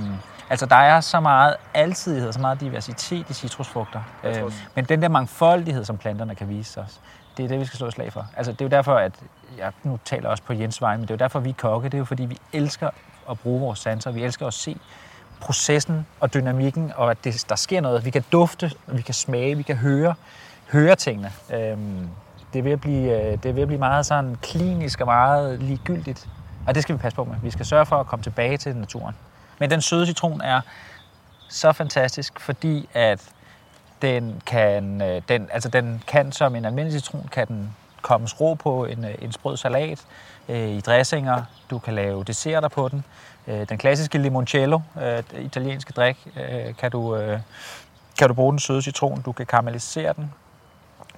Altså, 0.51 0.67
der 0.67 0.77
er 0.77 1.01
så 1.01 1.21
meget 1.21 1.57
altidighed, 1.75 2.33
så 2.33 2.41
meget 2.41 2.61
diversitet 2.61 3.31
i 3.31 3.33
citrusfrugter. 3.33 4.03
Øh, 4.25 4.53
men 4.75 4.85
den 4.85 5.03
der 5.03 5.09
mangfoldighed, 5.09 5.85
som 5.85 5.99
planterne 5.99 6.35
kan 6.35 6.49
vise 6.49 6.81
os, 6.81 7.01
det 7.37 7.45
er 7.45 7.49
det, 7.49 7.61
vi 7.61 7.65
skal 7.65 7.77
slå 7.77 7.87
et 7.87 7.93
slag 7.93 8.13
for. 8.13 8.27
Altså, 8.37 8.53
det 8.53 8.61
er 8.61 8.65
jo 8.65 8.69
derfor, 8.69 8.95
at 8.95 9.13
jeg 9.59 9.73
nu 9.83 9.99
taler 10.05 10.29
også 10.29 10.43
på 10.43 10.53
Jens 10.53 10.81
vej, 10.83 10.97
men 10.97 11.03
det 11.03 11.11
er 11.11 11.15
jo 11.15 11.19
derfor, 11.19 11.41
vi 11.41 11.51
er 11.51 11.55
kokke. 11.55 11.89
Det 11.89 11.95
er 11.95 11.99
jo 11.99 12.05
fordi, 12.05 12.25
vi 12.25 12.39
elsker 12.53 12.91
at 13.31 13.39
bruge 13.39 13.61
vores 13.61 13.79
sanser. 13.79 14.11
Vi 14.11 14.25
elsker 14.25 14.47
at 14.47 14.55
se 14.55 14.77
processen 15.41 16.07
og 16.21 16.35
dynamikken, 16.35 16.93
og 16.97 17.11
at 17.11 17.25
det, 17.25 17.45
der 17.49 17.57
sker 17.57 17.81
noget. 17.81 18.05
Vi 18.05 18.11
kan 18.11 18.25
dufte, 18.33 18.73
vi 18.87 19.03
kan 19.03 19.15
smage, 19.15 19.57
vi 19.57 19.63
kan 19.63 19.77
høre, 19.77 20.15
høre 20.73 20.97
tingene. 20.97 21.33
Øhm, 21.53 22.09
det, 22.53 22.59
er 22.59 22.63
ved 22.63 22.73
at 22.73 22.81
blive, 22.81 23.21
øh, 23.21 23.33
det 23.43 23.47
er 23.47 23.53
ved 23.53 23.63
at 23.63 23.69
blive 23.69 23.79
meget 23.79 24.07
sådan 24.07 24.37
klinisk 24.43 25.01
og 25.01 25.07
meget 25.07 25.63
ligegyldigt. 25.63 26.29
Og 26.67 26.75
det 26.75 26.83
skal 26.83 26.95
vi 26.95 26.99
passe 26.99 27.17
på 27.17 27.25
med. 27.25 27.35
Vi 27.43 27.51
skal 27.51 27.67
sørge 27.67 27.87
for 27.87 27.97
at 27.97 28.07
komme 28.07 28.23
tilbage 28.23 28.57
til 28.57 28.77
naturen. 28.77 29.15
Men 29.61 29.71
den 29.71 29.81
søde 29.81 30.07
citron 30.07 30.41
er 30.41 30.61
så 31.49 31.73
fantastisk, 31.73 32.41
fordi 32.41 32.89
at 32.95 33.23
den 34.03 34.43
kan, 34.47 35.03
øh, 35.03 35.23
den, 35.29 35.49
altså 35.53 35.69
den 35.69 36.03
kan 36.07 36.33
som 36.33 36.57
en 36.57 36.65
almindelig 36.65 37.01
citron, 37.01 37.29
kan 37.33 37.47
den 37.47 37.77
kommes 38.03 38.41
ro 38.41 38.55
på 38.55 38.85
en, 38.85 39.05
øh, 39.05 39.15
en 39.23 39.33
sprød 39.33 39.57
salat, 39.57 40.05
øh, 40.49 40.69
i 40.69 40.81
dressinger. 40.81 41.43
Du 41.71 41.79
kan 41.79 41.95
lave 41.95 42.25
desserter 42.25 42.69
på 42.69 42.89
den. 42.89 43.05
Øh, 43.47 43.69
den 43.69 43.79
klassiske 43.79 44.19
limoncello, 44.19 44.81
øh, 45.03 45.23
italienske 45.45 45.93
drik, 45.93 46.27
øh, 46.37 46.75
kan, 46.77 46.91
du, 46.91 47.17
øh, 47.17 47.41
kan 48.19 48.29
du 48.29 48.35
bruge 48.35 48.53
den 48.53 48.59
søde 48.59 48.83
citron. 48.83 49.23
Du 49.23 49.33
kan 49.33 49.47
karamellisere 49.47 50.13
den. 50.17 50.33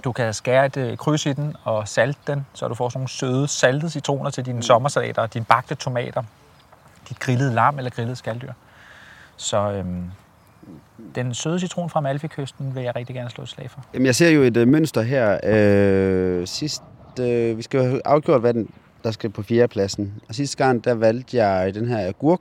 Du 0.04 0.12
kan 0.12 0.34
skære 0.34 0.66
et 0.66 0.76
øh, 0.76 0.96
kryds 0.96 1.26
i 1.26 1.32
den 1.32 1.56
og 1.64 1.88
salte 1.88 2.20
den, 2.26 2.46
så 2.54 2.68
du 2.68 2.74
får 2.74 2.88
sådan 2.88 2.98
nogle 2.98 3.08
søde, 3.08 3.48
saltede 3.48 3.90
citroner 3.90 4.30
til 4.30 4.46
dine 4.46 4.56
mm. 4.56 4.62
sommersalater, 4.62 5.26
dine 5.26 5.44
bagte 5.44 5.74
tomater, 5.74 6.22
et 7.12 7.18
grillet 7.18 7.52
lam 7.52 7.78
eller 7.78 7.90
grillet 7.90 8.18
skalddyr. 8.18 8.52
Så 9.36 9.72
øhm, 9.72 10.04
den 11.14 11.34
søde 11.34 11.58
citron 11.58 11.90
fra 11.90 12.00
Amalfi-kysten 12.00 12.74
vil 12.74 12.82
jeg 12.82 12.96
rigtig 12.96 13.16
gerne 13.16 13.30
slå 13.30 13.44
et 13.44 13.48
slag 13.48 13.70
for. 13.70 13.84
Jamen, 13.94 14.06
jeg 14.06 14.14
ser 14.14 14.30
jo 14.30 14.42
et 14.42 14.56
øh, 14.56 14.68
mønster 14.68 15.02
her. 15.02 15.38
Øh, 15.44 16.46
sidst, 16.46 16.82
øh, 17.20 17.56
vi 17.56 17.62
skal 17.62 17.78
jo 17.78 17.84
have 17.84 18.00
afgjort, 18.04 18.40
hvad 18.40 18.54
den, 18.54 18.70
der 19.04 19.10
skal 19.10 19.30
på 19.30 19.42
fjerdepladsen. 19.42 20.14
Og 20.28 20.34
sidste 20.34 20.64
gang, 20.64 20.84
der 20.84 20.94
valgte 20.94 21.36
jeg 21.36 21.74
den 21.74 21.88
her 21.88 22.08
agurk, 22.08 22.40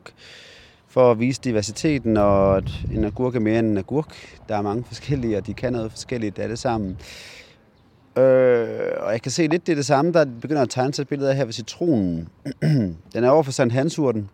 for 0.88 1.12
at 1.12 1.20
vise 1.20 1.42
diversiteten, 1.42 2.18
og 2.18 2.58
at 2.58 2.72
en 2.92 3.04
agurk 3.04 3.36
er 3.36 3.40
mere 3.40 3.60
end 3.60 3.68
en 3.68 3.78
agurk. 3.78 4.16
Der 4.50 4.58
er 4.58 4.62
mange 4.62 4.84
forskellige, 4.84 5.38
og 5.38 5.48
de 5.48 5.54
kan 5.54 5.74
noget 5.74 5.92
forskelligt 5.92 6.40
af 6.40 6.48
det 6.48 6.60
sammen. 6.60 6.98
Øh, 8.18 8.90
og 9.00 9.12
jeg 9.12 9.22
kan 9.22 9.32
se 9.32 9.48
lidt, 9.48 9.68
det 9.68 9.72
er 9.72 9.76
det 9.76 9.86
samme, 9.86 10.12
der 10.12 10.26
begynder 10.42 10.62
at 10.62 10.70
tegne 10.70 10.94
sig 10.94 11.02
et 11.02 11.08
billede 11.08 11.30
af 11.30 11.36
her 11.36 11.46
ved 11.46 11.54
citronen. 11.54 12.28
den 13.14 13.24
er 13.24 13.30
over 13.30 13.44
for 13.44 13.52
Sankt 13.52 13.74
Hansurten. 13.74 14.30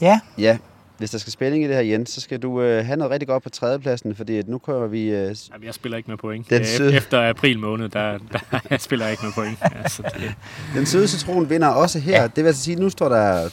Ja, 0.00 0.20
Ja, 0.38 0.58
hvis 0.98 1.10
der 1.10 1.18
skal 1.18 1.32
spænding 1.32 1.64
i 1.64 1.66
det 1.68 1.74
her, 1.76 1.82
Jens, 1.82 2.10
så 2.10 2.20
skal 2.20 2.38
du 2.42 2.60
øh, 2.62 2.86
have 2.86 2.96
noget 2.96 3.10
rigtig 3.10 3.28
godt 3.28 3.42
på 3.42 3.48
tredjepladsen, 3.50 4.14
fordi 4.16 4.42
nu 4.42 4.58
kommer 4.58 4.86
vi... 4.86 5.02
Øh, 5.02 5.10
Jamen, 5.52 5.64
jeg 5.64 5.74
spiller 5.74 5.96
ikke 5.98 6.10
med 6.10 6.18
point. 6.18 6.50
Den 6.50 6.60
Øh, 6.60 6.66
søde- 6.66 6.94
Efter 6.96 7.28
april 7.30 7.58
måned, 7.58 7.88
der, 7.88 8.18
der 8.32 8.38
jeg 8.70 8.80
spiller 8.80 9.06
jeg 9.06 9.12
ikke 9.12 9.24
med 9.24 9.32
point. 9.32 9.58
Altså, 9.62 10.02
det, 10.02 10.34
den 10.76 10.86
søde 10.86 11.08
citron 11.08 11.50
vinder 11.50 11.68
også 11.68 11.98
her. 11.98 12.12
Ja. 12.12 12.20
Ja. 12.20 12.26
Det 12.26 12.36
vil 12.36 12.46
altså 12.46 12.62
sige, 12.62 12.76
nu 12.76 12.90
står 12.90 13.08
der 13.08 13.48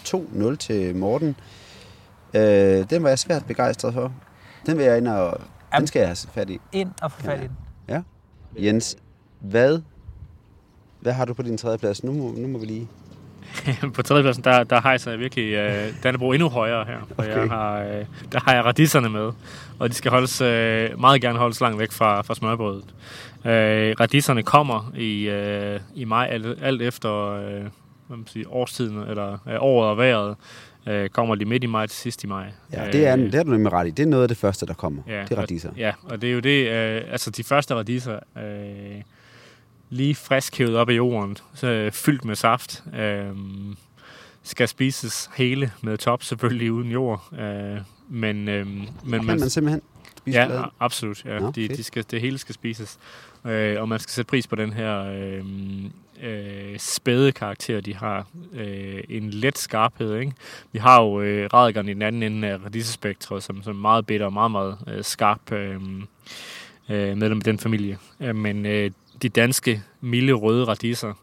2-0 0.54 0.56
til 0.56 0.96
Morten. 0.96 1.36
Øh, 2.34 2.42
den 2.90 3.04
var 3.04 3.10
jeg 3.10 3.20
svært 3.20 3.46
begejstret 3.46 3.94
for. 3.94 4.14
Den 4.66 4.78
vil 4.78 4.86
jeg 4.86 4.98
ind 4.98 5.08
og... 5.08 5.38
Den 5.40 5.46
Jamen. 5.74 5.88
skal 5.88 6.00
jeg 6.00 6.08
have 6.08 6.18
fat 6.34 6.50
i. 6.50 6.60
ind 6.72 6.90
og 7.02 7.12
få 7.12 7.22
fat 7.22 7.40
i 7.44 7.48
den. 7.88 8.06
Jens, 8.66 8.98
hvad, 9.40 9.82
hvad 11.00 11.14
har 11.14 11.26
du 11.26 11.34
på 11.34 11.42
din 11.42 11.58
tredjeplads? 11.58 12.04
Nu 12.04 12.14
må, 12.14 12.34
nu 12.38 12.48
må 12.48 12.60
vi 12.60 12.66
lige... 12.66 12.88
på 13.96 14.02
tredjepladsen, 14.02 14.44
der, 14.44 14.64
der 14.64 14.82
hejser 14.82 15.12
jeg 15.12 15.20
virkelig 15.20 15.54
øh, 15.54 15.88
Dannebro 16.04 16.32
endnu 16.32 16.50
højere 16.50 16.86
her. 16.86 16.98
For 17.16 17.24
Okay. 17.24 17.38
jeg 17.38 17.50
har, 17.50 17.80
øh, 17.80 18.06
der 18.32 18.40
har 18.46 18.54
jeg 18.54 18.66
radisserne 18.66 19.10
med, 19.10 19.32
og 19.80 19.90
de 19.90 19.94
skal 19.94 20.12
holdes, 20.12 20.42
øh, 20.42 21.00
meget 21.00 21.22
gerne 21.22 21.40
holdes 21.40 21.62
langt 21.62 21.80
væk 21.80 21.92
fra, 21.92 22.22
fra 22.22 22.36
smørbrødet. 22.36 22.84
Øh, 23.46 23.96
radisserne 24.00 24.44
kommer 24.44 24.92
i, 24.98 25.30
øh, 25.30 25.80
i 25.96 26.06
maj, 26.06 26.28
alt, 26.32 26.60
alt 26.62 26.82
efter 26.82 27.32
øh, 27.32 27.62
hvad 28.08 28.18
man 28.18 28.28
siger, 28.28 28.46
årstiden, 28.54 28.98
eller 29.10 29.34
øh, 29.48 29.56
året 29.60 29.90
og 29.90 29.98
vejret. 29.98 30.36
Øh, 30.88 31.10
kommer 31.10 31.36
de 31.36 31.46
midt 31.46 31.64
i 31.64 31.68
maj 31.68 31.88
til 31.88 31.98
sidst 31.98 32.24
i 32.24 32.28
maj. 32.28 32.46
Ja, 32.74 32.86
det 32.92 33.08
er, 33.08 33.18
Øh, 33.18 33.24
det 33.24 33.36
er 33.36 33.44
du 33.44 33.50
nemlig 33.52 33.74
ret 33.74 33.88
i. 33.88 33.90
Det 33.92 34.04
er 34.04 34.08
noget 34.08 34.24
af 34.24 34.28
det 34.30 34.38
første, 34.38 34.66
der 34.66 34.74
kommer. 34.74 35.02
Ja, 35.08 35.22
det 35.30 35.32
er 35.38 35.42
radiser. 35.42 35.70
Ja, 35.78 35.92
og 36.04 36.22
det 36.22 36.30
er 36.30 36.34
jo 36.34 36.40
det, 36.40 36.70
øh, 36.70 37.02
altså 37.12 37.30
de 37.32 37.44
første 37.44 37.76
radiser, 37.76 38.20
øh, 38.38 39.02
lige 39.90 40.16
frisk 40.16 40.58
hævet 40.58 40.76
op 40.76 40.90
af 40.90 40.94
jorden, 40.98 41.38
så, 41.54 41.68
øh, 41.68 41.92
fyldt 41.92 42.26
med 42.26 42.36
saft, 42.36 42.84
øh, 43.00 43.26
skal 44.44 44.68
spises 44.68 45.30
hele 45.36 45.72
med 45.82 45.98
top, 45.98 46.24
selvfølgelig 46.24 46.72
uden 46.72 46.92
jord. 46.92 47.34
Øh, 47.40 47.78
men, 48.10 48.48
øh, 48.48 48.68
men 48.68 48.90
Kan 49.12 49.26
man 49.26 49.50
simpelthen 49.50 49.82
spise 50.18 50.40
Ja, 50.40 50.48
bladet? 50.48 50.66
absolut. 50.80 51.26
Ja. 51.26 51.40
Nå, 51.40 51.52
de, 51.52 51.68
fedt. 51.68 51.78
de 51.78 51.84
skal, 51.84 52.06
det 52.12 52.22
hele 52.22 52.38
skal 52.38 52.56
spises. 52.56 52.98
Øh, 53.46 53.82
og 53.82 53.90
man 53.90 54.00
skal 54.00 54.12
sætte 54.12 54.30
pris 54.30 54.48
på 54.48 54.56
den 54.56 54.74
her 54.74 55.00
øh, 55.04 55.44
øh, 56.24 56.80
spæde 56.80 57.32
karakter, 57.32 57.82
de 57.82 57.96
har. 57.96 58.28
Øh, 58.54 59.04
en 59.10 59.30
let 59.30 59.58
skarphed. 59.58 60.16
Ikke? 60.20 60.34
Vi 60.72 60.80
har 60.80 61.02
jo 61.02 61.22
øh, 61.22 61.50
radikeren 61.54 61.90
i 61.90 61.94
den 61.94 62.02
anden 62.02 62.24
ende 62.24 62.48
af 62.48 62.58
radisespektret, 62.66 63.44
som, 63.44 63.64
som 63.64 63.76
er 63.76 63.80
meget 63.82 64.06
bitter 64.06 64.26
og 64.26 64.34
meget, 64.34 64.52
meget 64.52 64.78
øh, 64.88 65.04
skarp 65.04 65.52
øh, 65.52 65.76
øh, 66.90 67.18
medlem 67.18 67.38
af 67.38 67.44
den 67.44 67.60
familie. 67.60 67.98
Øh, 68.20 68.36
men 68.36 68.66
øh, 68.66 68.92
de 69.22 69.30
danske, 69.30 69.84
milde, 70.02 70.34
røde 70.34 70.64
radiser, 70.66 71.14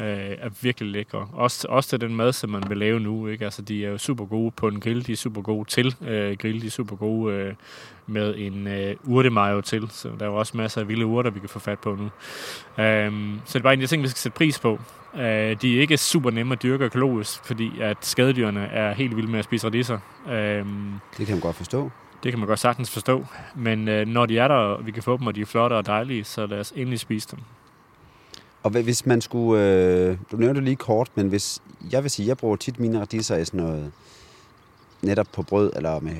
øh, 0.00 0.06
er 0.38 0.48
virkelig 0.62 0.90
lækre. 0.90 1.28
Også, 1.32 1.66
også 1.70 1.90
til 1.90 2.00
den 2.00 2.16
mad, 2.16 2.32
som 2.32 2.50
man 2.50 2.62
vil 2.68 2.78
lave 2.78 3.00
nu. 3.00 3.26
Ikke? 3.26 3.44
Altså, 3.44 3.62
de 3.62 3.84
er 3.86 3.90
jo 3.90 3.98
super 3.98 4.24
gode 4.24 4.50
på 4.50 4.68
en 4.68 4.80
grill, 4.80 5.06
de 5.06 5.12
er 5.12 5.16
super 5.16 5.42
gode 5.42 5.68
til 5.68 5.94
øh, 6.00 6.36
grill, 6.36 6.60
de 6.62 6.66
er 6.66 6.70
super 6.70 6.96
gode 6.96 7.34
øh, 7.34 7.54
med 8.06 8.34
en 8.38 8.66
øh, 8.66 8.96
urtemayo 9.04 9.60
til. 9.60 9.88
Så 9.90 10.08
der 10.18 10.26
er 10.26 10.30
jo 10.30 10.36
også 10.36 10.56
masser 10.56 10.80
af 10.80 10.88
vilde 10.88 11.06
urter, 11.06 11.30
vi 11.30 11.40
kan 11.40 11.48
få 11.48 11.58
fat 11.58 11.78
på 11.78 11.94
nu. 11.94 12.04
Øh, 12.84 13.12
så 13.44 13.52
det 13.52 13.56
er 13.56 13.62
bare 13.62 13.72
en 13.74 13.80
af 13.80 13.86
de 13.88 13.92
ting, 13.92 14.02
vi 14.02 14.08
skal 14.08 14.18
sætte 14.18 14.36
pris 14.36 14.58
på. 14.58 14.78
Øh, 15.14 15.20
de 15.62 15.76
er 15.76 15.80
ikke 15.80 15.96
super 15.96 16.30
nemme 16.30 16.52
at 16.52 16.62
dyrke 16.62 16.84
økologisk, 16.84 17.44
fordi 17.44 17.70
at 17.80 17.96
skadedyrene 18.00 18.60
er 18.60 18.94
helt 18.94 19.16
vilde 19.16 19.30
med 19.30 19.38
at 19.38 19.44
spise 19.44 19.66
radiser. 19.66 19.98
Øh, 20.28 20.66
Det 21.18 21.26
kan 21.26 21.34
man 21.34 21.40
godt 21.40 21.56
forstå 21.56 21.90
det 22.22 22.32
kan 22.32 22.38
man 22.38 22.48
godt 22.48 22.58
sagtens 22.58 22.90
forstå. 22.90 23.26
Men 23.54 23.88
øh, 23.88 24.06
når 24.06 24.26
de 24.26 24.38
er 24.38 24.48
der, 24.48 24.54
og 24.54 24.86
vi 24.86 24.90
kan 24.90 25.02
få 25.02 25.16
dem, 25.16 25.26
og 25.26 25.34
de 25.34 25.40
er 25.40 25.46
flotte 25.46 25.74
og 25.74 25.86
dejlige, 25.86 26.24
så 26.24 26.46
lad 26.46 26.60
os 26.60 26.72
endelig 26.76 27.00
spise 27.00 27.28
dem. 27.30 27.38
Og 28.62 28.70
hvis 28.70 29.06
man 29.06 29.20
skulle... 29.20 29.62
Øh, 29.64 30.16
du 30.32 30.36
nævnte 30.36 30.54
det 30.54 30.64
lige 30.64 30.76
kort, 30.76 31.10
men 31.14 31.28
hvis... 31.28 31.62
Jeg 31.92 32.02
vil 32.02 32.10
sige, 32.10 32.28
jeg 32.28 32.36
bruger 32.36 32.56
tit 32.56 32.80
mine 32.80 33.00
radiser 33.00 33.36
i 33.36 33.44
sådan 33.44 33.60
noget... 33.60 33.92
Netop 35.02 35.26
på 35.32 35.42
brød, 35.42 35.72
eller 35.76 36.00
med 36.00 36.16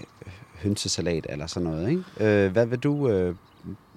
hønsesalat, 0.63 1.27
eller 1.29 1.47
sådan 1.47 1.69
noget, 1.69 1.91
ikke? 1.91 2.05
Øh, 2.21 2.53
hvad 2.53 2.67
vil 2.67 2.79
du... 2.79 3.09
Øh, 3.09 3.35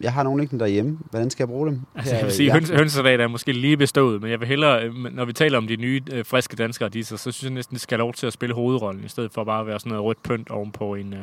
jeg 0.02 0.14
har 0.14 0.24
nogle 0.24 0.42
liggende 0.42 0.64
derhjemme. 0.64 0.98
Hvordan 1.10 1.30
skal 1.30 1.44
jeg 1.44 1.48
bruge 1.48 1.68
dem? 1.68 1.82
Altså, 1.96 2.16
jeg 2.16 2.26
vil 2.26 2.34
sige, 2.34 2.52
høns, 2.52 2.70
hønsesalat 2.70 3.22
er 3.22 3.28
måske 3.28 3.52
lige 3.52 3.78
bestået, 3.78 4.22
men 4.22 4.32
jeg 4.32 4.40
vil 4.40 4.48
hellere, 4.48 4.84
øh, 4.84 4.94
når 5.14 5.26
vi 5.26 5.34
taler 5.34 5.58
om 5.58 5.68
de 5.68 5.76
nye 5.76 6.02
øh, 6.12 6.26
friske 6.26 6.56
danske 6.56 6.86
radiser, 6.86 7.18
så 7.18 7.32
synes 7.32 7.44
jeg 7.44 7.52
næsten, 7.52 7.74
det 7.74 7.82
skal 7.82 7.98
have 7.98 8.06
lov 8.06 8.14
til 8.14 8.28
at 8.28 8.34
spille 8.34 8.56
hovedrollen, 8.56 9.04
i 9.04 9.08
stedet 9.08 9.32
for 9.32 9.44
bare 9.44 9.62
at 9.62 9.68
være 9.68 9.80
sådan 9.80 9.90
noget 9.90 10.06
rødt 10.06 10.24
pynt 10.24 10.50
ovenpå 10.50 10.96
en, 10.96 11.14
øh, 11.14 11.20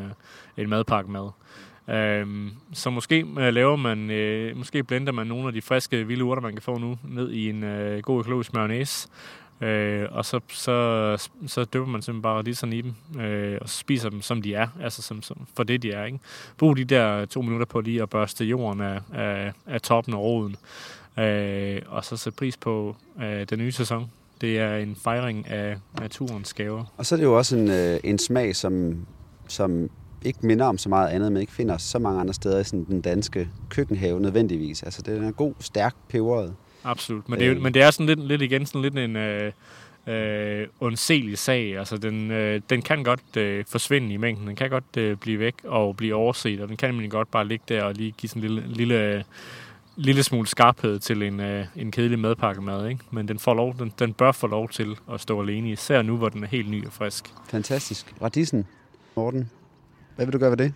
en 0.56 0.68
madpakke 0.68 1.10
mad. 1.10 1.30
Øhm, 1.90 2.50
så 2.72 2.90
måske 2.90 3.26
øh, 3.38 3.54
laver 3.54 3.76
man, 3.76 4.10
øh, 4.10 4.56
måske 4.56 4.84
blender 4.84 5.12
man 5.12 5.26
nogle 5.26 5.46
af 5.46 5.52
de 5.52 5.62
friske 5.62 6.06
vilde 6.06 6.24
urter, 6.24 6.42
man 6.42 6.52
kan 6.52 6.62
få 6.62 6.78
nu, 6.78 6.98
ned 7.04 7.30
i 7.30 7.50
en 7.50 7.64
øh, 7.64 8.02
god 8.02 8.18
økologisk 8.18 8.54
mayonnaise. 8.54 9.08
Øh, 9.62 10.08
og 10.10 10.24
så, 10.24 10.40
så, 10.48 11.28
så 11.46 11.64
døber 11.64 11.86
man 11.86 12.02
simpelthen 12.02 12.22
bare 12.22 12.38
radiserne 12.38 12.76
i 12.76 12.82
dem, 12.82 13.20
øh, 13.20 13.58
og 13.60 13.68
så 13.68 13.78
spiser 13.78 14.10
dem, 14.10 14.22
som 14.22 14.42
de 14.42 14.54
er, 14.54 14.68
altså 14.82 15.02
som, 15.02 15.22
som, 15.22 15.46
for 15.56 15.62
det, 15.62 15.82
de 15.82 15.92
er. 15.92 16.04
Ikke? 16.04 16.18
Brug 16.58 16.76
de 16.76 16.84
der 16.84 17.24
to 17.24 17.42
minutter 17.42 17.66
på 17.66 17.80
lige 17.80 18.02
at 18.02 18.10
børste 18.10 18.44
jorden 18.44 18.80
af, 18.80 19.00
af, 19.14 19.52
af 19.66 19.80
toppen 19.80 20.14
og 20.14 20.22
roden, 20.22 20.56
øh, 21.18 21.82
og 21.86 22.04
så 22.04 22.16
sætte 22.16 22.36
pris 22.36 22.56
på 22.56 22.96
øh, 23.22 23.46
den 23.50 23.58
nye 23.58 23.72
sæson. 23.72 24.10
Det 24.40 24.58
er 24.58 24.76
en 24.76 24.96
fejring 24.96 25.48
af 25.48 25.76
naturens 26.00 26.54
gaver. 26.54 26.84
Og 26.96 27.06
så 27.06 27.14
er 27.14 27.16
det 27.16 27.24
jo 27.24 27.36
også 27.36 27.56
en, 27.56 27.70
øh, 27.70 28.00
en 28.04 28.18
smag, 28.18 28.56
som, 28.56 29.06
som 29.48 29.90
ikke 30.24 30.46
minder 30.46 30.66
om 30.66 30.78
så 30.78 30.88
meget 30.88 31.08
andet, 31.08 31.32
men 31.32 31.40
ikke 31.40 31.52
finder 31.52 31.76
så 31.78 31.98
mange 31.98 32.20
andre 32.20 32.34
steder 32.34 32.60
i 32.60 32.64
sådan 32.64 32.84
den 32.84 33.00
danske 33.00 33.48
køkkenhave 33.68 34.20
nødvendigvis. 34.20 34.82
Altså, 34.82 35.02
det 35.02 35.16
er 35.16 35.22
en 35.22 35.32
god, 35.32 35.54
stærk 35.60 35.94
peberet. 36.08 36.54
Absolut. 36.84 37.28
Men 37.28 37.38
det, 37.38 37.46
er, 37.46 37.54
Øh. 37.54 37.62
men 37.62 37.74
det 37.74 37.82
er 37.82 37.90
sådan 37.90 38.06
lidt, 38.06 38.20
lidt 38.20 38.42
igen 38.42 38.66
sådan 38.66 38.82
lidt 38.82 38.98
en 38.98 39.16
øh, 39.16 39.52
øh, 40.06 40.66
ondselig 40.80 41.38
sag. 41.38 41.78
Altså, 41.78 41.96
den, 41.96 42.30
øh, 42.30 42.60
den 42.70 42.82
kan 42.82 43.04
godt 43.04 43.36
øh, 43.36 43.64
forsvinde 43.68 44.14
i 44.14 44.16
mængden. 44.16 44.46
Den 44.48 44.56
kan 44.56 44.70
godt 44.70 44.96
øh, 44.96 45.16
blive 45.16 45.38
væk 45.38 45.54
og 45.64 45.96
blive 45.96 46.14
overset, 46.14 46.60
og 46.60 46.68
den 46.68 46.76
kan 46.76 46.90
nemlig 46.90 47.10
godt 47.10 47.30
bare 47.30 47.48
ligge 47.48 47.64
der 47.68 47.82
og 47.82 47.94
lige 47.94 48.14
give 48.18 48.30
sådan 48.30 48.42
en 48.42 48.48
lille, 48.48 48.74
lille, 48.74 49.24
lille 49.96 50.22
smule 50.22 50.46
skarphed 50.46 50.98
til 50.98 51.22
en, 51.22 51.40
øh, 51.40 51.66
en 51.76 51.90
kedelig 51.90 52.18
madpakkemad. 52.18 52.88
Ikke? 52.88 53.00
Men 53.10 53.28
den, 53.28 53.38
får 53.38 53.54
lov, 53.54 53.74
den, 53.78 53.92
den 53.98 54.12
bør 54.12 54.32
få 54.32 54.46
lov 54.46 54.68
til 54.68 54.96
at 55.12 55.20
stå 55.20 55.42
alene, 55.42 55.70
især 55.70 56.02
nu, 56.02 56.16
hvor 56.16 56.28
den 56.28 56.44
er 56.44 56.48
helt 56.48 56.70
ny 56.70 56.86
og 56.86 56.92
frisk. 56.92 57.30
Fantastisk. 57.48 58.14
Radisen, 58.22 58.66
Morten. 59.16 59.50
Hvad 60.16 60.26
vil 60.26 60.32
du 60.32 60.38
gøre 60.38 60.50
ved 60.50 60.56
det? 60.56 60.74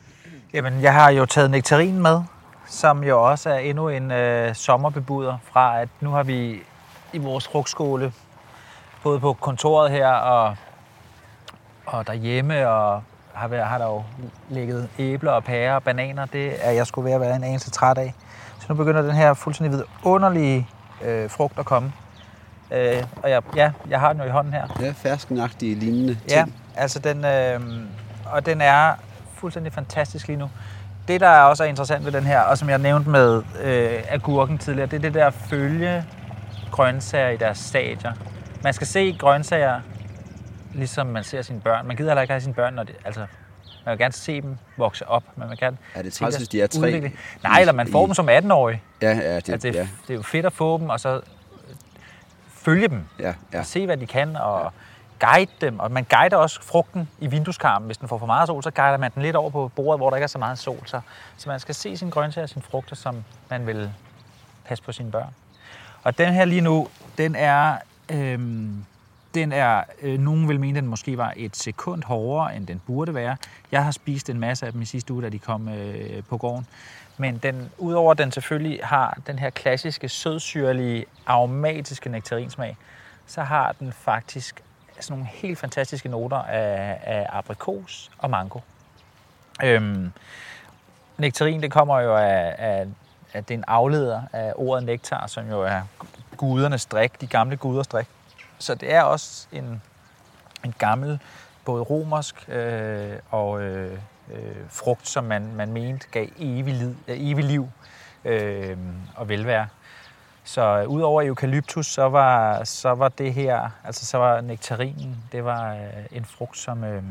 Jamen, 0.53 0.83
jeg 0.83 0.93
har 0.93 1.11
jo 1.11 1.27
taget 1.27 1.51
nektarin 1.51 2.03
med, 2.03 2.21
som 2.67 3.05
jo 3.05 3.23
også 3.31 3.51
er 3.51 3.59
endnu 3.59 3.89
en 3.89 4.11
øh, 4.11 4.55
sommerbebuder 4.55 5.39
fra, 5.53 5.81
at 5.81 5.89
nu 6.01 6.11
har 6.11 6.23
vi 6.23 6.63
i 7.13 7.19
vores 7.19 7.49
frugtskole, 7.49 8.13
både 9.03 9.21
på 9.21 9.33
kontoret 9.33 9.91
her 9.91 10.09
og, 10.09 10.57
og 11.87 12.07
derhjemme, 12.07 12.69
og 12.69 13.03
har, 13.35 13.49
været, 13.49 13.67
har 13.67 13.79
der 13.79 13.87
jo 13.87 14.03
ligget 14.49 14.89
æbler 14.99 15.33
og 15.33 15.45
pærer 15.45 15.75
og 15.75 15.83
bananer. 15.83 16.27
Det 16.27 16.67
er 16.67 16.71
jeg 16.71 16.87
skulle 16.87 17.07
ved 17.07 17.13
at 17.13 17.21
være 17.21 17.37
en 17.37 17.45
anelse 17.45 17.71
træt 17.71 17.99
af. 17.99 18.15
Så 18.61 18.67
nu 18.69 18.75
begynder 18.75 19.03
den 19.03 19.13
her 19.13 19.35
fuldstændig 19.35 19.79
vidunderlige 19.79 20.69
øh, 21.05 21.31
frugt 21.31 21.59
at 21.59 21.65
komme. 21.65 21.93
Øh, 22.71 23.05
og 23.23 23.31
jeg, 23.31 23.43
ja, 23.57 23.73
jeg 23.89 24.01
har 24.01 24.13
den 24.13 24.23
jo 24.23 24.29
i 24.29 24.31
hånden 24.31 24.53
her. 24.53 24.67
Ja, 24.81 24.95
ferskenagtige 24.97 25.75
lignende 25.75 26.15
ting. 26.15 26.31
Ja, 26.31 26.45
Altså 26.77 26.99
den, 26.99 27.25
øh, 27.25 27.61
og 28.25 28.47
den 28.47 28.61
er 28.61 28.95
fuldstændig 29.35 29.73
fantastisk 29.73 30.29
lige 30.29 30.37
nu. 30.37 30.51
Det, 31.09 31.21
der 31.21 31.29
er 31.29 31.43
også 31.43 31.65
er 31.65 31.69
interessant 31.69 32.05
ved 32.05 32.13
den 32.13 32.25
her, 32.25 32.41
og 32.41 32.59
som 32.59 32.69
jeg 32.71 32.79
nævnte 32.79 33.11
med 33.11 33.43
øh, 33.63 34.03
agurken 34.09 34.59
tidligere, 34.59 34.87
det 34.87 34.97
er 34.97 35.01
det 35.01 35.15
der 35.15 35.31
følge 35.31 36.05
grøntsager 36.71 37.29
i 37.29 37.37
deres 37.37 37.59
stadier. 37.59 38.13
Man 38.63 38.73
skal 38.73 38.87
se 38.87 39.17
grøntsager, 39.19 39.81
ligesom 40.75 41.07
man 41.07 41.25
ser 41.25 41.43
sine 41.43 41.61
børn. 41.61 41.87
Man 41.87 41.97
gider 41.97 42.11
heller 42.11 42.23
ikke 42.23 42.33
have 42.33 42.41
sine 42.41 42.55
børn, 42.55 42.75
når 42.75 42.83
det, 42.83 42.95
altså, 43.05 43.21
man 43.85 43.93
vil 43.93 43.99
gerne 43.99 44.13
se 44.13 44.41
dem 44.41 44.57
vokse 44.77 45.09
op. 45.09 45.23
Man 45.37 45.51
vil 45.51 45.59
gerne 45.59 45.77
Er 45.95 46.03
det 46.03 46.13
træls, 46.13 46.37
hvis 46.37 46.49
de 46.49 46.61
er 46.63 46.67
tre? 46.67 47.13
Nej, 47.43 47.61
eller 47.61 47.73
man 47.73 47.89
får 47.93 48.05
i- 48.05 48.07
dem 48.07 48.15
som 48.15 48.29
18-årig. 48.29 48.83
Ja, 49.03 49.09
ja, 49.11 49.37
det, 49.37 49.49
Altså, 49.53 49.69
det, 49.69 49.75
ja, 49.75 49.89
det 50.03 50.11
er 50.11 50.15
jo 50.15 50.23
fedt 50.23 50.47
at 50.47 50.53
få 50.53 50.79
dem, 50.79 50.89
og 50.89 51.01
så 51.01 51.15
øh, 51.17 51.21
følge 52.55 52.89
dem 52.89 53.05
ja, 53.19 53.35
ja. 53.53 53.59
og 53.59 53.67
se, 53.67 53.87
hvad 53.87 53.97
de 53.97 54.07
kan, 54.07 54.37
og 54.37 54.73
guide 55.19 55.51
dem. 55.61 55.81
Og 55.81 55.93
man 55.93 56.05
guider 56.05 56.37
også 56.37 56.63
frugten 56.63 57.09
i 57.19 57.27
vindueskarmen. 57.27 57.87
Hvis 57.87 57.97
den 57.97 58.09
får 58.09 58.19
for 58.19 58.27
meget 58.27 58.47
sol, 58.47 58.63
så 58.63 58.71
guider 58.71 58.97
man 58.97 59.11
den 59.15 59.23
lidt 59.23 59.37
over 59.37 59.51
på 59.51 59.71
bordet, 59.77 59.99
hvor 60.01 60.11
der 60.11 60.17
ikke 60.17 60.25
er 60.25 60.29
så 60.29 60.39
meget 60.39 60.59
sol. 60.59 60.87
Så, 60.87 61.01
så 61.37 61.49
man 61.49 61.61
skal 61.61 61.75
se 61.75 61.97
sine 61.97 62.11
grøntsager 62.11 62.43
og 62.43 62.49
sine 62.49 62.63
frugter, 62.63 62.97
som 62.97 63.25
man 63.51 63.67
vil 63.67 63.93
passe 64.65 64.85
på 64.85 64.93
sine 64.93 65.11
børn. 65.11 65.35
Og 66.03 66.19
den 66.19 66.33
her 66.33 66.45
lige 66.45 66.61
nu, 66.61 66.89
den 67.19 67.35
er... 67.35 67.77
Øhm, 68.09 68.85
den 69.35 69.53
er, 69.53 69.83
øh, 70.03 70.21
nogen 70.21 70.49
vil 70.49 70.61
mene, 70.61 70.81
den 70.81 70.89
måske 70.89 71.19
var 71.19 71.33
et 71.37 71.57
sekund 71.57 72.03
hårdere, 72.03 72.57
end 72.57 72.67
den 72.67 72.83
burde 72.87 73.15
være. 73.15 73.37
Jeg 73.73 73.85
har 73.85 73.91
spist 73.91 74.31
en 74.31 74.41
masse 74.41 74.67
af 74.67 74.73
dem 74.73 74.83
i 74.83 74.85
sidste 74.85 75.13
uge, 75.13 75.23
da 75.23 75.29
de 75.29 75.39
kom 75.39 75.69
øh, 75.69 76.23
på 76.29 76.37
gården. 76.39 76.67
Men 77.19 77.39
den, 77.39 77.71
udover 77.79 78.11
at 78.11 78.19
den 78.19 78.33
selvfølgelig 78.33 78.81
har 78.83 79.19
den 79.27 79.39
her 79.39 79.51
klassiske 79.51 80.09
sødsyrlige, 80.09 81.05
aromatiske 81.27 82.09
nektarinsmag, 82.09 82.77
så 83.27 83.43
har 83.43 83.75
den 83.81 83.93
faktisk 83.93 84.63
sådan 85.01 85.19
nogle 85.19 85.31
helt 85.33 85.59
fantastiske 85.59 86.09
noter 86.09 86.37
af, 86.37 86.99
af 87.03 87.27
aprikos 87.29 88.11
og 88.19 88.31
mango. 88.31 88.61
Øhm, 89.65 90.13
nektarin, 91.19 91.63
det 91.63 91.71
kommer 91.71 92.01
jo 92.01 92.17
af, 92.17 92.55
af, 92.59 92.87
af 93.33 93.45
det 93.45 93.55
er 93.55 93.59
en 93.59 93.65
afleder 93.67 94.23
af 94.33 94.53
ordet 94.57 94.85
nektar, 94.85 95.27
som 95.27 95.51
jo 95.51 95.63
er 95.63 95.83
gudernes 96.37 96.87
drik, 96.87 97.21
de 97.21 97.27
gamle 97.27 97.57
guders 97.57 97.87
drik. 97.87 98.07
Så 98.59 98.75
det 98.75 98.93
er 98.93 99.03
også 99.03 99.47
en, 99.53 99.83
en 100.65 100.75
gammel, 100.79 101.19
både 101.65 101.83
romersk 101.83 102.49
øh, 102.49 103.13
og 103.31 103.63
øh, 103.63 103.99
øh, 104.33 104.57
frugt, 104.69 105.09
som 105.09 105.25
man, 105.25 105.55
man 105.55 105.73
mente 105.73 106.07
gav 106.11 106.27
evig, 106.39 106.75
liv, 106.75 106.97
øh, 107.09 107.17
evig 107.31 107.45
liv 107.45 107.69
øh, 108.25 108.77
og 109.17 109.29
velvære. 109.29 109.67
Så 110.47 110.81
øh, 110.81 110.89
udover 110.89 111.23
eukalyptus, 111.23 111.87
så 111.87 112.09
var, 112.09 112.65
så 112.65 112.95
var 112.95 113.09
det 113.09 113.35
her, 113.35 113.71
altså 113.85 114.07
så 114.07 114.19
var 114.19 114.41
nektarinen, 114.41 115.17
det 115.33 115.45
var 115.45 115.75
øh, 115.75 115.81
en 116.13 116.25
frugt, 116.25 116.59
som, 116.59 116.85
øh, 116.85 117.03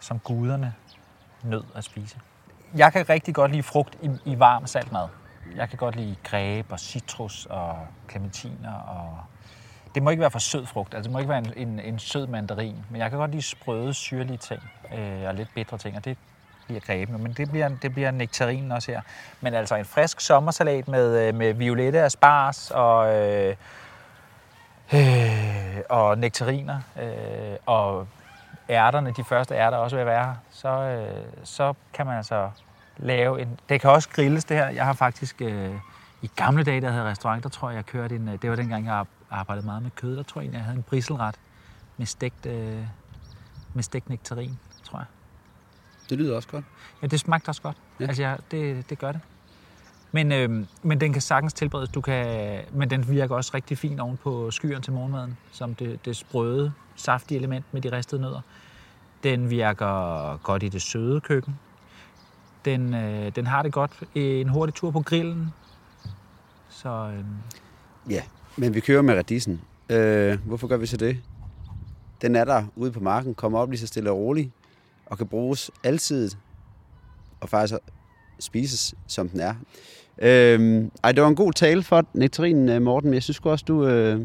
som 0.00 0.18
guderne 0.18 0.74
nød 1.42 1.64
at 1.74 1.84
spise. 1.84 2.18
Jeg 2.76 2.92
kan 2.92 3.08
rigtig 3.08 3.34
godt 3.34 3.50
lide 3.50 3.62
frugt 3.62 3.98
i, 4.02 4.10
i 4.24 4.38
varm 4.38 4.66
salt 4.66 4.92
mad. 4.92 5.08
Jeg 5.56 5.68
kan 5.68 5.78
godt 5.78 5.96
lide 5.96 6.16
græb 6.24 6.72
og 6.72 6.80
citrus 6.80 7.46
og 7.50 7.76
clementiner 8.10 8.74
og 8.74 9.18
det 9.94 10.02
må 10.02 10.10
ikke 10.10 10.20
være 10.20 10.30
for 10.30 10.38
sød 10.38 10.66
frugt, 10.66 10.94
altså 10.94 11.08
det 11.08 11.12
må 11.12 11.18
ikke 11.18 11.28
være 11.28 11.38
en, 11.38 11.68
en, 11.68 11.80
en 11.80 11.98
sød 11.98 12.26
mandarin, 12.26 12.76
men 12.90 13.00
jeg 13.00 13.10
kan 13.10 13.18
godt 13.18 13.30
lide 13.30 13.42
sprøde, 13.42 13.94
syrlige 13.94 14.36
ting 14.36 14.62
øh, 14.94 15.22
og 15.28 15.34
lidt 15.34 15.48
bedre 15.54 15.78
ting, 15.78 15.96
og 15.96 16.04
det 16.04 16.18
bliver 16.68 16.80
grebene, 16.80 17.18
men 17.18 17.32
det 17.32 17.50
bliver, 17.50 17.68
det 17.68 17.94
bliver 17.94 18.10
nektarinen 18.10 18.72
også 18.72 18.92
her. 18.92 19.00
Men 19.40 19.54
altså 19.54 19.74
en 19.74 19.84
frisk 19.84 20.20
sommersalat 20.20 20.88
med, 20.88 21.28
øh, 21.28 21.34
med 21.34 21.54
violette 21.54 22.02
asparges 22.02 22.70
og, 22.70 23.16
øh, 23.16 23.56
øh, 24.94 25.80
og 25.88 26.18
nektariner, 26.18 26.80
øh, 27.02 27.56
og 27.66 28.06
ærterne, 28.70 29.14
de 29.16 29.24
første 29.24 29.54
ærter 29.54 29.78
også 29.78 29.96
vil 29.96 30.06
være 30.06 30.24
her, 30.24 30.34
så, 30.50 30.68
øh, 30.68 31.24
så 31.44 31.74
kan 31.92 32.06
man 32.06 32.16
altså 32.16 32.50
lave 32.96 33.42
en... 33.42 33.60
Det 33.68 33.80
kan 33.80 33.90
også 33.90 34.08
grilles 34.08 34.44
det 34.44 34.56
her. 34.56 34.68
Jeg 34.68 34.84
har 34.84 34.92
faktisk... 34.92 35.40
Øh, 35.40 35.74
i 36.22 36.30
gamle 36.36 36.64
dage, 36.64 36.80
da 36.80 36.90
havde 36.90 37.04
restaurant, 37.04 37.42
der 37.42 37.48
tror 37.48 37.68
jeg, 37.70 37.76
jeg 37.76 37.86
kørte 37.86 38.16
en... 38.16 38.28
Øh, 38.28 38.42
det 38.42 38.50
var 38.50 38.56
dengang, 38.56 38.86
jeg 38.86 39.04
arbejdede 39.30 39.66
meget 39.66 39.82
med 39.82 39.90
kød. 39.90 40.16
Der 40.16 40.22
tror 40.22 40.40
jeg, 40.40 40.52
jeg 40.52 40.60
havde 40.60 40.76
en 40.76 40.82
briselret 40.82 41.34
med 41.96 42.06
stegt, 42.06 42.46
øh, 42.46 42.86
med 43.74 43.82
stegt 43.82 44.08
nektarin. 44.08 44.58
Det 46.10 46.18
lyder 46.18 46.36
også 46.36 46.48
godt. 46.48 46.64
Ja, 47.02 47.06
det 47.06 47.20
smagte 47.20 47.48
også 47.48 47.62
godt. 47.62 47.76
Ja. 48.00 48.06
Altså, 48.06 48.22
ja, 48.22 48.34
det, 48.50 48.90
det 48.90 48.98
gør 48.98 49.12
det. 49.12 49.20
Men, 50.12 50.32
øh, 50.32 50.66
men 50.82 51.00
den 51.00 51.12
kan 51.12 51.22
sagtens 51.22 51.52
tilberedes. 51.52 51.88
Du 51.88 52.00
kan, 52.00 52.60
men 52.72 52.90
den 52.90 53.08
virker 53.08 53.34
også 53.34 53.50
rigtig 53.54 53.78
fint 53.78 54.00
oven 54.00 54.16
på 54.16 54.50
skyren 54.50 54.82
til 54.82 54.92
morgenmaden, 54.92 55.36
som 55.52 55.74
det, 55.74 56.04
det 56.04 56.16
sprøde, 56.16 56.72
saftige 56.96 57.38
element 57.38 57.64
med 57.72 57.82
de 57.82 57.92
ristede 57.92 58.20
nødder. 58.20 58.40
Den 59.22 59.50
virker 59.50 60.36
godt 60.36 60.62
i 60.62 60.68
det 60.68 60.82
søde 60.82 61.20
køkken. 61.20 61.58
Den, 62.64 62.94
øh, 62.94 63.32
den 63.36 63.46
har 63.46 63.62
det 63.62 63.72
godt. 63.72 64.02
En 64.14 64.48
hurtig 64.48 64.74
tur 64.74 64.90
på 64.90 65.00
grillen. 65.00 65.52
Så 66.68 66.88
øh, 66.88 67.24
Ja, 68.10 68.22
men 68.56 68.74
vi 68.74 68.80
kører 68.80 69.02
med 69.02 69.14
radisen. 69.14 69.60
Øh, 69.90 70.38
hvorfor 70.46 70.66
gør 70.66 70.76
vi 70.76 70.86
så 70.86 70.96
det? 70.96 71.18
Den 72.22 72.36
er 72.36 72.44
der 72.44 72.64
ude 72.76 72.92
på 72.92 73.00
marken, 73.00 73.34
kommer 73.34 73.58
op 73.58 73.70
lige 73.70 73.80
så 73.80 73.86
stille 73.86 74.10
og 74.10 74.16
roligt, 74.16 74.50
og 75.10 75.18
kan 75.18 75.26
bruges 75.26 75.70
altid, 75.84 76.30
og 77.40 77.48
faktisk 77.48 77.74
spises, 78.38 78.94
som 79.06 79.28
den 79.28 79.40
er. 79.40 79.54
Øhm, 80.22 80.90
ej, 81.04 81.12
det 81.12 81.22
var 81.22 81.28
en 81.28 81.36
god 81.36 81.52
tale 81.52 81.82
for 81.82 82.06
nektarinen, 82.14 82.68
øh, 82.68 82.82
Morten, 82.82 83.10
men 83.10 83.14
jeg 83.14 83.22
synes 83.22 83.40
også, 83.42 83.64
du 83.68 83.86
øh, 83.86 84.20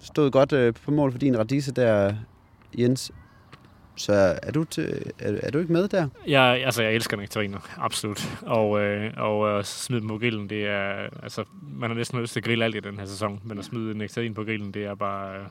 stod 0.00 0.30
godt 0.30 0.52
øh, 0.52 0.74
på 0.84 0.90
mål 0.90 1.12
for 1.12 1.18
din 1.18 1.38
radise 1.38 1.72
der, 1.72 2.14
Jens. 2.78 3.12
Så 3.98 4.38
er 4.42 4.50
du, 4.52 4.64
til, 4.64 5.12
er, 5.18 5.32
er 5.42 5.50
du 5.50 5.58
ikke 5.58 5.72
med 5.72 5.88
der? 5.88 6.08
Jeg, 6.26 6.62
altså, 6.64 6.82
jeg 6.82 6.94
elsker 6.94 7.16
nektariner, 7.16 7.58
absolut. 7.78 8.38
Og, 8.42 8.80
øh, 8.80 9.12
og 9.16 9.48
øh, 9.48 9.64
smide 9.64 10.00
dem 10.00 10.08
på 10.08 10.18
grillen, 10.18 10.50
det 10.50 10.66
er... 10.66 11.08
Altså, 11.22 11.44
man 11.62 11.90
har 11.90 11.96
næsten 11.96 12.20
lyst 12.20 12.32
til 12.32 12.40
at 12.40 12.44
grille 12.44 12.64
alt 12.64 12.76
i 12.76 12.80
den 12.80 12.98
her 12.98 13.06
sæson, 13.06 13.40
men 13.44 13.58
at 13.58 13.64
smide 13.64 13.98
nektarin 13.98 14.34
på 14.34 14.44
grillen, 14.44 14.74
det 14.74 14.84
er 14.84 14.94
bare 14.94 15.36
øh, 15.36 15.46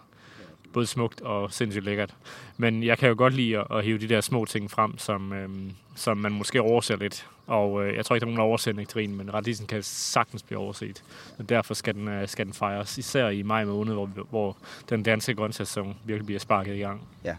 både 0.73 0.85
smukt 0.85 1.21
og 1.21 1.53
sindssygt 1.53 1.85
lækkert. 1.85 2.15
Men 2.57 2.83
jeg 2.83 2.97
kan 2.97 3.09
jo 3.09 3.15
godt 3.17 3.33
lide 3.33 3.57
at, 3.57 3.67
at 3.71 3.83
hive 3.83 3.97
de 3.97 4.09
der 4.09 4.21
små 4.21 4.45
ting 4.45 4.71
frem, 4.71 4.97
som, 4.97 5.33
øh, 5.33 5.49
som 5.95 6.17
man 6.17 6.31
måske 6.31 6.61
overser 6.61 6.95
lidt. 6.95 7.27
Og 7.47 7.85
øh, 7.85 7.95
jeg 7.95 8.05
tror 8.05 8.15
ikke, 8.15 8.25
der 8.25 8.31
er 8.31 8.35
nogen, 8.35 8.39
der 8.39 8.47
overser 8.47 8.73
nektarin, 8.73 9.15
men 9.15 9.33
radisen 9.33 9.67
kan 9.67 9.83
sagtens 9.83 10.43
blive 10.43 10.59
overset. 10.59 11.03
Og 11.37 11.49
derfor 11.49 11.73
skal 11.73 11.93
den, 11.93 12.07
øh, 12.07 12.27
skal 12.27 12.45
den 12.45 12.53
fejres, 12.53 12.97
især 12.97 13.29
i 13.29 13.41
maj 13.41 13.65
måned, 13.65 13.93
hvor, 13.93 14.09
hvor 14.29 14.57
den 14.89 15.03
danske 15.03 15.35
grøntsæson 15.35 15.95
virkelig 16.05 16.25
bliver 16.25 16.39
sparket 16.39 16.75
i 16.75 16.79
gang. 16.79 17.01
Ja, 17.23 17.35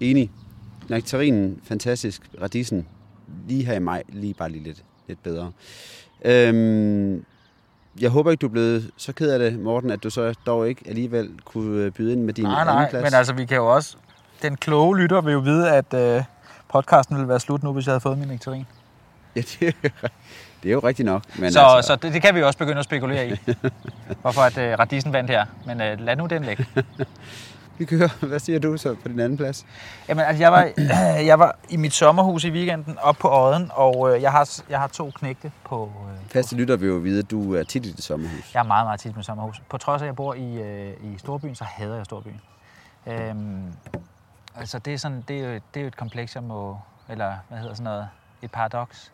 Enig. 0.00 0.30
Nektarinen, 0.88 1.60
fantastisk. 1.64 2.22
Radisen, 2.40 2.88
lige 3.48 3.64
her 3.64 3.74
i 3.74 3.78
maj, 3.78 4.02
lige 4.08 4.34
bare 4.34 4.50
lige 4.50 4.64
lidt, 4.64 4.84
lidt 5.08 5.22
bedre. 5.22 5.52
Øhm, 6.24 7.24
jeg 8.00 8.10
håber 8.10 8.30
ikke, 8.30 8.40
du 8.40 8.46
er 8.46 8.50
blevet 8.50 8.90
så 8.96 9.12
ked 9.12 9.30
af 9.30 9.38
det, 9.38 9.58
Morten, 9.58 9.90
at 9.90 10.02
du 10.02 10.10
så 10.10 10.34
dog 10.46 10.68
ikke 10.68 10.82
alligevel 10.88 11.30
kunne 11.44 11.84
øh, 11.84 11.92
byde 11.92 12.12
ind 12.12 12.22
med 12.22 12.34
din 12.34 12.44
nej, 12.44 12.64
nej, 12.64 12.74
andenplads. 12.74 13.04
men 13.04 13.14
altså 13.14 13.32
vi 13.32 13.44
kan 13.44 13.56
jo 13.56 13.74
også... 13.74 13.96
Den 14.42 14.56
kloge 14.56 14.98
lytter 14.98 15.20
vil 15.20 15.32
jo 15.32 15.38
vide, 15.38 15.72
at 15.72 15.94
øh, 15.94 16.22
podcasten 16.72 17.16
ville 17.16 17.28
være 17.28 17.40
slut 17.40 17.62
nu, 17.62 17.72
hvis 17.72 17.86
jeg 17.86 17.92
havde 17.92 18.00
fået 18.00 18.18
min 18.18 18.28
nektarin. 18.28 18.66
Ja, 19.36 19.40
det, 19.40 19.68
er, 19.84 20.08
det 20.62 20.68
er 20.68 20.72
jo 20.72 20.78
rigtigt 20.78 21.06
nok. 21.06 21.22
Men 21.38 21.52
så 21.52 21.60
altså, 21.60 21.86
så 21.86 21.96
det, 21.96 22.12
det 22.12 22.22
kan 22.22 22.34
vi 22.34 22.42
også 22.42 22.58
begynde 22.58 22.78
at 22.78 22.84
spekulere 22.84 23.28
i. 23.28 23.32
Hvorfor 24.22 24.40
at 24.40 24.58
øh, 24.58 24.78
radisen 24.78 25.12
vandt 25.12 25.30
her. 25.30 25.46
Men 25.66 25.80
øh, 25.80 26.00
lad 26.00 26.16
nu 26.16 26.26
den 26.26 26.44
ligge. 26.44 26.66
vi 27.78 27.84
kører. 27.84 28.08
Hvad 28.26 28.38
siger 28.38 28.58
du 28.58 28.76
så 28.76 28.94
på 28.94 29.08
din 29.08 29.20
anden 29.20 29.36
plads? 29.36 29.66
Jamen, 30.08 30.24
altså, 30.24 30.42
jeg, 30.42 30.52
var, 30.52 30.70
jeg 31.30 31.38
var 31.38 31.58
i 31.68 31.76
mit 31.76 31.92
sommerhus 31.92 32.44
i 32.44 32.50
weekenden 32.50 32.98
op 32.98 33.16
på 33.16 33.28
Odden, 33.32 33.70
og 33.74 34.14
øh, 34.14 34.22
jeg, 34.22 34.32
har, 34.32 34.60
jeg 34.70 34.80
har 34.80 34.86
to 34.86 35.10
knægte 35.10 35.52
på... 35.64 35.92
Øh, 36.10 36.30
Faste 36.30 36.56
lytter 36.56 36.76
vil 36.76 36.88
jo 36.88 36.94
vide, 36.94 37.18
at 37.18 37.30
du 37.30 37.54
er 37.54 37.62
tit 37.62 37.86
i 37.86 37.92
det 37.92 38.04
sommerhus. 38.04 38.54
Jeg 38.54 38.60
er 38.60 38.64
meget, 38.64 38.86
meget 38.86 39.00
tit 39.00 39.16
med 39.16 39.24
sommerhus. 39.24 39.62
På 39.70 39.78
trods 39.78 40.02
af, 40.02 40.04
at 40.04 40.06
jeg 40.06 40.16
bor 40.16 40.34
i, 40.34 40.54
øh, 40.54 40.92
i 41.02 41.18
Storbyen, 41.18 41.54
så 41.54 41.64
hader 41.64 41.96
jeg 41.96 42.04
Storbyen. 42.04 42.40
Øhm, 43.06 43.72
altså, 44.56 44.78
det 44.78 44.94
er, 44.94 44.98
sådan, 44.98 45.24
det, 45.28 45.36
er 45.40 45.48
jo, 45.48 45.54
det 45.54 45.76
er 45.76 45.80
jo 45.80 45.86
et 45.86 45.96
kompleks, 45.96 46.34
jeg 46.34 46.42
må... 46.42 46.78
Eller, 47.08 47.32
hvad 47.48 47.58
hedder 47.58 47.74
sådan 47.74 47.84
noget? 47.84 48.08
Et 48.42 48.50
paradoks. 48.50 49.12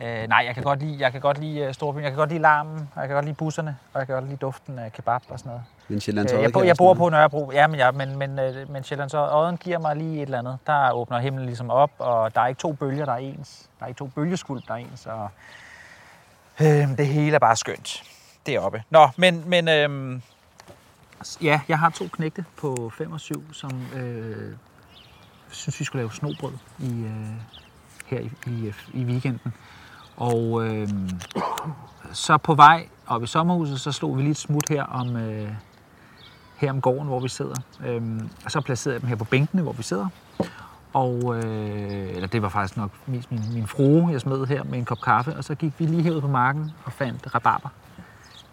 Øh, 0.00 0.28
nej, 0.28 0.42
jeg 0.46 0.54
kan 0.54 0.62
godt 0.62 0.78
lide, 0.78 0.96
jeg 1.00 1.12
kan 1.12 1.20
godt 1.20 1.38
lide 1.38 1.60
øh, 1.60 1.74
Storbyen. 1.74 2.02
Jeg 2.02 2.10
kan 2.10 2.18
godt 2.18 2.30
lide 2.30 2.42
larmen, 2.42 2.88
og 2.94 3.00
jeg 3.00 3.08
kan 3.08 3.14
godt 3.14 3.24
lide 3.24 3.36
busserne, 3.36 3.76
og 3.92 3.98
jeg 3.98 4.06
kan 4.06 4.14
godt 4.14 4.24
lide 4.24 4.36
duften 4.36 4.78
af 4.78 4.92
kebab 4.92 5.22
og 5.28 5.38
sådan 5.38 5.50
noget. 5.50 5.64
Men 5.88 6.00
Sjællands 6.00 6.32
Øh, 6.32 6.38
Odde 6.38 6.44
jeg, 6.44 6.52
kan 6.52 6.66
jeg 6.66 6.76
bor 6.78 6.94
på 6.94 7.08
Nørrebro, 7.08 7.52
ja, 7.52 7.66
men, 7.66 7.76
ja, 7.76 7.90
men, 7.90 8.18
men, 8.18 8.38
øh, 8.38 8.70
men 8.70 8.84
Sjællands 8.84 9.14
Odden 9.14 9.56
giver 9.56 9.78
mig 9.78 9.96
lige 9.96 10.16
et 10.16 10.22
eller 10.22 10.38
andet. 10.38 10.58
Der 10.66 10.92
åbner 10.92 11.18
himlen 11.18 11.46
ligesom 11.46 11.70
op, 11.70 11.90
og 11.98 12.34
der 12.34 12.40
er 12.40 12.46
ikke 12.46 12.58
to 12.58 12.72
bølger, 12.72 13.04
der 13.04 13.12
er 13.12 13.16
ens. 13.16 13.68
Der 13.78 13.84
er 13.84 13.88
ikke 13.88 13.98
to 13.98 14.06
bølgeskuld, 14.06 14.62
der 14.68 14.74
er 14.74 14.78
ens, 14.78 15.06
og 15.06 15.28
øh, 16.60 16.96
det 16.98 17.06
hele 17.06 17.34
er 17.34 17.38
bare 17.38 17.56
skønt 17.56 18.02
deroppe. 18.46 18.82
Nå, 18.90 19.08
men, 19.16 19.44
men 19.46 19.68
øh, 19.68 20.20
ja, 21.42 21.60
jeg 21.68 21.78
har 21.78 21.90
to 21.90 22.04
knægte 22.12 22.44
på 22.56 22.92
5 22.98 23.12
og 23.12 23.20
7, 23.20 23.54
som 23.54 23.70
øh, 23.96 24.52
synes, 25.50 25.80
vi 25.80 25.84
skulle 25.84 26.00
lave 26.00 26.12
snobrød 26.12 26.52
i, 26.78 26.90
øh, 26.90 27.30
her 28.06 28.20
i, 28.20 28.30
i, 28.46 28.72
i 28.92 29.04
weekenden. 29.04 29.52
Og 30.16 30.66
øh, 30.66 30.88
så 32.12 32.36
på 32.36 32.54
vej 32.54 32.88
op 33.06 33.22
i 33.22 33.26
sommerhuset, 33.26 33.80
så 33.80 33.92
slog 33.92 34.16
vi 34.16 34.22
lige 34.22 34.30
et 34.30 34.36
smut 34.36 34.68
her 34.68 34.82
om, 34.82 35.16
øh, 35.16 35.52
her 36.58 36.70
om 36.70 36.80
gården, 36.80 37.06
hvor 37.08 37.20
vi 37.20 37.28
sidder. 37.28 37.54
Øhm, 37.86 38.28
og 38.44 38.50
så 38.50 38.60
placerede 38.60 38.94
jeg 38.94 39.00
dem 39.00 39.08
her 39.08 39.16
på 39.16 39.24
bænkene, 39.24 39.62
hvor 39.62 39.72
vi 39.72 39.82
sidder. 39.82 40.08
Og, 40.92 41.36
øh, 41.36 42.14
eller 42.14 42.26
det 42.26 42.42
var 42.42 42.48
faktisk 42.48 42.76
nok 42.76 42.90
mest 43.06 43.32
min, 43.32 43.42
min 43.52 43.66
frue, 43.66 44.12
jeg 44.12 44.20
smed 44.20 44.46
her 44.46 44.64
med 44.64 44.78
en 44.78 44.84
kop 44.84 45.00
kaffe, 45.00 45.36
og 45.36 45.44
så 45.44 45.54
gik 45.54 45.72
vi 45.78 45.86
lige 45.86 46.02
herud 46.02 46.20
på 46.20 46.28
marken 46.28 46.72
og 46.84 46.92
fandt 46.92 47.34
rabarber. 47.34 47.68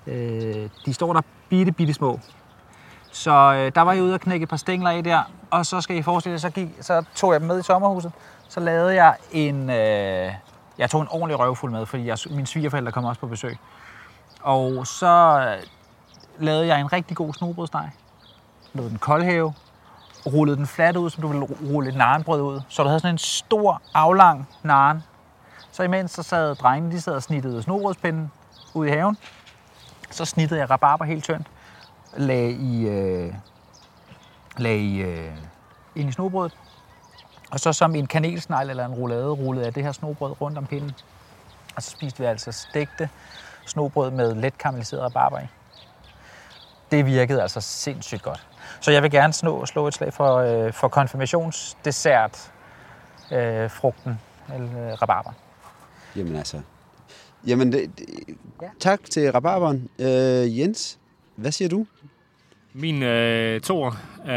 Øh, 0.08 0.70
de 0.86 0.94
står 0.94 1.14
der 1.14 1.22
bitte, 1.50 1.72
bitte 1.72 1.94
små. 1.94 2.20
Så 3.12 3.32
øh, 3.32 3.72
der 3.76 3.82
var 3.82 3.94
jeg 3.94 4.04
ude 4.04 4.14
og 4.14 4.20
knække 4.20 4.44
et 4.44 4.50
par 4.50 4.58
stængler 4.58 4.90
af 4.90 5.04
der, 5.04 5.24
og 5.50 5.66
så 5.66 5.82
skal 5.82 5.96
I 5.98 6.02
forestille 6.02 6.34
jer, 6.34 6.40
så, 6.40 6.50
gik, 6.50 6.70
så 6.82 7.04
tog 7.16 7.34
jeg 7.34 7.40
dem 7.40 7.48
med 7.48 7.60
i 7.60 7.64
sommerhuset. 7.64 8.12
Så 8.50 8.60
lavede 8.60 8.94
jeg 8.94 9.16
en, 9.32 9.70
øh, 9.70 10.32
jeg 10.78 10.90
tog 10.90 11.02
en 11.02 11.08
ordentlig 11.12 11.40
røvfuld 11.40 11.72
med, 11.72 11.86
fordi 11.86 12.06
jeg, 12.06 12.18
mine 12.30 12.48
svigerforældre 12.48 12.92
kom 12.92 13.06
også 13.06 13.22
på 13.22 13.28
besøg. 13.28 13.58
Og 14.42 14.88
så 14.88 15.44
lavede 16.40 16.68
jeg 16.68 16.82
en 16.82 16.94
rigtig 16.94 17.18
god 17.18 17.34
snobrødsteg. 17.34 17.90
Lod 18.74 18.90
den 18.90 18.98
koldhæve, 18.98 19.54
rullede 20.26 20.58
den 20.58 20.68
fladt 20.68 20.98
ud, 20.98 21.10
som 21.10 21.22
du 21.22 21.28
ville 21.28 21.48
rulle 21.74 21.90
et 21.90 21.96
narenbrød 21.96 22.42
ud. 22.42 22.62
Så 22.70 22.84
du 22.84 22.88
havde 22.88 23.00
sådan 23.00 23.16
en 23.16 23.18
stor, 23.18 23.82
aflang 23.94 24.48
naren. 24.64 25.04
Så 25.72 25.84
imens 25.84 26.12
så 26.12 26.24
sad 26.24 26.56
drengene, 26.56 26.96
de 26.96 27.02
sad 27.02 27.14
og 27.14 27.24
snittede 27.24 27.64
snobrødspinden 27.64 28.32
ud 28.74 28.88
i 28.88 28.90
haven. 28.90 29.18
Så 30.12 30.26
snittede 30.26 30.60
jeg 30.60 30.70
rabarber 30.70 31.06
helt 31.06 31.24
tyndt. 31.24 31.48
Lagde 32.18 32.52
i, 32.52 32.88
øh, 32.88 33.34
lag 34.58 34.78
i, 34.78 34.98
øh, 35.02 35.32
ind 35.96 36.10
i 36.10 36.12
snobrødet. 36.12 36.58
Og 37.52 37.60
så 37.60 37.74
som 37.74 37.96
en 37.96 38.08
kanelsnegl 38.08 38.70
eller 38.70 38.86
en 38.86 38.94
roulade 38.94 39.30
rullede 39.30 39.66
jeg 39.66 39.76
det 39.76 39.84
her 39.84 39.92
snobrød 39.92 40.42
rundt 40.42 40.58
om 40.58 40.66
pinden. 40.66 40.92
Og 41.76 41.84
så 41.84 41.90
spiste 41.90 42.20
vi 42.20 42.26
altså 42.26 42.52
stegte 42.52 43.10
snobrød 43.66 44.12
med 44.12 44.36
let 44.36 44.58
karamelliseret 44.58 45.04
rabarber 45.04 45.40
i. 45.40 45.46
Det 46.92 47.06
virkede 47.06 47.42
altså 47.42 47.62
sindssygt 47.62 48.22
godt. 48.22 48.48
Så 48.82 48.92
jeg 48.92 49.04
vil 49.04 49.12
gerne 49.12 49.34
slå, 49.34 49.66
slå 49.66 49.88
et 49.88 49.94
slag 49.94 50.14
for, 50.14 50.36
øh, 50.38 50.74
for 50.74 50.88
konfirmationsdessert 50.88 52.52
øh, 53.32 53.70
frugten, 53.72 54.20
eller 54.56 54.88
øh, 54.88 54.94
rabarber. 55.02 55.32
Jamen 56.16 56.36
altså. 56.36 56.62
Jamen, 57.48 57.72
det, 57.72 58.00
det, 58.00 58.06
Ja. 58.62 58.68
tak 58.80 59.00
til 59.12 59.32
rabarberen. 59.32 59.90
Øh, 60.00 60.60
Jens, 60.60 60.98
hvad 61.36 61.52
siger 61.52 61.70
du? 61.70 61.86
Min 62.74 63.04
øh, 63.04 63.62
tor 63.62 63.88
øh, 64.26 64.34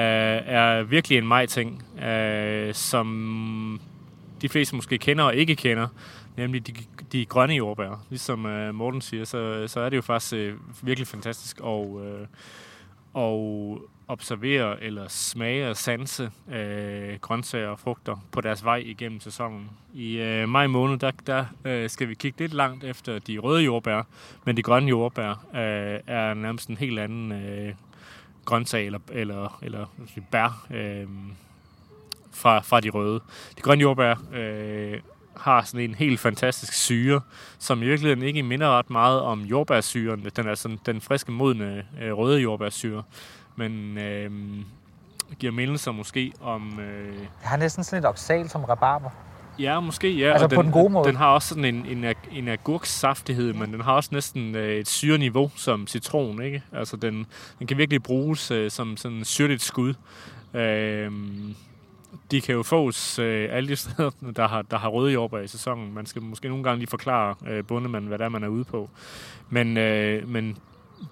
er 0.46 0.82
virkelig 0.82 1.18
en 1.18 1.28
mig-ting, 1.28 1.82
øh, 2.02 2.74
som 2.74 3.80
de 4.42 4.48
fleste 4.48 4.76
måske 4.76 4.98
kender 4.98 5.24
og 5.24 5.34
ikke 5.34 5.56
kender, 5.56 5.88
nemlig 6.38 6.66
de, 6.66 6.72
de 7.12 7.26
grønne 7.26 7.54
jordbær. 7.54 8.04
Ligesom 8.10 8.46
øh, 8.46 8.74
Morten 8.74 9.00
siger, 9.00 9.24
så, 9.24 9.64
så 9.66 9.80
er 9.80 9.88
det 9.88 9.96
jo 9.96 10.02
faktisk 10.02 10.32
øh, 10.32 10.54
virkelig 10.82 11.06
fantastisk 11.06 11.60
at, 11.64 11.86
øh, 12.04 12.26
at 13.16 13.78
observere 14.08 14.82
eller 14.82 15.08
smage 15.08 15.70
og 15.70 15.76
sanse 15.76 16.30
øh, 16.52 17.18
grøntsager 17.20 17.68
og 17.68 17.78
frugter 17.78 18.26
på 18.32 18.40
deres 18.40 18.64
vej 18.64 18.76
igennem 18.76 19.20
sæsonen. 19.20 19.70
I 19.94 20.18
øh, 20.18 20.48
maj 20.48 20.66
måned, 20.66 20.98
der, 20.98 21.10
der 21.26 21.44
øh, 21.64 21.90
skal 21.90 22.08
vi 22.08 22.14
kigge 22.14 22.38
lidt 22.40 22.52
langt 22.52 22.84
efter 22.84 23.18
de 23.18 23.38
røde 23.38 23.62
jordbær, 23.62 24.02
men 24.44 24.56
de 24.56 24.62
grønne 24.62 24.88
jordbær 24.88 25.30
øh, 25.30 26.00
er 26.06 26.34
nærmest 26.34 26.68
en 26.68 26.76
helt 26.76 26.98
anden 26.98 27.32
øh, 27.32 27.74
grøntsag 28.44 28.86
eller, 28.86 29.00
eller, 29.12 29.58
eller 29.62 29.86
bær 30.30 30.66
øh, 30.70 31.06
fra, 32.32 32.60
fra 32.60 32.80
de 32.80 32.90
røde. 32.90 33.20
De 33.56 33.62
grønne 33.62 33.82
jordbær 33.82 34.14
øh, 34.32 35.00
har 35.40 35.62
sådan 35.62 35.80
en 35.90 35.94
helt 35.94 36.20
fantastisk 36.20 36.72
syre, 36.72 37.20
som 37.58 37.82
i 37.82 37.86
virkeligheden 37.86 38.22
ikke 38.22 38.42
minder 38.42 38.78
ret 38.78 38.90
meget 38.90 39.20
om 39.20 39.40
jordbærsyren. 39.42 40.26
Den 40.36 40.48
er 40.48 40.54
sådan 40.54 40.78
den 40.86 41.00
friske, 41.00 41.32
modne 41.32 41.84
øh, 42.02 42.12
røde 42.12 42.40
jordbærsyre, 42.40 43.02
men 43.56 43.98
øh, 43.98 44.30
giver 45.38 45.52
mindelser 45.52 45.92
måske 45.92 46.32
om... 46.40 46.80
Øh, 46.80 47.14
Jeg 47.16 47.50
har 47.50 47.56
næsten 47.56 47.84
sådan 47.84 48.04
et 48.04 48.08
oxal 48.08 48.48
som 48.48 48.64
rabarber. 48.64 49.10
Ja, 49.58 49.80
måske, 49.80 50.10
ja. 50.10 50.32
Altså 50.32 50.44
og 50.44 50.50
på 50.50 50.62
den 50.62 50.72
gode 50.72 50.92
måde. 50.92 51.08
Den 51.08 51.16
har 51.16 51.26
også 51.26 51.48
sådan 51.48 51.64
en, 51.64 51.86
en, 51.86 52.14
en 52.32 52.48
agurksaftighed, 52.48 53.52
men 53.52 53.72
den 53.72 53.80
har 53.80 53.92
også 53.92 54.10
næsten 54.12 54.54
øh, 54.54 54.74
et 54.76 54.88
syreniveau 54.88 55.50
som 55.56 55.86
citron, 55.86 56.42
ikke? 56.42 56.62
Altså, 56.72 56.96
den, 56.96 57.26
den 57.58 57.66
kan 57.66 57.78
virkelig 57.78 58.02
bruges 58.02 58.50
øh, 58.50 58.70
som 58.70 58.96
sådan 58.96 59.16
en 59.16 59.24
syrligt 59.24 59.62
skud. 59.62 59.94
Øh, 60.54 61.12
de 62.30 62.40
kan 62.40 62.54
jo 62.54 62.62
fås 62.62 63.18
øh, 63.18 63.48
alle 63.50 63.68
de 63.68 63.76
steder, 63.76 64.10
der 64.36 64.48
har, 64.48 64.62
der 64.62 64.78
har 64.78 64.88
røde 64.88 65.12
jordbær 65.12 65.38
i 65.38 65.46
sæsonen. 65.46 65.94
Man 65.94 66.06
skal 66.06 66.22
måske 66.22 66.48
nogle 66.48 66.64
gange 66.64 66.78
lige 66.78 66.90
forklare 66.90 67.34
øh, 67.48 67.64
bondemanden, 67.64 68.08
hvad 68.08 68.18
det 68.18 68.24
er, 68.24 68.28
man 68.28 68.44
er 68.44 68.48
ude 68.48 68.64
på. 68.64 68.90
Men, 69.50 69.76
øh, 69.76 70.28
men 70.28 70.56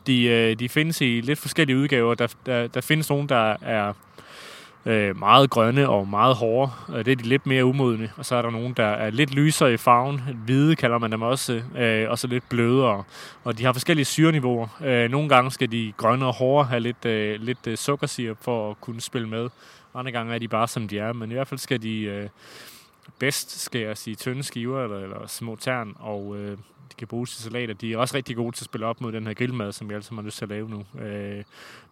de, 0.07 0.25
øh, 0.25 0.59
de 0.59 0.69
findes 0.69 1.01
i 1.01 1.21
lidt 1.21 1.39
forskellige 1.39 1.79
udgaver. 1.79 2.15
Der, 2.15 2.35
der, 2.47 2.67
der 2.67 2.81
findes 2.81 3.11
nogle, 3.11 3.29
der 3.29 3.57
er 3.63 3.93
øh, 4.87 5.19
meget 5.19 5.51
grønne 5.51 5.89
og 5.89 6.09
meget 6.09 6.35
hårde. 6.35 6.73
Det 6.89 7.09
er 7.09 7.17
de 7.17 7.23
lidt 7.23 7.47
mere 7.47 7.65
umodne. 7.65 8.11
Og 8.17 8.25
så 8.25 8.37
er 8.37 8.43
der 8.43 8.51
nogen, 8.51 8.75
der 8.77 8.87
er 8.87 9.11
lidt 9.11 9.35
lysere 9.35 9.73
i 9.73 9.77
farven. 9.77 10.21
Hvide 10.45 10.77
kalder 10.77 10.99
man 10.99 11.13
dem 11.13 11.23
også. 11.23 11.63
Øh, 11.79 12.11
og 12.11 12.19
så 12.19 12.27
lidt 12.27 12.49
blødere. 12.49 13.03
Og 13.45 13.59
de 13.59 13.65
har 13.65 13.73
forskellige 13.73 14.05
syreniveauer. 14.05 14.69
Øh, 14.85 15.11
nogle 15.11 15.29
gange 15.29 15.51
skal 15.51 15.73
de 15.73 15.93
grønne 15.97 16.27
og 16.27 16.35
hårde 16.35 16.69
have 16.69 16.81
lidt, 16.81 17.05
øh, 17.05 17.41
lidt 17.41 17.67
øh, 17.67 17.77
sukkersirup 17.77 18.37
for 18.41 18.71
at 18.71 18.81
kunne 18.81 19.01
spille 19.01 19.29
med. 19.29 19.49
Andre 19.97 20.13
gange 20.13 20.35
er 20.35 20.39
de 20.39 20.49
bare 20.49 20.69
som 20.69 20.89
de 20.89 20.99
er. 20.99 21.13
Men 21.13 21.31
i 21.31 21.35
hvert 21.35 21.49
fald 21.49 21.59
skal 21.59 21.83
de 21.83 22.01
øh, 22.01 22.29
bedst 23.19 23.61
skæres 23.61 24.07
i 24.07 24.15
tynde 24.15 24.43
skiver 24.43 24.85
eller, 24.85 24.99
eller 24.99 25.27
små 25.27 25.57
tern. 25.57 25.97
Og 25.99 26.37
øh, 26.37 26.59
de 26.91 26.95
kan 26.99 27.09
bruges 27.09 27.35
til 27.35 27.43
salater. 27.43 27.75
De 27.75 27.93
er 27.93 27.99
også 27.99 28.17
rigtig 28.17 28.37
gode 28.37 28.57
til 28.57 28.63
at 28.63 28.65
spille 28.65 28.87
op 28.87 29.01
mod 29.01 29.13
den 29.13 29.27
her 29.27 29.35
grillmad, 29.35 29.73
som 29.73 29.89
vi 29.89 29.95
alle 29.95 30.05
sammen 30.05 30.25
har 30.25 30.27
lyst 30.27 30.39
til 30.39 30.45
at 30.45 30.49
lave 30.49 30.69
nu. 30.69 30.85
Øh, 31.01 31.45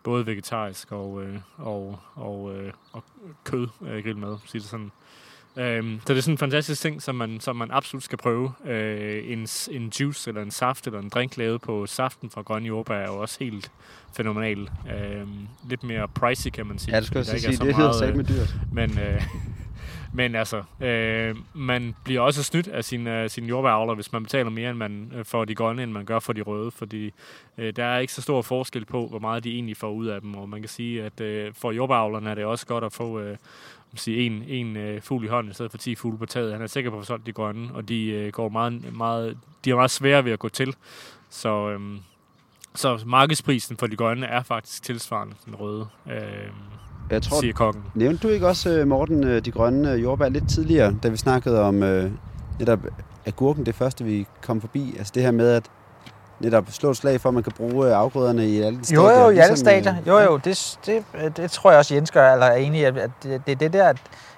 både 0.02 0.26
vegetarisk 0.26 0.92
og, 0.92 1.22
øh, 1.22 1.38
og, 1.56 1.98
og, 2.14 2.56
øh, 2.56 2.72
og 2.92 3.04
kød 3.44 3.68
øh, 3.82 4.04
grillmad, 4.04 4.38
siger 4.46 4.60
det 4.60 4.70
sådan. 4.70 4.92
Øhm, 5.56 6.00
så 6.06 6.12
det 6.12 6.18
er 6.18 6.22
sådan 6.22 6.34
en 6.34 6.38
fantastisk 6.38 6.82
ting, 6.82 7.02
som 7.02 7.14
man, 7.14 7.40
som 7.40 7.56
man 7.56 7.68
absolut 7.70 8.02
skal 8.02 8.18
prøve. 8.18 8.52
Øh, 8.64 9.32
en, 9.32 9.48
en 9.70 9.92
juice 10.00 10.30
eller 10.30 10.42
en 10.42 10.50
saft 10.50 10.86
eller 10.86 11.00
en 11.00 11.08
drink 11.08 11.36
lavet 11.36 11.60
på 11.60 11.86
saften 11.86 12.30
fra 12.30 12.42
grønne 12.42 12.68
jordbær 12.68 12.94
er 12.94 13.06
jo 13.06 13.20
også 13.20 13.36
helt 13.40 13.70
fænomenal. 14.16 14.58
Øhm, 14.58 15.48
lidt 15.68 15.84
mere 15.84 16.08
pricey, 16.08 16.50
kan 16.50 16.66
man 16.66 16.78
sige. 16.78 16.94
Ja, 16.94 17.00
det 17.00 17.06
skal 17.06 17.18
jeg 17.18 17.26
sige. 17.26 17.50
Det 17.50 17.60
hedder 17.60 17.78
meget, 17.78 17.94
sagt 17.94 18.16
med 18.16 18.24
dyrt. 18.24 18.54
men, 18.72 18.98
øh, 18.98 19.22
men 20.18 20.34
altså, 20.34 20.62
øh, 20.80 21.36
man 21.54 21.94
bliver 22.04 22.20
også 22.20 22.42
snydt 22.42 22.68
af 22.68 22.84
sine, 22.84 23.28
sine 23.28 23.46
jordbæravler, 23.46 23.94
hvis 23.94 24.12
man 24.12 24.22
betaler 24.22 24.50
mere 24.50 24.70
end 24.70 24.78
man 24.78 25.12
øh, 25.14 25.24
for 25.24 25.44
de 25.44 25.54
grønne, 25.54 25.82
end 25.82 25.92
man 25.92 26.04
gør 26.04 26.18
for 26.18 26.32
de 26.32 26.40
røde, 26.40 26.70
fordi 26.70 27.12
øh, 27.58 27.76
der 27.76 27.84
er 27.84 27.98
ikke 27.98 28.12
så 28.12 28.22
stor 28.22 28.42
forskel 28.42 28.84
på, 28.84 29.06
hvor 29.06 29.18
meget 29.18 29.44
de 29.44 29.54
egentlig 29.54 29.76
får 29.76 29.90
ud 29.90 30.06
af 30.06 30.20
dem, 30.20 30.34
og 30.34 30.48
man 30.48 30.60
kan 30.60 30.68
sige, 30.68 31.04
at 31.04 31.20
øh, 31.20 31.54
for 31.54 31.72
jordbæravlerne 31.72 32.30
er 32.30 32.34
det 32.34 32.44
også 32.44 32.66
godt 32.66 32.84
at 32.84 32.92
få 32.92 33.20
øh, 33.20 33.36
sige, 33.96 34.26
en, 34.26 34.42
en 34.46 34.76
øh, 34.76 35.02
fugl 35.02 35.24
i 35.24 35.28
hånden, 35.28 35.50
i 35.50 35.54
stedet 35.54 35.70
for 35.70 35.78
10 35.78 35.94
fugle 35.94 36.18
på 36.18 36.26
taget. 36.26 36.52
Han 36.52 36.62
er 36.62 36.66
sikker 36.66 36.90
på 36.90 36.96
at 36.96 37.02
få 37.02 37.07
solgt 37.07 37.26
de 37.26 37.33
grønne, 37.33 37.68
og 37.74 37.88
de, 37.88 38.07
øh, 38.07 38.33
går 38.33 38.48
meget, 38.48 38.96
meget, 38.96 39.38
de 39.64 39.70
er 39.70 39.74
meget 39.74 39.90
svære 39.90 40.24
ved 40.24 40.33
at 40.33 40.38
gå 40.38 40.48
til. 40.48 40.74
Så, 41.30 41.70
øh, 41.70 41.80
så 42.74 43.02
markedsprisen 43.07 43.76
for 43.76 43.87
de 43.87 43.96
grønne 43.96 44.26
er 44.26 44.42
faktisk 44.42 44.83
tilsvarende 44.83 45.35
den 45.46 45.54
røde, 45.54 45.87
øh, 46.07 46.18
Jeg 47.11 47.22
tror, 47.22 47.40
siger 47.40 47.52
kokken. 47.52 47.83
Nævnte 47.94 48.28
du 48.28 48.33
ikke 48.33 48.46
også, 48.48 48.70
øh, 48.70 48.87
Morten, 48.87 49.24
øh, 49.24 49.44
de 49.44 49.50
grønne 49.50 49.92
øh, 49.92 50.02
jordbær 50.02 50.28
lidt 50.28 50.48
tidligere, 50.48 50.96
da 51.02 51.09
vi 51.09 51.16
snakkede 51.16 51.61
om 51.61 51.83
øh, 51.83 52.11
netop 52.59 52.80
agurken, 53.26 53.66
det 53.66 53.74
første 53.74 54.04
vi 54.04 54.26
kom 54.42 54.61
forbi? 54.61 54.94
Altså 54.98 55.12
det 55.14 55.22
her 55.22 55.30
med 55.30 55.48
at 55.50 55.70
netop 56.44 56.64
slå 56.70 56.90
et 56.90 56.96
slag 56.96 57.20
for, 57.20 57.28
at 57.28 57.35
man 57.35 57.42
kan 57.42 57.52
bruge 57.52 57.87
øh, 57.88 57.96
afgrøderne 57.98 58.46
i 58.46 58.62
alle 58.62 58.80
Jo, 58.94 59.02
jo, 59.02 59.11
i 59.11 59.18
alle 59.18 59.35
ligesom, 59.35 59.57
stadier. 59.57 59.94
øh, 60.00 60.07
Jo, 60.09 60.18
jo, 60.18 60.37
det, 60.37 60.78
det, 60.87 61.04
det 61.37 61.50
tror 61.50 61.70
jeg 61.70 61.78
også, 61.78 61.94
Jens 61.94 62.11
gør, 62.11 62.33
eller 62.33 62.46
er 62.46 62.54
enig 62.57 62.80
i, 62.80 62.85
at 62.85 62.94
det, 63.22 63.48
er 63.48 63.54
det 63.54 63.72
der, 63.72 63.88
at, 63.88 63.96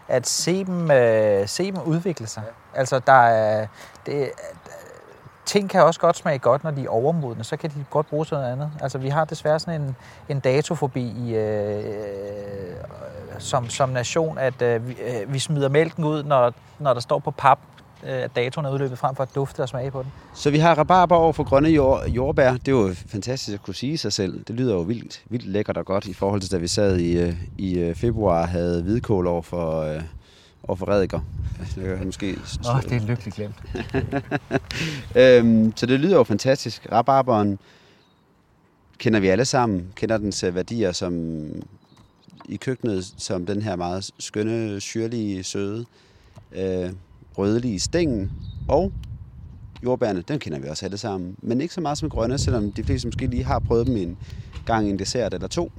at 0.09 0.29
se, 0.29 0.65
dem, 0.65 0.91
øh, 0.91 1.49
se 1.49 1.73
dem 1.73 1.81
udvikle 1.85 2.27
sig. 2.27 2.43
Altså, 2.75 2.99
der 2.99 3.13
er, 3.27 3.67
det, 4.07 4.31
ting 5.47 5.71
kan 5.71 5.83
også 5.83 6.01
godt 6.01 6.17
smage 6.17 6.39
godt, 6.39 6.65
når 6.65 6.71
de 6.71 6.85
er 6.85 6.89
overmodne, 6.89 7.45
så 7.45 7.57
kan 7.57 7.71
de 7.71 7.85
godt 7.91 8.07
bruges 8.09 8.29
til 8.29 8.37
noget 8.37 8.53
andet. 8.53 8.71
Altså, 8.81 8.99
vi 8.99 9.09
har 9.09 9.25
desværre 9.25 9.59
sådan 9.59 9.81
en, 9.81 9.97
en 10.29 10.41
datofobi 10.41 11.03
i, 11.03 11.35
øh, 11.37 11.85
som, 13.39 13.69
som 13.69 13.89
nation, 13.89 14.39
at 14.39 14.63
øh, 14.63 14.89
vi, 14.89 14.93
øh, 15.07 15.33
vi 15.33 15.39
smider 15.39 15.69
mælken 15.69 16.05
ud, 16.05 16.23
når, 16.23 16.53
når 16.79 16.95
der 16.95 17.01
står 17.01 17.19
på 17.19 17.31
pap, 17.31 17.59
øh, 17.59 17.76
at 18.03 18.37
datoen 18.37 18.67
er 18.67 18.71
udløbet, 18.71 18.99
frem 18.99 19.15
for 19.15 19.23
at 19.23 19.35
dufte 19.35 19.63
og 19.63 19.69
smage 19.69 19.91
på 19.91 20.03
den. 20.03 20.13
Så 20.35 20.51
vi 20.51 20.59
har 20.59 20.75
rabarber 20.75 21.17
over 21.17 21.33
for 21.33 21.45
grønne 21.45 21.69
jord, 21.69 22.09
jordbær. 22.09 22.53
Det 22.53 22.69
er 22.69 22.73
jo 22.73 22.95
fantastisk 23.07 23.55
at 23.55 23.63
kunne 23.63 23.75
sige 23.75 23.99
sig 23.99 24.13
selv. 24.13 24.45
Det 24.45 24.55
lyder 24.55 24.75
jo 24.75 24.81
vildt, 24.81 25.23
vildt 25.29 25.47
lækkert 25.47 25.77
og 25.77 25.87
godt 25.87 26.07
i 26.07 26.13
forhold 26.13 26.41
til, 26.41 26.53
da 26.53 26.57
vi 26.57 26.69
sad 26.69 26.99
i, 26.99 27.19
øh, 27.19 27.35
i 27.59 27.79
øh, 27.79 27.95
februar 27.95 28.41
og 28.41 28.49
havde 28.49 28.83
hvidkål 28.83 29.27
over 29.27 29.43
for, 29.43 29.81
øh, 29.81 30.03
over 30.69 30.77
for 30.77 30.89
rediker. 30.89 31.21
Det 31.59 31.85
kan 31.85 31.99
jeg 31.99 32.05
måske... 32.05 32.39
Åh, 32.69 32.77
oh, 32.77 32.83
det 32.83 32.93
er 32.93 33.07
lykkeligt 33.07 33.37
glemt. 33.37 33.57
øhm, 35.23 35.73
så 35.77 35.87
det 35.87 36.01
lyder 36.01 36.17
jo 36.17 36.25
fantastisk. 36.25 36.87
Rabarberen 36.93 37.59
kender 38.99 39.21
vi 39.21 39.29
alle 39.29 39.45
sammen. 39.45 39.93
Kender 39.95 40.19
dens 40.19 40.45
øh, 40.45 40.55
værdier 40.55 40.93
som 40.93 41.45
i 42.49 42.57
køkkenet, 42.57 43.15
som 43.19 43.47
den 43.47 43.63
her 43.63 43.77
meget 43.77 44.11
skønne, 44.19 44.81
syrlige, 44.81 45.45
søde, 45.45 45.85
øh, 46.53 46.91
rødlige 47.39 47.81
stængen. 47.81 48.33
Og 48.69 48.93
jordbærne, 49.85 50.23
dem 50.29 50.39
kender 50.39 50.59
vi 50.59 50.69
også 50.69 50.85
alle 50.85 50.99
sammen. 50.99 51.37
Men 51.43 51.61
ikke 51.61 51.75
så 51.75 51.81
meget 51.81 51.99
som 51.99 52.11
grønne, 52.11 52.39
selvom 52.39 52.73
de 52.73 52.85
fleste 52.85 53.09
måske 53.09 53.27
lige 53.27 53.45
har 53.45 53.59
prøvet 53.59 53.87
dem 53.87 53.97
en 53.97 54.17
gang 54.67 54.87
i 54.87 54.91
en 54.91 54.99
dessert 54.99 55.35
eller 55.35 55.49
to. 55.49 55.73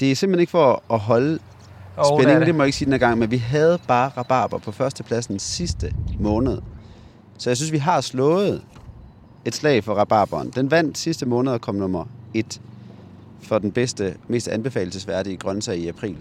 det 0.00 0.10
er 0.10 0.16
simpelthen 0.16 0.40
ikke 0.40 0.50
for 0.50 0.82
at 0.90 0.98
holde 0.98 1.38
Og 1.96 2.06
spændingen, 2.06 2.40
det. 2.40 2.46
det 2.46 2.54
må 2.54 2.62
jeg 2.62 2.66
ikke 2.66 2.76
sige 2.78 2.86
den 2.86 2.92
her 2.92 2.98
gang, 2.98 3.18
men 3.18 3.30
vi 3.30 3.36
havde 3.36 3.78
bare 3.88 4.08
rabarber 4.08 4.58
på 4.58 4.72
førstepladsen 4.72 5.38
sidste 5.38 5.94
måned. 6.20 6.58
Så 7.38 7.50
jeg 7.50 7.56
synes, 7.56 7.72
vi 7.72 7.78
har 7.78 8.00
slået 8.00 8.62
et 9.44 9.54
slag 9.54 9.84
for 9.84 9.94
rabarberen. 9.94 10.50
Den 10.50 10.70
vandt 10.70 10.98
sidste 10.98 11.26
måned 11.26 11.52
og 11.52 11.60
kom 11.60 11.74
nummer 11.74 12.04
et 12.34 12.60
for 13.40 13.58
den 13.58 13.72
bedste, 13.72 14.16
mest 14.28 14.48
anbefalesværdige 14.48 15.36
grøntsag 15.36 15.78
i 15.78 15.88
april. 15.88 16.16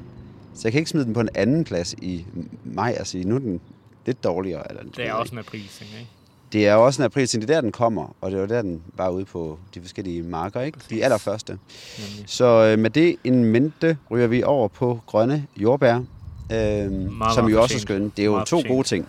Så 0.53 0.61
jeg 0.63 0.71
kan 0.71 0.79
ikke 0.79 0.89
smide 0.89 1.05
den 1.05 1.13
på 1.13 1.19
en 1.19 1.29
anden 1.35 1.63
plads 1.63 1.93
i 1.93 2.25
maj 2.63 2.97
og 2.99 3.07
sige, 3.07 3.23
nu 3.23 3.35
er 3.35 3.39
den 3.39 3.61
lidt 4.05 4.23
dårligere. 4.23 4.69
Eller, 4.69 4.83
Det 4.95 5.07
er 5.07 5.13
også 5.13 5.35
en 5.35 5.39
april 5.39 5.67
ting, 5.67 5.89
ikke? 5.99 6.09
det 6.53 6.67
er 6.67 6.75
også 6.75 7.01
en 7.01 7.05
april, 7.05 7.27
det 7.27 7.43
er 7.43 7.47
der, 7.47 7.61
den 7.61 7.71
kommer, 7.71 8.15
og 8.21 8.31
det 8.31 8.37
er 8.37 8.41
jo 8.41 8.47
der, 8.47 8.61
den 8.61 8.81
var 8.95 9.09
ude 9.09 9.25
på 9.25 9.59
de 9.73 9.81
forskellige 9.81 10.23
marker, 10.23 10.61
ikke? 10.61 10.75
De 10.75 10.79
Præcis. 10.79 11.01
allerførste. 11.03 11.51
Nemlig. 11.53 12.23
Så 12.27 12.45
øh, 12.45 12.79
med 12.79 12.89
det 12.89 13.15
en 13.23 13.45
mente 13.45 13.97
ryger 14.11 14.27
vi 14.27 14.43
over 14.43 14.67
på 14.67 14.99
grønne 15.05 15.47
jordbær, 15.57 15.95
øh, 15.95 16.03
som 16.49 16.91
meget 17.17 17.51
jo 17.51 17.61
også 17.61 17.75
er 17.75 17.79
skønne. 17.79 18.11
Det 18.17 18.19
er 18.23 18.25
jo 18.25 18.31
Meget 18.31 18.47
to 18.47 18.55
fortjent. 18.57 18.73
gode 18.75 18.87
ting. 18.87 19.07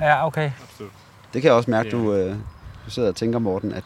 Ja, 0.00 0.26
okay. 0.26 0.50
Absolut. 0.62 0.92
Det 1.34 1.42
kan 1.42 1.48
jeg 1.48 1.56
også 1.56 1.70
mærke, 1.70 1.88
er- 1.88 1.90
du, 1.92 2.12
øh, 2.14 2.36
du 2.86 2.90
sidder 2.90 3.08
og 3.08 3.16
tænker, 3.16 3.38
Morten, 3.38 3.72
at 3.72 3.84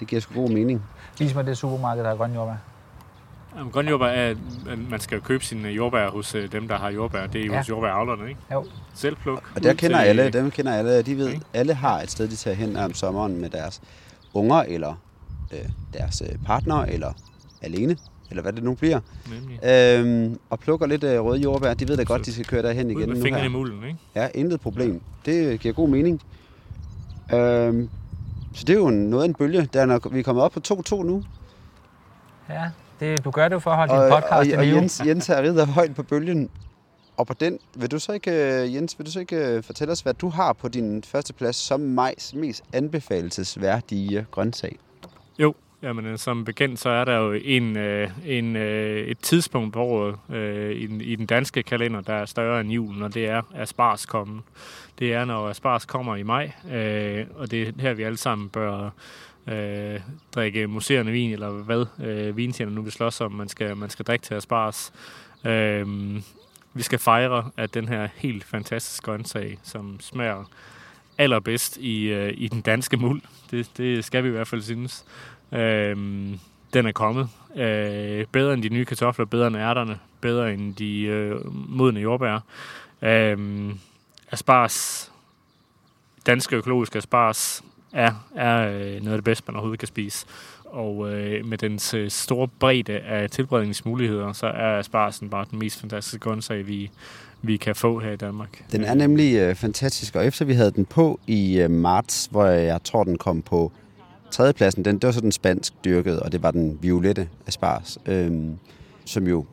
det 0.00 0.08
giver 0.08 0.20
sgu 0.20 0.34
god 0.34 0.48
mening. 0.50 0.82
Vis 1.18 1.34
mig 1.34 1.46
det 1.46 1.58
supermarked, 1.58 2.04
der 2.04 2.10
er 2.10 2.16
grønne 2.16 2.34
jordbær. 2.34 2.54
Jamen, 3.56 3.72
grønne 3.72 3.90
jordbær 3.90 4.06
er, 4.06 4.30
at 4.30 4.78
man 4.90 5.00
skal 5.00 5.16
jo 5.16 5.22
købe 5.22 5.44
sine 5.44 5.68
jordbær 5.68 6.08
hos 6.10 6.34
øh, 6.34 6.52
dem, 6.52 6.68
der 6.68 6.76
har 6.78 6.90
jordbær. 6.90 7.26
Det 7.26 7.40
er 7.40 7.44
jo 7.44 7.50
Ja. 7.50 7.56
ja. 7.56 7.58
hos 7.60 7.68
jordbæravlerne, 7.68 8.28
ikke? 8.28 8.40
Jo. 8.52 8.64
Selvpluk. 8.94 9.52
Og 9.56 9.62
der 9.62 9.70
ud 9.70 9.74
kender 9.76 9.98
til- 10.00 10.06
alle, 10.08 10.30
dem 10.30 10.50
kender 10.50 10.72
alle, 10.72 11.02
de 11.02 11.16
ved, 11.16 11.28
Okay. 11.28 11.40
alle 11.54 11.74
har 11.74 12.00
et 12.00 12.10
sted, 12.10 12.28
de 12.28 12.36
tager 12.36 12.54
hen 12.56 12.76
om 12.76 12.94
sommeren 12.94 13.40
med 13.40 13.50
deres 13.50 13.80
unger, 14.34 14.56
eller 14.56 14.94
øh, 15.52 15.68
deres 15.94 16.22
øh, 16.32 16.38
partner, 16.46 16.76
eller 16.76 17.12
alene, 17.62 17.96
eller 18.30 18.42
hvad 18.42 18.52
det 18.52 18.62
nu 18.64 18.74
bliver. 18.74 19.00
Nemlig. 19.30 19.64
Øhm, 19.64 20.38
og 20.50 20.58
plukker 20.60 20.86
lidt 20.86 21.04
øh, 21.04 21.20
røde 21.24 21.40
jordbær. 21.40 21.74
De 21.74 21.88
ved 21.88 21.96
da 21.96 22.02
godt, 22.02 22.26
de 22.26 22.32
skal 22.32 22.44
køre 22.46 22.62
derhen 22.62 22.86
Ud 22.86 22.90
igen 22.92 23.08
med 23.08 23.16
nu 23.16 23.22
fingrene 23.22 23.46
i 23.46 23.48
her. 23.50 23.56
mulden, 23.58 23.84
ikke? 23.84 23.98
Ja, 24.14 24.28
intet 24.34 24.60
problem. 24.60 25.00
Det 25.26 25.60
giver 25.60 25.74
god 25.74 25.88
mening. 25.88 26.20
Øhm, 27.34 27.88
så 28.54 28.64
det 28.64 28.74
er 28.74 28.78
jo 28.78 28.90
noget 28.90 29.22
af 29.24 29.28
en 29.28 29.34
bølge. 29.34 29.68
Der 29.72 29.80
er, 29.80 29.86
når 29.86 30.08
vi 30.12 30.18
er 30.18 30.22
kommet 30.22 30.44
op 30.44 30.52
på 30.52 30.60
2-2 30.90 31.02
nu. 31.02 31.24
Ja, 32.48 32.62
det, 33.00 33.24
du 33.24 33.30
gør 33.30 33.48
det 33.48 33.54
jo 33.54 33.58
for 33.58 33.70
at 33.70 33.76
holde 33.76 33.92
Og, 33.92 34.04
din 34.04 34.12
og, 34.12 34.22
podcast 34.22 34.32
og 34.32 34.62
i 34.62 34.66
live. 34.66 34.76
Jens, 34.76 35.02
Jens 35.06 35.26
har 35.26 35.42
rider 35.42 35.66
højt 35.66 35.94
på 35.94 36.02
bølgen. 36.02 36.50
Og 37.16 37.26
på 37.26 37.34
den, 37.34 37.58
vil 37.76 37.90
du 37.90 37.98
så 37.98 38.12
ikke, 38.12 38.30
øh, 38.30 38.74
Jens, 38.74 38.98
vil 38.98 39.06
du 39.06 39.10
så 39.10 39.20
ikke 39.20 39.36
øh, 39.36 39.62
fortælle 39.62 39.92
os, 39.92 40.00
hvad 40.00 40.14
du 40.14 40.28
har 40.28 40.52
på 40.52 40.68
din 40.68 41.02
første 41.02 41.32
plads 41.32 41.56
som 41.56 41.80
majs 41.80 42.34
mest 42.34 42.64
anbefalesværdige 42.72 44.26
grøntsag? 44.30 44.78
Jo, 45.38 45.54
jamen, 45.82 46.06
øh, 46.06 46.18
som 46.18 46.44
bekendt, 46.44 46.80
så 46.80 46.88
er 46.88 47.04
der 47.04 47.16
jo 47.16 47.32
en, 47.32 47.76
en, 48.26 48.56
et 48.56 49.18
tidspunkt 49.18 49.72
på 49.72 49.82
året 49.82 50.16
øh, 50.30 50.70
i, 50.76 50.86
den, 50.86 51.00
i 51.00 51.16
den 51.16 51.26
danske 51.26 51.62
kalender, 51.62 52.00
der 52.00 52.14
er 52.14 52.24
større 52.24 52.60
end 52.60 52.70
julen, 52.70 53.02
og 53.02 53.14
det 53.14 53.28
er 53.28 53.42
asparges 53.54 54.06
kommen. 54.06 54.40
Det 54.98 55.14
er, 55.14 55.24
når 55.24 55.48
asparges 55.48 55.84
kommer 55.84 56.16
i 56.16 56.22
maj, 56.22 56.52
øh, 56.72 57.26
og 57.36 57.50
det 57.50 57.68
er 57.68 57.72
her, 57.80 57.94
vi 57.94 58.02
alle 58.02 58.18
sammen 58.18 58.48
bør 58.48 58.90
øh, 59.48 60.00
drikke 60.34 60.66
muserende 60.66 61.12
vin, 61.12 61.32
eller 61.32 61.50
hvad 61.50 61.86
øh, 62.04 62.36
vintjerne 62.36 62.74
nu 62.74 62.82
vil 62.82 62.92
slås 62.92 63.20
om, 63.20 63.32
man 63.32 63.48
skal, 63.48 63.76
man 63.76 63.90
skal 63.90 64.04
drikke 64.04 64.24
til 64.24 64.34
asparges. 64.34 64.92
Øh, 65.44 65.86
vi 66.74 66.82
skal 66.82 66.98
fejre, 66.98 67.50
at 67.56 67.74
den 67.74 67.88
her 67.88 68.08
helt 68.16 68.44
fantastiske 68.44 69.04
grøntsag, 69.04 69.58
som 69.62 70.00
smager 70.00 70.44
allerbedst 71.18 71.76
i, 71.76 72.04
øh, 72.04 72.34
i 72.36 72.48
den 72.48 72.60
danske 72.60 72.96
muld, 72.96 73.22
det, 73.50 73.70
det 73.76 74.04
skal 74.04 74.24
vi 74.24 74.28
i 74.28 74.32
hvert 74.32 74.48
fald 74.48 74.62
synes, 74.62 75.04
øh, 75.52 75.96
den 76.72 76.86
er 76.86 76.92
kommet. 76.92 77.28
Øh, 77.56 78.26
bedre 78.32 78.54
end 78.54 78.62
de 78.62 78.68
nye 78.68 78.84
kartofler, 78.84 79.26
bedre 79.26 79.46
end 79.46 79.56
ærterne, 79.56 79.98
bedre 80.20 80.54
end 80.54 80.74
de 80.74 81.02
øh, 81.02 81.36
modne 81.70 82.00
jordbær. 82.00 82.38
Øh, 83.02 83.70
asparges, 84.30 85.12
danske 86.26 86.56
økologiske 86.56 86.96
asparges, 86.96 87.64
er, 87.92 88.26
er 88.36 88.68
øh, 88.68 88.80
noget 88.80 89.12
af 89.12 89.16
det 89.16 89.24
bedste, 89.24 89.44
man 89.46 89.56
overhovedet 89.56 89.78
kan 89.78 89.88
spise. 89.88 90.26
Og 90.64 91.12
øh, 91.12 91.46
med 91.46 91.58
dens 91.58 91.94
øh, 91.94 92.10
store 92.10 92.48
bredde 92.48 92.98
af 92.98 93.30
tilberedningsmuligheder, 93.30 94.32
så 94.32 94.46
er 94.46 94.78
aspargesen 94.78 95.30
bare 95.30 95.46
den 95.50 95.58
mest 95.58 95.80
fantastiske 95.80 96.18
grøntsag, 96.18 96.66
vi, 96.66 96.90
vi 97.42 97.56
kan 97.56 97.74
få 97.74 97.98
her 97.98 98.12
i 98.12 98.16
Danmark. 98.16 98.64
Den 98.72 98.84
er 98.84 98.94
nemlig 98.94 99.36
øh, 99.36 99.54
fantastisk, 99.54 100.16
og 100.16 100.26
efter 100.26 100.44
vi 100.44 100.52
havde 100.52 100.70
den 100.70 100.84
på 100.84 101.20
i 101.26 101.58
øh, 101.58 101.70
marts, 101.70 102.28
hvor 102.30 102.44
jeg 102.44 102.82
tror, 102.84 103.04
den 103.04 103.18
kom 103.18 103.42
på 103.42 103.72
tredjepladsen, 104.30 104.84
den, 104.84 104.98
det 104.98 105.06
var 105.06 105.12
så 105.12 105.20
den 105.20 105.32
spansk 105.32 105.84
dyrkede, 105.84 106.22
og 106.22 106.32
det 106.32 106.42
var 106.42 106.50
den 106.50 106.78
violette 106.82 107.28
aspars, 107.46 107.98
øh, 108.06 108.32
som 109.04 109.26
jo 109.26 109.44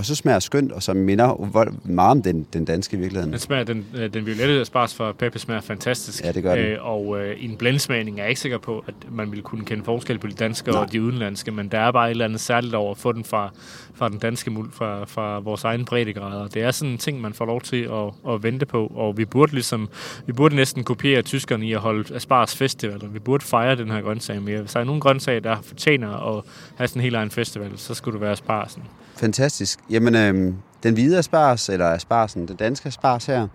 også 0.00 0.14
smager 0.14 0.38
skønt, 0.38 0.72
og 0.72 0.82
som 0.82 0.96
minder 0.96 1.50
meget 1.84 2.10
om 2.10 2.22
den, 2.22 2.46
den 2.52 2.64
danske 2.64 2.96
i 2.96 3.00
virkeligheden. 3.00 3.32
Den 3.32 3.40
smager, 3.40 3.64
den, 3.64 3.86
øh, 3.94 4.12
den 4.12 4.26
violette 4.26 4.60
asparges 4.60 4.94
fra 4.94 5.12
Peppe 5.12 5.38
smager 5.38 5.60
fantastisk. 5.60 6.24
Ja, 6.24 6.32
det 6.32 6.42
gør 6.42 6.54
den. 6.54 6.64
Øh, 6.64 6.86
og 6.86 7.20
øh, 7.20 7.36
i 7.36 7.44
en 7.44 7.56
blendsmagning 7.56 8.18
er 8.18 8.22
jeg 8.22 8.28
ikke 8.28 8.40
sikker 8.40 8.58
på, 8.58 8.84
at 8.86 8.94
man 9.10 9.30
ville 9.30 9.42
kunne 9.42 9.64
kende 9.64 9.84
forskel 9.84 10.18
på 10.18 10.26
de 10.26 10.32
danske 10.32 10.70
Nej. 10.70 10.80
og 10.80 10.92
de 10.92 11.02
udenlandske, 11.02 11.50
men 11.50 11.68
der 11.68 11.78
er 11.78 11.92
bare 11.92 12.06
et 12.06 12.10
eller 12.10 12.24
andet 12.24 12.40
særligt 12.40 12.74
over 12.74 12.90
at 12.90 12.98
få 12.98 13.12
den 13.12 13.24
fra, 13.24 13.50
fra 13.94 14.08
den 14.08 14.18
danske 14.18 14.50
muld, 14.50 14.72
fra, 14.72 15.04
fra 15.04 15.38
vores 15.38 15.64
egen 15.64 15.84
breddegrader. 15.84 16.48
Det 16.48 16.62
er 16.62 16.70
sådan 16.70 16.92
en 16.92 16.98
ting, 16.98 17.20
man 17.20 17.32
får 17.32 17.46
lov 17.46 17.60
til 17.60 17.82
at, 17.82 18.32
at 18.34 18.42
vente 18.42 18.66
på, 18.66 18.92
og 18.94 19.18
vi 19.18 19.24
burde 19.24 19.52
ligesom, 19.52 19.88
vi 20.26 20.32
burde 20.32 20.56
næsten 20.56 20.84
kopiere 20.84 21.22
tyskerne 21.22 21.66
i 21.66 21.72
at 21.72 21.80
holde 21.80 22.14
asparges 22.14 22.56
festivaler. 22.56 23.08
Vi 23.08 23.18
burde 23.18 23.44
fejre 23.44 23.76
den 23.76 23.90
her 23.90 24.00
grøntsag 24.00 24.42
mere. 24.42 24.60
Hvis 24.60 24.72
der 24.72 24.80
er 24.80 24.84
nogen 24.84 25.00
grøntsag, 25.00 25.44
der 25.44 25.56
fortjener 25.62 26.36
at 26.36 26.44
have 26.76 26.88
sådan 26.88 27.00
en 27.00 27.02
helt 27.02 27.16
egen 27.16 27.30
festival, 27.30 27.70
så 27.76 27.94
skulle 27.94 28.12
det 28.12 28.20
være 28.20 28.32
aspargesen. 28.32 28.82
Fantastisk. 29.20 29.78
Jamen, 29.90 30.14
øhm, 30.14 30.56
den 30.82 30.94
hvide 30.94 31.18
asparges, 31.18 31.68
eller 31.68 31.90
aspargesen, 31.90 32.48
den 32.48 32.56
danske 32.56 32.86
asparges 32.86 33.26
her, 33.26 33.48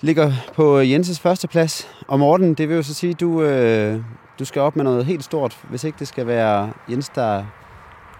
ligger 0.00 0.32
på 0.54 0.78
Jenses 0.78 1.20
første 1.20 1.48
plads. 1.48 1.88
Og 2.08 2.18
Morten, 2.18 2.54
det 2.54 2.68
vil 2.68 2.76
jo 2.76 2.82
så 2.82 2.94
sige, 2.94 3.14
du, 3.14 3.42
øh, 3.42 4.00
du 4.38 4.44
skal 4.44 4.62
op 4.62 4.76
med 4.76 4.84
noget 4.84 5.04
helt 5.04 5.24
stort, 5.24 5.58
hvis 5.70 5.84
ikke 5.84 5.98
det 5.98 6.08
skal 6.08 6.26
være 6.26 6.72
Jens, 6.90 7.08
der 7.08 7.44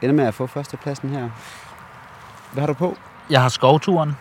ender 0.02 0.14
med 0.14 0.24
at 0.24 0.34
få 0.34 0.46
førstepladsen 0.46 1.08
her. 1.08 1.30
Hvad 2.52 2.60
har 2.60 2.66
du 2.66 2.74
på? 2.74 2.96
Jeg 3.30 3.42
har 3.42 3.48
skovturen. 3.48 4.12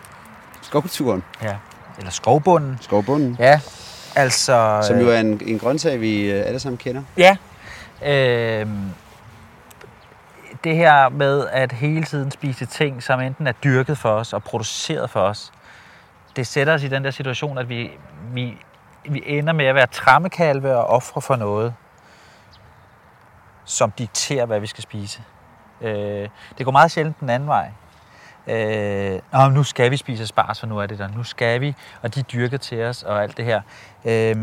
Skovturen. 0.62 1.22
Ja. 1.42 1.56
Eller 1.98 2.10
skovbunden. 2.10 2.78
Skovbunden. 2.80 3.36
Ja. 3.38 3.60
Altså... 4.14 4.84
Som 4.86 4.98
jo 4.98 5.08
er 5.08 5.20
en, 5.20 5.40
en 5.46 5.58
grøntsag, 5.58 6.00
vi 6.00 6.30
øh, 6.30 6.46
alle 6.46 6.58
sammen 6.58 6.78
kender. 6.78 7.02
Ja. 7.16 7.36
Øh, 8.06 8.66
det 10.64 10.76
her 10.76 11.08
med 11.08 11.46
at 11.48 11.72
hele 11.72 12.04
tiden 12.04 12.30
spise 12.30 12.66
ting, 12.66 13.02
som 13.02 13.20
enten 13.20 13.46
er 13.46 13.52
dyrket 13.52 13.98
for 13.98 14.10
os 14.10 14.32
og 14.32 14.42
produceret 14.42 15.10
for 15.10 15.20
os, 15.20 15.52
det 16.36 16.46
sætter 16.46 16.74
os 16.74 16.82
i 16.82 16.88
den 16.88 17.04
der 17.04 17.10
situation, 17.10 17.58
at 17.58 17.68
vi, 17.68 17.90
vi, 18.32 18.58
vi 19.04 19.22
ender 19.26 19.52
med 19.52 19.64
at 19.64 19.74
være 19.74 19.86
trammekalve 19.86 20.76
og 20.76 20.86
ofre 20.86 21.20
for 21.20 21.36
noget, 21.36 21.74
som 23.64 23.90
dikterer, 23.90 24.46
hvad 24.46 24.60
vi 24.60 24.66
skal 24.66 24.82
spise. 24.82 25.22
Øh, 25.80 26.28
det 26.58 26.64
går 26.64 26.72
meget 26.72 26.90
sjældent 26.90 27.20
den 27.20 27.30
anden 27.30 27.48
vej. 27.48 27.70
Øh, 28.46 29.20
Nå, 29.32 29.48
nu 29.48 29.62
skal 29.62 29.90
vi 29.90 29.96
spise 29.96 30.26
spars, 30.26 30.60
for 30.60 30.66
nu 30.66 30.78
er 30.78 30.86
det 30.86 30.98
der. 30.98 31.08
Nu 31.08 31.24
skal 31.24 31.60
vi, 31.60 31.74
og 32.02 32.14
de 32.14 32.22
dyrker 32.22 32.56
til 32.56 32.82
os 32.82 33.02
og 33.02 33.22
alt 33.22 33.36
det 33.36 33.44
her. 33.44 33.60
Øh, 34.04 34.36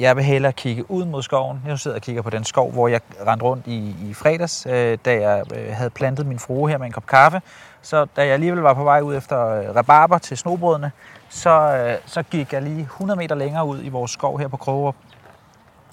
jeg 0.00 0.16
vil 0.16 0.24
hellere 0.24 0.52
kigge 0.52 0.90
ud 0.90 1.04
mod 1.04 1.22
skoven. 1.22 1.62
Jeg 1.66 1.78
sidder 1.78 1.96
og 1.96 2.02
kigger 2.02 2.22
på 2.22 2.30
den 2.30 2.44
skov, 2.44 2.72
hvor 2.72 2.88
jeg 2.88 3.00
rendte 3.26 3.44
rundt 3.46 3.66
i, 3.66 3.96
i 4.10 4.14
fredags, 4.14 4.66
øh, 4.66 4.98
da 5.04 5.20
jeg 5.20 5.44
øh, 5.54 5.72
havde 5.72 5.90
plantet 5.90 6.26
min 6.26 6.38
frue 6.38 6.70
her 6.70 6.78
med 6.78 6.86
en 6.86 6.92
kop 6.92 7.06
kaffe. 7.06 7.42
Så 7.82 8.04
da 8.04 8.24
jeg 8.24 8.32
alligevel 8.32 8.60
var 8.60 8.74
på 8.74 8.84
vej 8.84 9.00
ud 9.00 9.16
efter 9.16 9.46
øh, 9.46 9.76
rabarber 9.76 10.18
til 10.18 10.36
snobrødene, 10.36 10.92
så, 11.28 11.50
øh, 11.50 11.98
så 12.06 12.22
gik 12.22 12.52
jeg 12.52 12.62
lige 12.62 12.80
100 12.80 13.18
meter 13.18 13.34
længere 13.34 13.66
ud 13.66 13.82
i 13.82 13.88
vores 13.88 14.10
skov 14.10 14.38
her 14.38 14.48
på 14.48 14.56
Krogerup. 14.56 14.96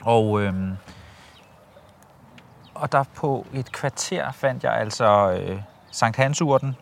Og, 0.03 0.41
øh, 0.41 0.53
og 2.73 2.91
der 2.91 3.03
på 3.15 3.45
et 3.53 3.71
kvarter 3.71 4.31
fandt 4.31 4.63
jeg 4.63 4.73
altså 4.73 5.31
øh, 5.31 5.61
Sankt 5.91 6.17
Hansurten. 6.17 6.75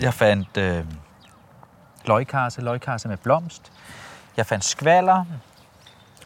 Jeg 0.00 0.14
fandt 0.14 0.56
øh, 0.56 0.84
løgkarse, 2.04 2.60
løgkarse 2.60 3.08
med 3.08 3.16
blomst. 3.16 3.72
Jeg 4.36 4.46
fandt 4.46 4.64
skvalder, 4.64 5.24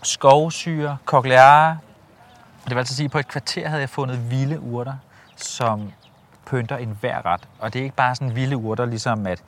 skovsyre, 0.07 0.97
kokleare. 1.05 1.79
Det 2.65 2.71
vil 2.71 2.79
altså 2.79 2.97
sige, 2.97 3.05
at 3.05 3.11
på 3.11 3.19
et 3.19 3.29
kvarter 3.29 3.69
havde 3.69 3.81
jeg 3.81 3.91
fundet 3.91 4.31
vilde 4.31 4.61
urter, 4.61 4.95
som 5.37 5.93
pynter 6.47 6.77
en 6.77 6.97
hver 7.01 7.27
ret. 7.27 7.49
Og 7.59 7.73
det 7.73 7.79
er 7.79 7.85
ikke 7.85 7.97
bare 7.97 8.15
sådan 8.15 8.35
vilde 8.35 8.57
urter, 8.57 8.85
ligesom 8.85 9.27
at 9.27 9.43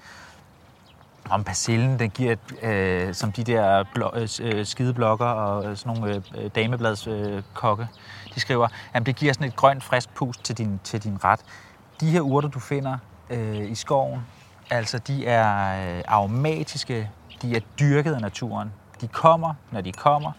om 1.31 1.45
persillen, 1.45 1.99
den 1.99 2.11
giver, 2.11 2.37
øh, 2.63 3.15
som 3.15 3.33
de 3.33 3.45
der 3.45 3.85
blo- 3.85 4.19
øh, 4.19 4.59
øh 4.59 4.67
skideblokker 4.67 5.27
og 5.27 5.65
øh, 5.65 5.77
sådan 5.77 6.01
nogle 6.01 6.15
øh, 6.15 6.45
øh 6.45 6.51
damebladskokke, 6.55 7.37
øh, 7.37 7.43
kokke, 7.55 7.89
de 8.35 8.41
skriver, 8.41 8.69
at 8.93 9.07
det 9.07 9.17
giver 9.17 9.33
sådan 9.33 9.47
et 9.49 9.57
grønt, 9.57 9.85
frisk 9.85 10.15
pust 10.15 10.45
til 10.45 10.59
din, 10.59 10.81
til 10.85 11.03
din 11.03 11.25
ret. 11.25 11.41
De 12.01 12.11
her 12.11 12.21
urter, 12.21 12.49
du 12.49 12.61
finder 12.61 12.99
øh, 13.31 13.71
i 13.71 13.75
skoven, 13.75 14.21
altså 14.71 14.99
de 14.99 15.27
er 15.27 15.97
øh, 15.97 16.03
aromatiske, 16.09 17.11
de 17.43 17.57
er 17.57 17.61
dyrket 17.81 18.15
af 18.15 18.21
naturen. 18.21 18.73
De 19.01 19.09
kommer, 19.09 19.55
når 19.73 19.81
de 19.81 19.93
kommer, 19.93 20.33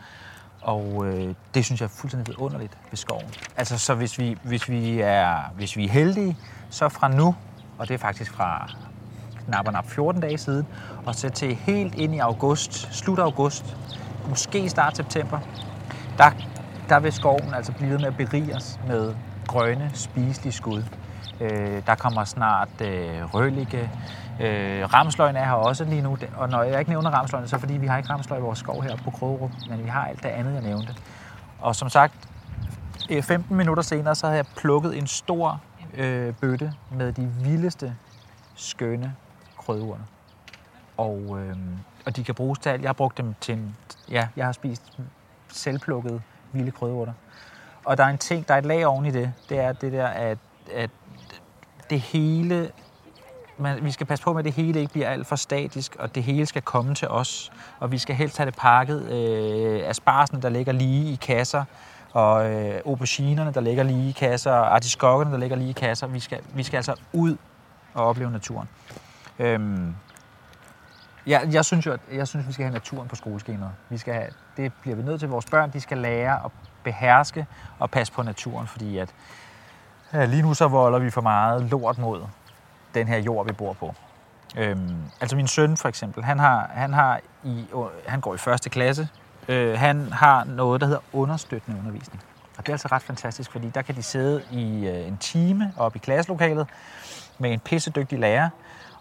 Og 0.61 1.05
øh, 1.05 1.35
det 1.53 1.65
synes 1.65 1.81
jeg 1.81 1.85
er 1.85 1.89
fuldstændig 1.89 2.39
underligt 2.39 2.77
ved 2.91 2.97
skoven. 2.97 3.25
Altså, 3.57 3.77
så 3.79 3.95
hvis 3.95 4.19
vi, 4.19 4.37
hvis, 4.43 4.69
vi 4.69 4.99
er, 4.99 5.51
hvis 5.55 5.77
vi 5.77 5.85
er 5.85 5.89
heldige, 5.89 6.37
så 6.69 6.89
fra 6.89 7.07
nu, 7.07 7.35
og 7.77 7.87
det 7.87 7.93
er 7.93 7.97
faktisk 7.97 8.31
fra 8.33 8.69
knap 9.45 9.67
og 9.67 9.73
nap 9.73 9.89
14 9.89 10.21
dage 10.21 10.37
siden, 10.37 10.67
og 11.05 11.15
så 11.15 11.29
til 11.29 11.55
helt 11.55 11.95
ind 11.95 12.15
i 12.15 12.19
august, 12.19 12.95
slut 12.95 13.19
august, 13.19 13.77
måske 14.29 14.69
start 14.69 14.97
september, 14.97 15.39
der, 16.17 16.31
der 16.89 16.99
vil 16.99 17.11
skoven 17.13 17.53
altså 17.53 17.71
blive 17.71 17.91
ved 17.91 17.97
med 17.99 18.07
at 18.07 18.17
berige 18.17 18.55
os 18.55 18.79
med 18.87 19.15
grønne, 19.47 19.91
spiselige 19.93 20.53
skud. 20.53 20.83
Øh, 21.41 21.81
der 21.87 21.95
kommer 21.95 22.23
snart 22.23 22.81
øh, 22.81 23.33
Rølige. 23.33 23.89
Øh, 24.41 24.93
ramsløgn 24.93 25.35
er 25.35 25.45
her 25.45 25.51
også 25.51 25.83
lige 25.83 26.01
nu, 26.01 26.17
og 26.37 26.49
når 26.49 26.63
jeg 26.63 26.79
ikke 26.79 26.91
nævner 26.91 27.09
ramsløgn, 27.09 27.47
så 27.47 27.55
er 27.55 27.59
det 27.59 27.67
fordi, 27.67 27.77
vi 27.77 27.87
har 27.87 27.97
ikke 27.97 28.09
ramsløg 28.09 28.39
i 28.39 28.41
vores 28.41 28.59
skov 28.59 28.83
her 28.83 28.95
på 28.95 29.11
Krogerup, 29.11 29.51
men 29.69 29.83
vi 29.83 29.89
har 29.89 30.05
alt 30.05 30.23
det 30.23 30.29
andet, 30.29 30.53
jeg 30.53 30.61
nævnte. 30.61 30.95
Og 31.59 31.75
som 31.75 31.89
sagt, 31.89 32.13
øh, 33.09 33.23
15 33.23 33.57
minutter 33.57 33.83
senere, 33.83 34.15
så 34.15 34.25
havde 34.25 34.37
jeg 34.37 34.45
plukket 34.55 34.97
en 34.97 35.07
stor 35.07 35.61
øh, 35.93 36.33
bøtte 36.33 36.73
med 36.91 37.13
de 37.13 37.31
vildeste, 37.43 37.95
skønne 38.55 39.15
krødeurter. 39.57 40.03
Og, 40.97 41.39
øh, 41.39 41.55
og 42.05 42.15
de 42.15 42.23
kan 42.23 42.35
bruges 42.35 42.59
til 42.59 42.69
alt. 42.69 42.81
Jeg 42.81 42.89
har 42.89 42.93
brugt 42.93 43.17
dem 43.17 43.35
til 43.41 43.53
en, 43.53 43.75
ja, 44.11 44.27
jeg 44.35 44.45
har 44.45 44.51
spist 44.51 44.99
selvplukkede 45.47 46.21
vilde 46.51 46.71
krødeurter. 46.71 47.13
Og 47.85 47.97
der 47.97 48.03
er 48.03 48.07
en 48.07 48.17
ting, 48.17 48.47
der 48.47 48.53
er 48.53 48.57
et 48.57 48.65
lag 48.65 48.85
oven 48.85 49.05
i 49.05 49.11
det, 49.11 49.33
det 49.49 49.59
er 49.59 49.71
det 49.71 49.93
der, 49.93 50.07
at, 50.07 50.37
at 50.73 50.89
det 51.89 51.99
hele, 51.99 52.71
man, 53.57 53.83
vi 53.83 53.91
skal 53.91 54.05
passe 54.05 54.23
på 54.23 54.33
med, 54.33 54.39
at 54.39 54.45
det 54.45 54.53
hele 54.53 54.79
ikke 54.79 54.91
bliver 54.91 55.09
alt 55.09 55.27
for 55.27 55.35
statisk, 55.35 55.95
og 55.99 56.15
det 56.15 56.23
hele 56.23 56.45
skal 56.45 56.61
komme 56.61 56.95
til 56.95 57.07
os. 57.07 57.51
Og 57.79 57.91
vi 57.91 57.97
skal 57.97 58.15
helst 58.15 58.37
have 58.37 58.45
det 58.45 58.55
pakket 58.57 59.11
øh, 59.11 59.89
asparsene, 59.89 60.41
der 60.41 60.49
ligger 60.49 60.71
lige 60.71 61.11
i 61.11 61.15
kasser, 61.15 61.63
og 62.13 62.51
øh, 62.51 62.81
auberginerne, 62.85 63.53
der 63.53 63.61
ligger 63.61 63.83
lige 63.83 64.09
i 64.09 64.11
kasser, 64.11 64.51
og 64.51 64.75
artiskokkerne, 64.75 65.31
der 65.31 65.37
ligger 65.37 65.55
lige 65.55 65.69
i 65.69 65.73
kasser. 65.73 66.07
Vi 66.07 66.19
skal, 66.19 66.39
vi 66.53 66.63
skal 66.63 66.77
altså 66.77 66.95
ud 67.13 67.37
og 67.93 68.05
opleve 68.05 68.31
naturen. 68.31 68.69
Øhm, 69.39 69.95
Ja, 71.27 71.39
jeg 71.51 71.65
synes 71.65 71.85
jo, 71.85 71.91
at 71.91 71.99
jeg 72.11 72.27
synes, 72.27 72.47
vi 72.47 72.53
skal 72.53 72.65
have 72.65 72.73
naturen 72.73 73.07
på 73.07 73.15
skoleskemaet. 73.15 73.71
Vi 73.89 73.97
skal 73.97 74.13
have, 74.13 74.27
det 74.57 74.71
bliver 74.81 74.95
vi 74.95 75.03
nødt 75.03 75.19
til. 75.19 75.29
Vores 75.29 75.45
børn 75.45 75.73
de 75.73 75.81
skal 75.81 75.97
lære 75.97 76.45
at 76.45 76.51
beherske 76.83 77.45
og 77.79 77.91
passe 77.91 78.13
på 78.13 78.23
naturen, 78.23 78.67
fordi 78.67 78.97
at 78.97 79.09
lige 80.13 80.41
nu 80.41 80.53
så 80.53 80.67
volder 80.67 80.99
vi 80.99 81.09
for 81.09 81.21
meget 81.21 81.63
lort 81.63 81.97
mod 81.97 82.21
den 82.93 83.07
her 83.07 83.17
jord, 83.17 83.45
vi 83.47 83.53
bor 83.53 83.73
på. 83.73 83.95
Øhm, 84.57 84.95
altså 85.21 85.35
min 85.35 85.47
søn 85.47 85.77
for 85.77 85.89
eksempel, 85.89 86.23
han, 86.23 86.39
har, 86.39 86.69
han, 86.73 86.93
har 86.93 87.19
i, 87.43 87.65
han 88.07 88.21
går 88.21 88.33
i 88.33 88.37
første 88.37 88.69
klasse. 88.69 89.07
Øh, 89.47 89.79
han 89.79 90.11
har 90.11 90.43
noget, 90.43 90.81
der 90.81 90.87
hedder 90.87 91.01
understøttende 91.13 91.79
undervisning. 91.79 92.23
Og 92.57 92.65
det 92.65 92.69
er 92.69 92.73
altså 92.73 92.87
ret 92.91 93.01
fantastisk, 93.01 93.51
fordi 93.51 93.69
der 93.69 93.81
kan 93.81 93.95
de 93.95 94.03
sidde 94.03 94.43
i 94.51 94.87
øh, 94.87 95.07
en 95.07 95.17
time 95.17 95.73
oppe 95.77 95.95
i 95.95 95.99
klasselokalet 95.99 96.67
med 97.37 97.51
en 97.51 97.59
pissedygtig 97.59 98.19
lærer 98.19 98.49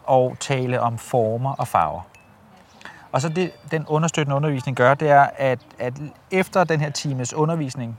og 0.05 0.37
tale 0.41 0.81
om 0.81 0.99
former 0.99 1.53
og 1.53 1.69
farver. 1.69 2.01
Og 3.13 3.21
så 3.21 3.29
det, 3.29 3.53
den 3.71 3.87
understøttende 3.87 4.37
undervisning 4.37 4.77
gør, 4.77 4.95
det 4.95 5.11
er, 5.11 5.29
at, 5.37 5.59
at 5.79 5.95
efter 6.31 6.65
den 6.65 6.81
her 6.81 6.91
times 6.91 7.35
undervisning 7.35 7.99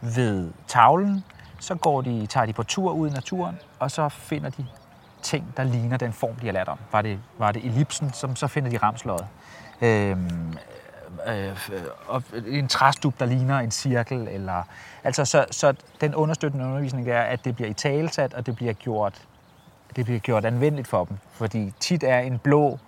ved 0.00 0.50
tavlen, 0.66 1.24
så 1.66 1.74
går 1.74 2.00
de, 2.00 2.26
tager 2.26 2.46
de 2.46 2.52
på 2.52 2.62
tur 2.62 2.92
ud 2.92 3.10
i 3.10 3.12
naturen, 3.12 3.58
og 3.78 3.90
så 3.90 4.08
finder 4.08 4.50
de 4.50 4.66
ting, 5.22 5.54
der 5.56 5.64
ligner 5.64 5.96
den 5.96 6.12
form, 6.12 6.34
de 6.34 6.46
har 6.46 6.52
lært 6.52 6.68
om. 6.68 6.78
Var 6.92 7.02
det, 7.02 7.18
var 7.38 7.52
det 7.52 7.64
ellipsen, 7.64 8.12
som 8.12 8.36
så 8.36 8.46
finder 8.46 8.70
de 8.70 8.76
ramsløjet. 8.76 9.26
Øhm, 9.82 10.54
øh, 11.26 11.56
og 12.08 12.22
en 12.46 12.68
træstup, 12.68 13.18
der 13.18 13.26
ligner 13.26 13.58
en 13.58 13.70
cirkel. 13.70 14.28
Eller, 14.28 14.62
altså, 15.04 15.24
så, 15.24 15.44
så 15.50 15.74
den 16.00 16.14
understøttende 16.14 16.66
undervisning 16.66 17.08
er, 17.08 17.22
at 17.22 17.44
det 17.44 17.56
bliver 17.56 17.70
i 17.70 17.74
talesat, 17.74 18.34
og 18.34 18.46
det 18.46 18.56
bliver 18.56 18.72
gjort 18.72 19.22
det 19.96 20.04
bliver 20.04 20.20
gjort 20.20 20.44
anvendeligt 20.44 20.88
for 20.88 21.04
dem. 21.04 21.18
Fordi 21.32 21.72
tit 21.80 22.02
er 22.02 22.18
en 22.18 22.38
blå 22.38 22.78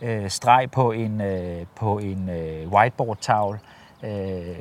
øh, 0.00 0.30
streg 0.30 0.70
på 0.70 0.92
en, 0.92 1.20
øh, 1.20 1.66
på 1.76 1.98
en 1.98 2.28
øh, 2.28 2.68
whiteboard-tavle 2.68 3.60
øh, 4.02 4.56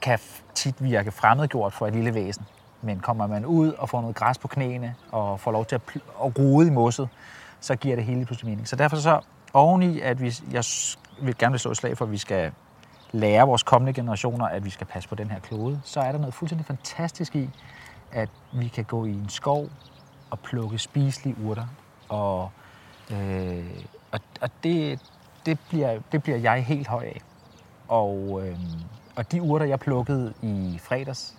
kan 0.00 0.18
tit 0.54 0.82
virke 0.82 1.10
fremmedgjort 1.10 1.72
for 1.72 1.86
et 1.86 1.92
lille 1.92 2.14
væsen. 2.14 2.46
Men 2.82 3.00
kommer 3.00 3.26
man 3.26 3.46
ud 3.46 3.72
og 3.72 3.88
får 3.88 4.00
noget 4.00 4.16
græs 4.16 4.38
på 4.38 4.48
knæene 4.48 4.94
og 5.12 5.40
får 5.40 5.52
lov 5.52 5.64
til 5.64 5.74
at, 5.74 5.82
at 6.24 6.38
rode 6.38 6.66
i 6.66 6.70
mosset, 6.70 7.08
så 7.60 7.76
giver 7.76 7.96
det 7.96 8.04
hele 8.04 8.24
pludselig 8.24 8.50
mening. 8.50 8.68
Så 8.68 8.76
derfor 8.76 8.96
så 8.96 9.20
oveni, 9.52 10.00
at 10.00 10.22
vi, 10.22 10.34
jeg 10.50 10.64
vil 11.22 11.38
gerne 11.38 11.52
vil 11.52 11.60
slå 11.60 11.70
et 11.70 11.76
slag 11.76 11.98
for, 11.98 12.04
at 12.04 12.10
vi 12.10 12.18
skal 12.18 12.52
lære 13.12 13.46
vores 13.46 13.62
kommende 13.62 13.92
generationer, 13.92 14.46
at 14.46 14.64
vi 14.64 14.70
skal 14.70 14.86
passe 14.86 15.08
på 15.08 15.14
den 15.14 15.30
her 15.30 15.40
klode, 15.40 15.80
så 15.84 16.00
er 16.00 16.12
der 16.12 16.18
noget 16.18 16.34
fuldstændig 16.34 16.66
fantastisk 16.66 17.36
i, 17.36 17.50
at 18.12 18.28
vi 18.52 18.68
kan 18.68 18.84
gå 18.84 19.04
i 19.04 19.12
en 19.12 19.28
skov 19.28 19.68
og 20.30 20.38
plukke 20.38 20.78
spiselige 20.78 21.36
urter 21.44 21.66
og 22.08 22.50
øh, 23.10 23.64
og, 24.12 24.20
og 24.40 24.50
det, 24.64 25.00
det, 25.46 25.58
bliver, 25.68 26.00
det 26.12 26.22
bliver 26.22 26.38
jeg 26.38 26.64
helt 26.64 26.86
høj 26.86 27.04
af. 27.04 27.20
Og, 27.88 28.40
øh, 28.44 28.58
og 29.16 29.32
de 29.32 29.42
urter, 29.42 29.66
jeg 29.66 29.80
plukkede 29.80 30.34
i 30.42 30.78
fredags, 30.82 31.37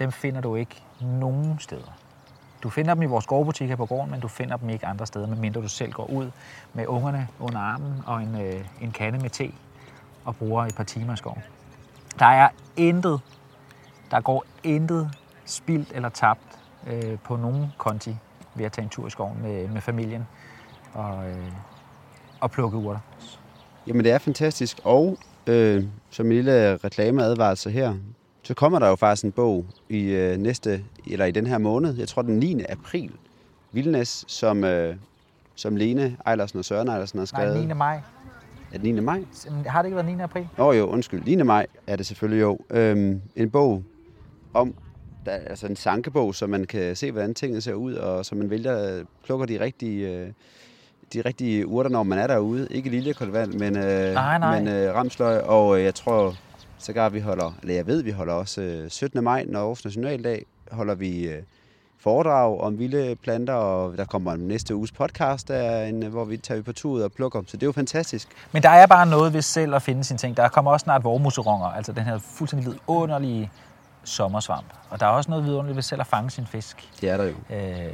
dem 0.00 0.12
finder 0.12 0.40
du 0.40 0.54
ikke 0.54 0.82
nogen 1.00 1.58
steder. 1.58 1.96
Du 2.62 2.70
finder 2.70 2.94
dem 2.94 3.02
i 3.02 3.06
vores 3.06 3.26
gårdbutikker 3.26 3.76
på 3.76 3.86
gården, 3.86 4.10
men 4.10 4.20
du 4.20 4.28
finder 4.28 4.56
dem 4.56 4.70
ikke 4.70 4.86
andre 4.86 5.06
steder, 5.06 5.26
medmindre 5.26 5.62
du 5.62 5.68
selv 5.68 5.92
går 5.92 6.10
ud 6.10 6.30
med 6.74 6.86
ungerne 6.86 7.28
under 7.38 7.58
armen 7.58 7.94
og 8.06 8.22
en, 8.22 8.40
øh, 8.40 8.64
en 8.80 8.92
kande 8.92 9.18
med 9.18 9.30
te 9.30 9.52
og 10.24 10.36
bruger 10.36 10.64
et 10.64 10.74
par 10.74 10.84
timer 10.84 11.14
i 11.14 11.16
skoven. 11.16 11.42
Der 12.18 12.26
er 12.26 12.48
intet, 12.76 13.20
der 14.10 14.20
går 14.20 14.44
intet 14.62 15.10
spildt 15.44 15.92
eller 15.94 16.08
tabt 16.08 16.40
øh, 16.86 17.18
på 17.18 17.36
nogen 17.36 17.72
konti 17.78 18.16
ved 18.54 18.64
at 18.64 18.72
tage 18.72 18.82
en 18.82 18.88
tur 18.88 19.06
i 19.06 19.10
skoven 19.10 19.42
med, 19.42 19.68
med 19.68 19.80
familien. 19.80 20.26
Og, 20.94 21.28
øh, 21.28 21.52
og 22.40 22.50
plukke 22.50 22.76
urter. 22.76 23.00
Jamen 23.86 24.04
det 24.04 24.12
er 24.12 24.18
fantastisk, 24.18 24.80
og 24.84 25.18
øh, 25.46 25.84
som 26.10 26.26
en 26.26 26.32
lille 26.32 26.76
reklameadvarelse 26.76 27.70
her, 27.70 27.94
så 28.42 28.54
kommer 28.54 28.78
der 28.78 28.88
jo 28.88 28.96
faktisk 28.96 29.24
en 29.24 29.32
bog 29.32 29.66
i 29.88 30.02
øh, 30.02 30.36
næste, 30.36 30.84
eller 31.06 31.24
i 31.24 31.30
den 31.30 31.46
her 31.46 31.58
måned, 31.58 31.96
jeg 31.96 32.08
tror 32.08 32.22
den 32.22 32.38
9. 32.38 32.62
april, 32.68 33.10
Vildnæs, 33.72 34.24
som, 34.28 34.64
øh, 34.64 34.96
som 35.54 35.76
Lene 35.76 36.16
Ejlersen 36.26 36.58
og 36.58 36.64
Søren 36.64 36.88
Ejlersen 36.88 37.18
har 37.18 37.26
skrevet. 37.26 37.56
Nej, 37.56 37.66
9. 37.66 37.74
maj. 37.74 38.00
Er 38.72 38.78
det 38.78 38.94
9. 38.94 39.00
maj? 39.00 39.24
Har 39.66 39.82
det 39.82 39.86
ikke 39.86 39.96
været 39.96 40.16
9. 40.16 40.22
april? 40.22 40.48
Åh 40.58 40.66
oh, 40.66 40.78
jo, 40.78 40.86
undskyld. 40.86 41.22
9. 41.24 41.36
maj 41.36 41.66
er 41.86 41.96
det 41.96 42.06
selvfølgelig 42.06 42.40
jo. 42.40 42.58
Øhm, 42.70 43.20
en 43.36 43.50
bog 43.50 43.82
om, 44.54 44.74
der, 45.26 45.32
altså 45.32 45.66
en 45.66 45.76
sankebog, 45.76 46.34
så 46.34 46.46
man 46.46 46.64
kan 46.64 46.96
se, 46.96 47.12
hvordan 47.12 47.34
tingene 47.34 47.60
ser 47.60 47.74
ud, 47.74 47.94
og 47.94 48.26
så 48.26 48.34
man 48.34 48.50
vælger, 48.50 49.04
plukker 49.24 49.46
de 49.46 49.60
rigtige 49.60 50.08
øh, 50.08 50.32
de 51.12 51.20
rigtige 51.20 51.66
urter, 51.66 51.90
når 51.90 52.02
man 52.02 52.18
er 52.18 52.26
derude. 52.26 52.68
Ikke 52.70 52.90
lille 52.90 53.14
kolvand, 53.14 53.52
men, 53.52 53.76
øh, 53.76 54.14
nej, 54.14 54.38
nej. 54.38 54.60
men 54.60 54.68
øh, 54.68 54.94
ramsløg. 54.94 55.42
Og 55.42 55.78
øh, 55.78 55.84
jeg 55.84 55.94
tror 55.94 56.34
sågar, 56.80 57.08
vi 57.08 57.20
holder, 57.20 57.52
eller 57.62 57.74
jeg 57.74 57.86
ved, 57.86 58.02
vi 58.02 58.10
holder 58.10 58.34
også 58.34 58.60
øh, 58.60 58.90
17. 58.90 59.24
maj, 59.24 59.44
når 59.48 59.58
Aarhus 59.58 59.84
Nationaldag, 59.84 60.46
holder 60.72 60.94
vi 60.94 61.28
øh, 61.28 61.42
foredrag 62.00 62.60
om 62.60 62.78
vilde 62.78 63.16
planter, 63.22 63.54
og 63.54 63.96
der 63.96 64.04
kommer 64.04 64.32
en 64.32 64.48
næste 64.48 64.74
uges 64.74 64.92
podcast, 64.92 65.48
der 65.48 65.84
en, 65.84 66.02
hvor 66.02 66.24
vi 66.24 66.36
tager 66.36 66.62
på 66.62 66.72
tur 66.72 66.90
ud 66.90 67.00
og 67.00 67.12
plukker 67.12 67.42
Så 67.46 67.56
det 67.56 67.62
er 67.62 67.66
jo 67.66 67.72
fantastisk. 67.72 68.28
Men 68.52 68.62
der 68.62 68.68
er 68.68 68.86
bare 68.86 69.06
noget 69.06 69.32
ved 69.32 69.42
selv 69.42 69.74
at 69.74 69.82
finde 69.82 70.04
sine 70.04 70.18
ting. 70.18 70.36
Der 70.36 70.48
kommer 70.48 70.70
også 70.70 70.84
snart 70.84 71.04
vormuseronger, 71.04 71.66
altså 71.66 71.92
den 71.92 72.02
her 72.02 72.18
fuldstændig 72.18 72.72
vidunderlige 72.72 73.50
sommersvamp. 74.04 74.66
Og 74.90 75.00
der 75.00 75.06
er 75.06 75.10
også 75.10 75.30
noget 75.30 75.44
vidunderligt 75.44 75.76
ved 75.76 75.82
selv 75.82 76.00
at 76.00 76.06
fange 76.06 76.30
sin 76.30 76.46
fisk. 76.46 76.88
Det 77.00 77.10
er 77.10 77.16
der 77.16 77.24
jo. 77.24 77.34
Øh, 77.56 77.90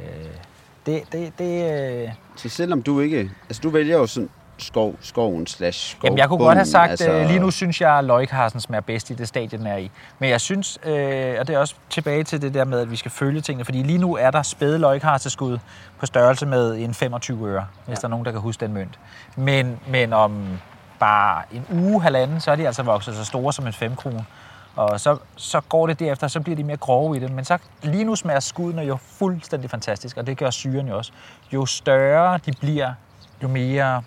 det, 0.85 1.03
det, 1.11 1.33
det, 1.39 1.81
øh... 2.03 2.09
Så 2.35 2.49
selvom 2.49 2.81
du 2.81 2.99
ikke... 2.99 3.31
Altså, 3.49 3.61
du 3.61 3.69
vælger 3.69 3.97
jo 3.97 4.07
sådan 4.07 4.29
skov, 4.57 4.95
skoven 5.01 5.47
slash 5.47 5.91
skov. 5.91 6.07
Jamen, 6.07 6.17
jeg 6.17 6.27
kunne 6.27 6.39
godt 6.39 6.57
have 6.57 6.65
sagt, 6.65 6.89
altså... 6.89 7.11
øh, 7.11 7.27
lige 7.27 7.39
nu 7.39 7.51
synes 7.51 7.81
jeg, 7.81 7.97
at 7.97 8.03
løgkarsen 8.03 8.59
smager 8.59 8.81
bedst 8.81 9.09
i 9.09 9.13
det 9.13 9.27
stadie, 9.27 9.57
den 9.57 9.67
er 9.67 9.77
i. 9.77 9.91
Men 10.19 10.29
jeg 10.29 10.41
synes, 10.41 10.79
øh, 10.83 11.35
og 11.39 11.47
det 11.47 11.55
er 11.55 11.59
også 11.59 11.75
tilbage 11.89 12.23
til 12.23 12.41
det 12.41 12.53
der 12.53 12.65
med, 12.65 12.79
at 12.79 12.91
vi 12.91 12.95
skal 12.95 13.11
følge 13.11 13.41
tingene, 13.41 13.65
fordi 13.65 13.83
lige 13.83 13.97
nu 13.97 14.15
er 14.15 14.31
der 14.31 14.41
spæde 14.41 14.79
løgkarseskud 14.79 15.57
på 15.99 16.05
størrelse 16.05 16.45
med 16.45 16.77
en 16.77 16.93
25 16.93 17.47
øre, 17.49 17.55
ja. 17.55 17.63
hvis 17.85 17.99
der 17.99 18.05
er 18.05 18.09
nogen, 18.09 18.25
der 18.25 18.31
kan 18.31 18.41
huske 18.41 18.65
den 18.65 18.73
mønt. 18.73 18.99
Men, 19.35 19.79
men 19.87 20.13
om 20.13 20.59
bare 20.99 21.41
en 21.51 21.65
uge, 21.71 22.01
halvanden, 22.01 22.39
så 22.39 22.51
er 22.51 22.55
de 22.55 22.67
altså 22.67 22.83
vokset 22.83 23.15
så 23.15 23.25
store 23.25 23.53
som 23.53 23.67
en 23.67 23.73
5 23.73 23.95
kroner. 23.95 24.23
Og 24.75 24.99
så, 24.99 25.17
så 25.35 25.61
går 25.61 25.87
det 25.87 25.99
derefter, 25.99 26.27
så 26.27 26.39
bliver 26.39 26.55
de 26.55 26.63
mere 26.63 26.77
grove 26.77 27.17
i 27.17 27.19
det. 27.19 27.31
Men 27.31 27.45
så 27.45 27.57
lige 27.81 28.03
nu 28.03 28.15
smager 28.15 28.39
skuddene 28.39 28.81
jo 28.81 28.95
fuldstændig 28.95 29.69
fantastisk, 29.69 30.17
og 30.17 30.27
det 30.27 30.37
gør 30.37 30.49
syren 30.49 30.87
jo 30.87 30.97
også. 30.97 31.11
Jo 31.53 31.65
større 31.65 32.39
de 32.45 32.51
bliver, 32.59 32.93
jo 33.43 33.47
mere... 33.47 34.03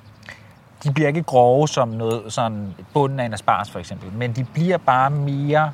De 0.84 0.92
bliver 0.92 1.08
ikke 1.08 1.22
grove 1.22 1.68
som 1.68 1.88
noget, 1.88 2.22
sådan 2.32 2.74
bunden 2.94 3.20
af 3.20 3.24
en 3.24 3.34
aspars 3.34 3.70
for 3.70 3.78
eksempel, 3.78 4.12
men 4.12 4.32
de 4.32 4.44
bliver 4.44 4.76
bare 4.76 5.10
mere 5.10 5.72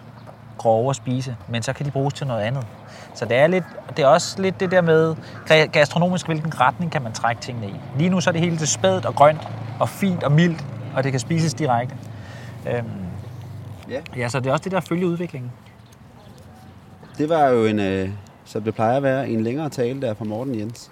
grove 0.59 0.91
at 0.91 0.97
spise, 0.97 1.37
men 1.49 1.63
så 1.63 1.73
kan 1.73 1.87
de 1.87 1.91
bruges 1.91 2.15
til 2.15 2.27
noget 2.27 2.43
andet. 2.43 2.67
Så 3.15 3.25
det 3.25 3.37
er, 3.37 3.47
lidt, 3.47 3.65
det 3.97 4.03
er 4.03 4.07
også 4.07 4.43
lidt 4.43 4.61
det 4.61 4.71
der 4.71 4.81
med 4.81 5.15
gastronomisk, 5.73 6.27
hvilken 6.27 6.61
retning 6.61 6.93
kan 6.93 7.03
man 7.03 7.13
trække 7.13 7.43
tingene 7.43 7.69
i. 7.69 7.75
Lige 7.99 8.11
nu 8.11 8.21
så 8.21 8.31
er 8.31 8.33
det 8.33 8.41
hele 8.41 8.57
til 8.57 8.69
spædt 8.69 9.07
og 9.07 9.15
grønt 9.15 9.49
og 9.81 9.89
fint 9.89 10.23
og 10.23 10.33
mildt, 10.33 10.65
og 10.95 11.05
det 11.05 11.13
kan 11.13 11.21
spises 11.21 11.55
direkte. 11.55 11.97
Øhm, 12.71 13.07
Ja. 13.91 14.01
Ja, 14.17 14.29
så 14.29 14.41
det 14.41 14.47
er 14.47 14.53
også 14.53 14.65
det 14.65 14.73
der 14.73 14.79
at 14.79 14.85
følge 14.89 15.07
udviklingen. 15.07 15.53
Det 17.19 17.29
var 17.29 17.49
jo 17.49 17.65
en, 17.65 17.81
øh, 17.81 18.11
som 18.45 18.63
det 18.63 18.75
plejer 18.75 18.97
at 18.97 19.03
være, 19.03 19.29
en 19.29 19.41
længere 19.41 19.69
tale 19.69 20.01
der 20.01 20.15
fra 20.15 20.25
Morten 20.25 20.59
Jens. 20.59 20.91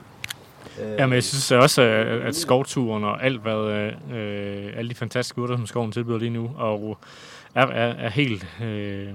Øh, 0.82 0.92
Jamen, 0.98 1.14
jeg 1.14 1.24
synes 1.24 1.52
også, 1.52 1.82
at, 1.82 2.36
skovturen 2.36 3.04
og 3.04 3.24
alt, 3.24 3.40
hvad, 3.40 3.92
øh, 4.12 4.72
alle 4.76 4.90
de 4.90 4.94
fantastiske 4.94 5.40
urter, 5.42 5.56
som 5.56 5.66
skoven 5.66 5.92
tilbyder 5.92 6.18
lige 6.18 6.30
nu, 6.30 6.50
og 6.56 6.98
øh, 7.00 7.62
er, 7.62 7.66
er, 7.66 7.94
er 7.94 8.10
helt, 8.10 8.46
øh, 8.62 9.08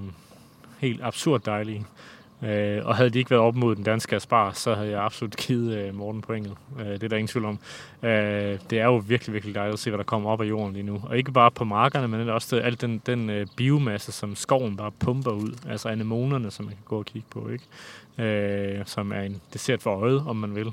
helt 0.79 1.03
absurd 1.03 1.41
dejlige. 1.41 1.85
Øh, 2.43 2.85
og 2.85 2.95
havde 2.95 3.09
de 3.09 3.19
ikke 3.19 3.31
været 3.31 3.43
op 3.43 3.55
mod 3.55 3.75
den 3.75 3.83
danske 3.83 4.15
Aspar, 4.15 4.51
så 4.51 4.75
havde 4.75 4.89
jeg 4.89 5.03
absolut 5.03 5.35
givet 5.35 5.77
øh, 5.77 5.95
Morten 5.95 6.21
pointet. 6.21 6.55
Øh, 6.79 6.85
det 6.85 7.03
er 7.03 7.07
der 7.07 7.17
ingen 7.17 7.27
tvivl 7.27 7.45
om. 7.45 7.59
Øh, 8.03 8.59
det 8.69 8.79
er 8.79 8.85
jo 8.85 9.03
virkelig, 9.07 9.33
virkelig 9.33 9.55
dejligt 9.55 9.73
at 9.73 9.79
se, 9.79 9.89
hvad 9.89 9.97
der 9.97 10.03
kommer 10.03 10.29
op 10.29 10.41
af 10.41 10.45
jorden 10.45 10.73
lige 10.73 10.83
nu. 10.83 11.01
Og 11.03 11.17
ikke 11.17 11.31
bare 11.31 11.51
på 11.51 11.63
markerne, 11.63 12.07
men 12.07 12.29
også 12.29 12.47
til 12.47 12.55
alt 12.55 12.81
den, 12.81 13.01
den 13.05 13.29
øh, 13.29 13.47
biomasse, 13.55 14.11
som 14.11 14.35
skoven 14.35 14.77
bare 14.77 14.91
pumper 14.91 15.31
ud. 15.31 15.57
Altså 15.69 15.89
anemonerne, 15.89 16.51
som 16.51 16.65
man 16.65 16.73
kan 16.73 16.83
gå 16.85 16.97
og 16.97 17.05
kigge 17.05 17.27
på, 17.31 17.49
ikke? 17.49 17.65
Øh, 18.29 18.85
som 18.85 19.11
er 19.11 19.21
en 19.21 19.41
dessert 19.53 19.81
for 19.81 19.95
øjet, 19.95 20.23
om 20.27 20.35
man 20.35 20.55
vil. 20.55 20.71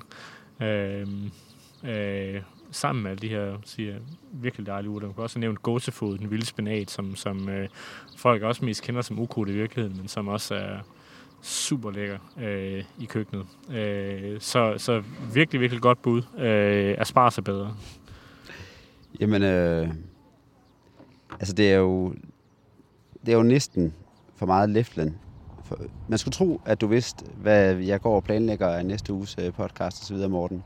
Øh, 0.61 1.07
øh, 1.84 2.42
sammen 2.70 3.02
med 3.02 3.11
alle 3.11 3.20
de 3.20 3.28
her 3.28 3.59
siger, 3.64 3.96
virkelig 4.32 4.66
dejlige 4.66 4.90
urter. 4.90 5.07
Man 5.07 5.14
kan 5.14 5.22
også 5.22 5.38
nævne 5.38 5.57
gåsefod, 5.57 6.18
den 6.18 6.30
vilde 6.30 6.46
spinat, 6.46 6.90
som, 6.90 7.16
som 7.16 7.48
øh, 7.48 7.68
folk 8.16 8.42
også 8.42 8.64
mest 8.64 8.82
kender 8.82 9.02
som 9.02 9.18
ukrudt 9.18 9.48
i 9.48 9.52
virkeligheden, 9.52 9.96
men 9.96 10.09
som 10.09 10.28
også 10.28 10.54
er 10.54 10.78
super 11.42 11.90
lækker 11.90 12.18
øh, 12.38 12.84
i 13.00 13.04
køkkenet. 13.04 13.46
Øh, 13.70 14.40
så, 14.40 14.74
så 14.78 15.02
virkelig, 15.34 15.61
virkelig 15.61 15.82
godt 15.82 16.02
bud. 16.02 16.22
Øh, 16.38 16.94
Aspars 16.98 17.38
er 17.38 17.42
bedre. 17.42 17.76
Jamen, 19.20 19.42
øh, 19.42 19.88
altså 21.30 21.54
det 21.54 21.72
er 21.72 21.76
jo, 21.76 22.14
det 23.26 23.32
er 23.32 23.36
jo 23.36 23.42
næsten 23.42 23.94
for 24.36 24.46
meget 24.46 24.70
Lefland. 24.70 25.14
Man 26.08 26.18
skulle 26.18 26.32
tro, 26.32 26.60
at 26.66 26.80
du 26.80 26.86
vidste, 26.86 27.24
hvad 27.36 27.74
jeg 27.74 28.00
går 28.00 28.16
og 28.16 28.24
planlægger 28.24 28.68
af 28.68 28.86
næste 28.86 29.12
uges 29.12 29.36
øh, 29.40 29.52
podcast 29.52 30.02
osv., 30.02 30.28
Morten. 30.28 30.62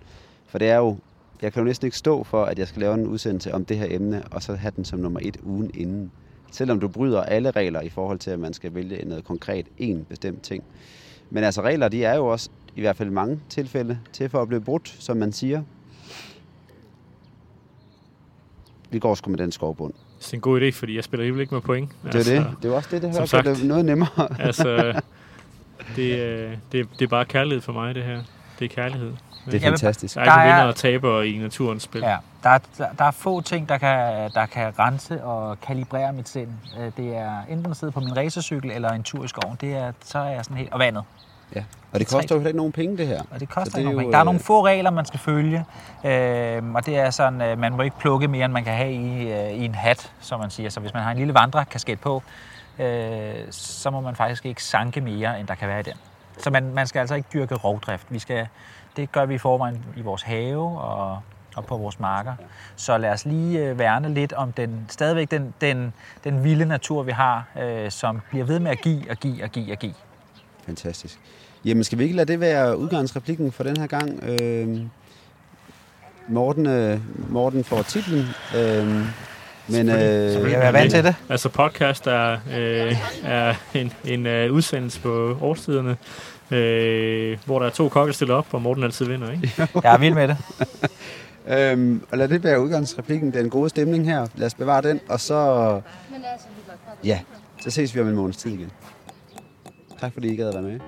For 0.47 0.59
det 0.59 0.71
er 0.71 0.77
jo, 0.77 0.97
jeg 1.43 1.53
kan 1.53 1.61
jo 1.61 1.65
næsten 1.65 1.87
ikke 1.87 1.97
stå 1.97 2.25
for, 2.25 2.45
at 2.45 2.59
jeg 2.59 2.69
skal 2.69 2.81
lave 2.81 2.95
en 2.95 3.07
udsendelse 3.07 3.55
om 3.55 3.65
det 3.65 3.79
her 3.79 3.87
emne, 3.91 4.23
og 4.31 4.43
så 4.43 4.55
have 4.55 4.73
den 4.77 4.85
som 4.85 4.99
nummer 4.99 5.21
et 5.23 5.37
ugen 5.43 5.71
inden. 5.75 6.13
Selvom 6.53 6.81
du 6.81 6.89
bryder 6.89 7.23
alle 7.23 7.51
regler 7.51 7.81
i 7.81 7.89
forhold 7.89 8.19
til, 8.19 8.31
at 8.31 8.39
man 8.39 8.53
skal 8.53 8.75
vælge 8.75 9.05
noget 9.05 9.25
konkret, 9.25 9.67
en 9.79 10.05
bestemt 10.05 10.43
ting. 10.43 10.65
Men 11.31 11.45
altså 11.45 11.63
regler, 11.63 11.89
de 11.89 12.05
er 12.05 12.17
jo 12.17 12.27
også, 12.27 12.51
i 12.77 12.81
hvert 12.81 12.97
fald 12.97 13.11
mange 13.11 13.41
tilfælde, 13.49 13.99
til 14.13 14.29
for 14.29 14.43
at 14.43 14.49
blive 14.49 14.61
brudt, 14.61 14.89
som 14.89 15.17
man 15.17 15.33
siger. 15.33 15.63
Vi 18.91 18.99
går 18.99 19.15
sgu 19.15 19.31
med 19.31 19.39
den 19.39 19.53
skovbund. 19.53 19.95
Det 20.21 20.31
er 20.33 20.35
en 20.35 20.41
god 20.41 20.61
idé, 20.61 20.71
fordi 20.79 20.97
jeg 20.97 21.05
spiller 21.05 21.23
alligevel 21.23 21.41
ikke 21.41 21.55
med 21.55 21.63
point. 21.63 21.91
Det 22.05 22.15
er 22.15 22.19
altså, 22.19 22.33
det. 22.33 22.55
Det 22.63 22.71
er 22.71 22.75
også 22.77 22.89
det, 22.93 23.03
det 23.03 23.15
som 23.15 23.21
hører 23.21 23.27
sagt. 23.27 23.47
det 23.47 23.63
er 23.63 23.67
noget 23.67 23.85
nemmere. 23.85 24.29
altså, 24.47 25.01
det, 25.97 26.19
øh, 26.21 26.57
det, 26.73 26.89
det 26.99 27.03
er 27.03 27.09
bare 27.09 27.25
kærlighed 27.25 27.61
for 27.61 27.73
mig, 27.73 27.95
det 27.95 28.05
her. 28.05 28.21
Det 28.59 28.65
er 28.71 28.75
kærlighed. 28.75 29.13
Det 29.47 29.55
er 29.55 29.61
fantastisk. 29.61 30.15
Der 30.15 30.21
er 30.21 30.25
ikke 30.25 30.33
Der 30.35 30.41
er- 30.41 30.57
vinder 30.57 30.69
og 30.69 30.77
taber 30.77 31.23
i 31.23 31.39
naturens 31.39 31.83
spil. 31.83 32.01
Ja, 32.01 32.17
der 32.43 32.51
er, 32.51 32.59
der, 32.79 32.87
der 32.99 33.05
er 33.05 33.11
få 33.11 33.41
ting, 33.41 33.69
der 33.69 33.79
kan, 33.79 34.31
der 34.35 34.47
kan 34.47 34.79
rense 34.79 35.25
og 35.25 35.61
kalibrere 35.61 36.13
mit 36.13 36.29
sind. 36.29 36.49
Øh, 36.81 36.93
Det 36.97 37.17
er 37.17 37.33
enten 37.49 37.71
at 37.71 37.77
sidde 37.77 37.93
på 37.93 38.01
min 38.01 38.17
racercykel 38.17 38.71
eller 38.71 38.91
en 38.91 39.03
tur 39.03 39.25
i 39.25 39.29
skoven. 39.29 39.57
Det 39.61 39.73
er, 39.73 39.93
så 40.05 40.19
er 40.19 40.31
jeg 40.31 40.45
sådan 40.45 40.57
helt... 40.57 40.73
Og 40.73 40.79
vandet. 40.79 41.03
Ja. 41.55 41.65
Og 41.93 42.01
det 42.01 42.09
koster 42.09 42.35
jo 42.35 42.41
ikke 42.47 42.57
nogen 42.57 42.73
penge, 42.73 42.97
det 42.97 43.07
her. 43.07 43.23
Og 43.31 43.41
det 43.41 43.49
koster 43.49 43.71
det 43.71 43.79
ikke 43.79 43.91
nogen 43.91 43.99
penge. 43.99 44.13
Der 44.13 44.19
er 44.19 44.23
øh, 44.23 44.25
nogle 44.25 44.41
få 44.41 44.67
regler, 44.67 44.91
man 44.91 45.05
skal 45.05 45.21
følge. 45.21 45.65
Øh, 46.05 46.75
og 46.75 46.87
det 46.87 46.99
er 46.99 47.11
sådan, 47.11 47.41
øh, 47.41 47.59
man 47.59 47.73
må 47.73 47.83
ikke 47.83 47.99
plukke 47.99 48.29
mere, 48.29 48.45
end 48.45 48.53
man 48.53 48.65
kan 48.65 48.75
have 48.75 48.93
i, 48.93 49.33
øh, 49.33 49.51
i 49.51 49.65
en 49.65 49.75
hat, 49.75 50.13
som 50.21 50.41
man 50.41 50.51
siger. 50.51 50.71
Så 50.71 50.81
hvis 50.81 50.95
man 50.95 51.03
har 51.03 51.11
en 51.11 51.17
lille 51.17 51.35
vandrekasket 51.35 52.01
på, 52.01 52.23
øh, 52.79 53.35
så 53.51 53.91
må 53.91 54.01
man 54.01 54.17
faktisk 54.17 54.47
ikke 54.47 54.65
sanke 54.65 55.01
mere, 55.01 55.41
end 55.41 55.49
der 55.49 55.55
kan 55.55 55.69
være 55.69 55.81
i 55.81 55.83
den. 55.83 55.95
Så 56.39 56.51
man, 56.51 56.75
man 56.75 56.87
skal 56.87 57.01
altså 57.01 57.15
ikke 57.15 57.29
dyrke 57.33 57.55
rovdrift. 57.55 58.07
Vi 58.11 58.19
skal, 58.19 58.47
det 58.97 59.13
gør 59.13 59.27
vi 59.27 59.35
i 59.35 59.39
forvejen 59.39 59.85
i 59.97 60.01
vores 60.01 60.23
have 60.23 60.79
og, 60.79 61.21
og 61.57 61.65
på 61.67 61.77
vores 61.77 62.01
marker. 62.01 62.35
Så 62.77 62.99
lad 62.99 63.11
os 63.11 63.25
lige 63.25 63.59
øh, 63.59 63.79
værne 63.79 64.15
lidt 64.15 64.33
om 64.33 64.53
den, 64.53 64.87
stadigvæk 64.89 65.31
den, 65.31 65.55
den, 65.61 65.93
den 66.25 66.45
vilde 66.45 66.65
natur, 66.65 67.03
vi 67.03 67.13
har, 67.13 67.45
øh, 67.61 67.91
som 67.91 68.21
bliver 68.31 68.45
ved 68.45 68.59
med 68.59 68.71
at 68.71 68.81
give 68.81 69.11
og 69.11 69.17
give 69.17 69.45
og 69.45 69.51
give 69.51 69.73
og 69.73 69.79
give. 69.79 69.95
Fantastisk. 70.67 71.21
Jamen, 71.65 71.85
skal 71.85 71.99
vi 71.99 72.03
ikke 72.03 72.17
lade 72.17 72.33
det 72.33 72.41
være 72.41 72.79
udgangsreplikken 72.79 73.53
for 73.53 73.65
den 73.65 73.77
her 73.77 73.87
gang? 73.87 74.23
Øh, 74.23 74.79
Morten, 76.29 76.67
øh, 76.67 77.01
Morten 77.29 77.65
får 77.65 77.83
titlen. 77.83 78.27
Øh, 78.57 78.87
men 79.69 79.89
øh, 79.89 80.51
Jeg 80.51 80.67
er 80.67 80.73
vant 80.73 80.91
til 80.91 81.05
det. 81.05 81.15
Altså 81.29 81.49
podcast 81.49 82.07
er, 82.07 82.33
øh, 82.33 82.97
er 83.25 83.55
en, 83.75 83.93
en 84.05 84.27
uh, 84.27 84.55
udsendelse 84.55 85.01
på 85.01 85.39
årstiderne, 85.41 85.97
øh, 86.51 87.39
hvor 87.45 87.59
der 87.59 87.67
er 87.67 87.71
to 87.71 87.89
kokke 87.89 88.13
stiller 88.13 88.35
op, 88.35 88.47
og 88.51 88.63
Morten 88.63 88.85
altid 88.85 89.07
vinder, 89.07 89.31
ikke? 89.31 89.53
Jeg 89.85 89.95
er 89.95 89.99
vild 89.99 90.15
med 90.15 90.29
det. 90.29 90.37
Øhm, 91.49 92.03
og 92.11 92.19
lad 92.19 92.29
det 92.29 92.45
være 92.45 92.61
udgangsreplikken, 92.61 93.33
den 93.33 93.51
gode 93.51 93.69
stemning 93.69 94.05
her. 94.05 94.27
Lad 94.35 94.47
os 94.47 94.55
bevare 94.55 94.83
den, 94.83 95.01
og 95.09 95.21
så, 95.21 95.71
Men 96.11 96.25
altså, 96.33 96.47
ja, 97.05 97.21
så 97.63 97.71
ses 97.71 97.95
vi 97.95 98.01
om 98.01 98.09
en 98.09 98.15
måneds 98.15 98.37
tid 98.37 98.51
igen. 98.51 98.71
Tak 100.01 100.13
fordi 100.13 100.29
I 100.33 100.37
gad 100.37 100.49
at 100.49 100.55
være 100.55 100.63
med. 100.63 100.81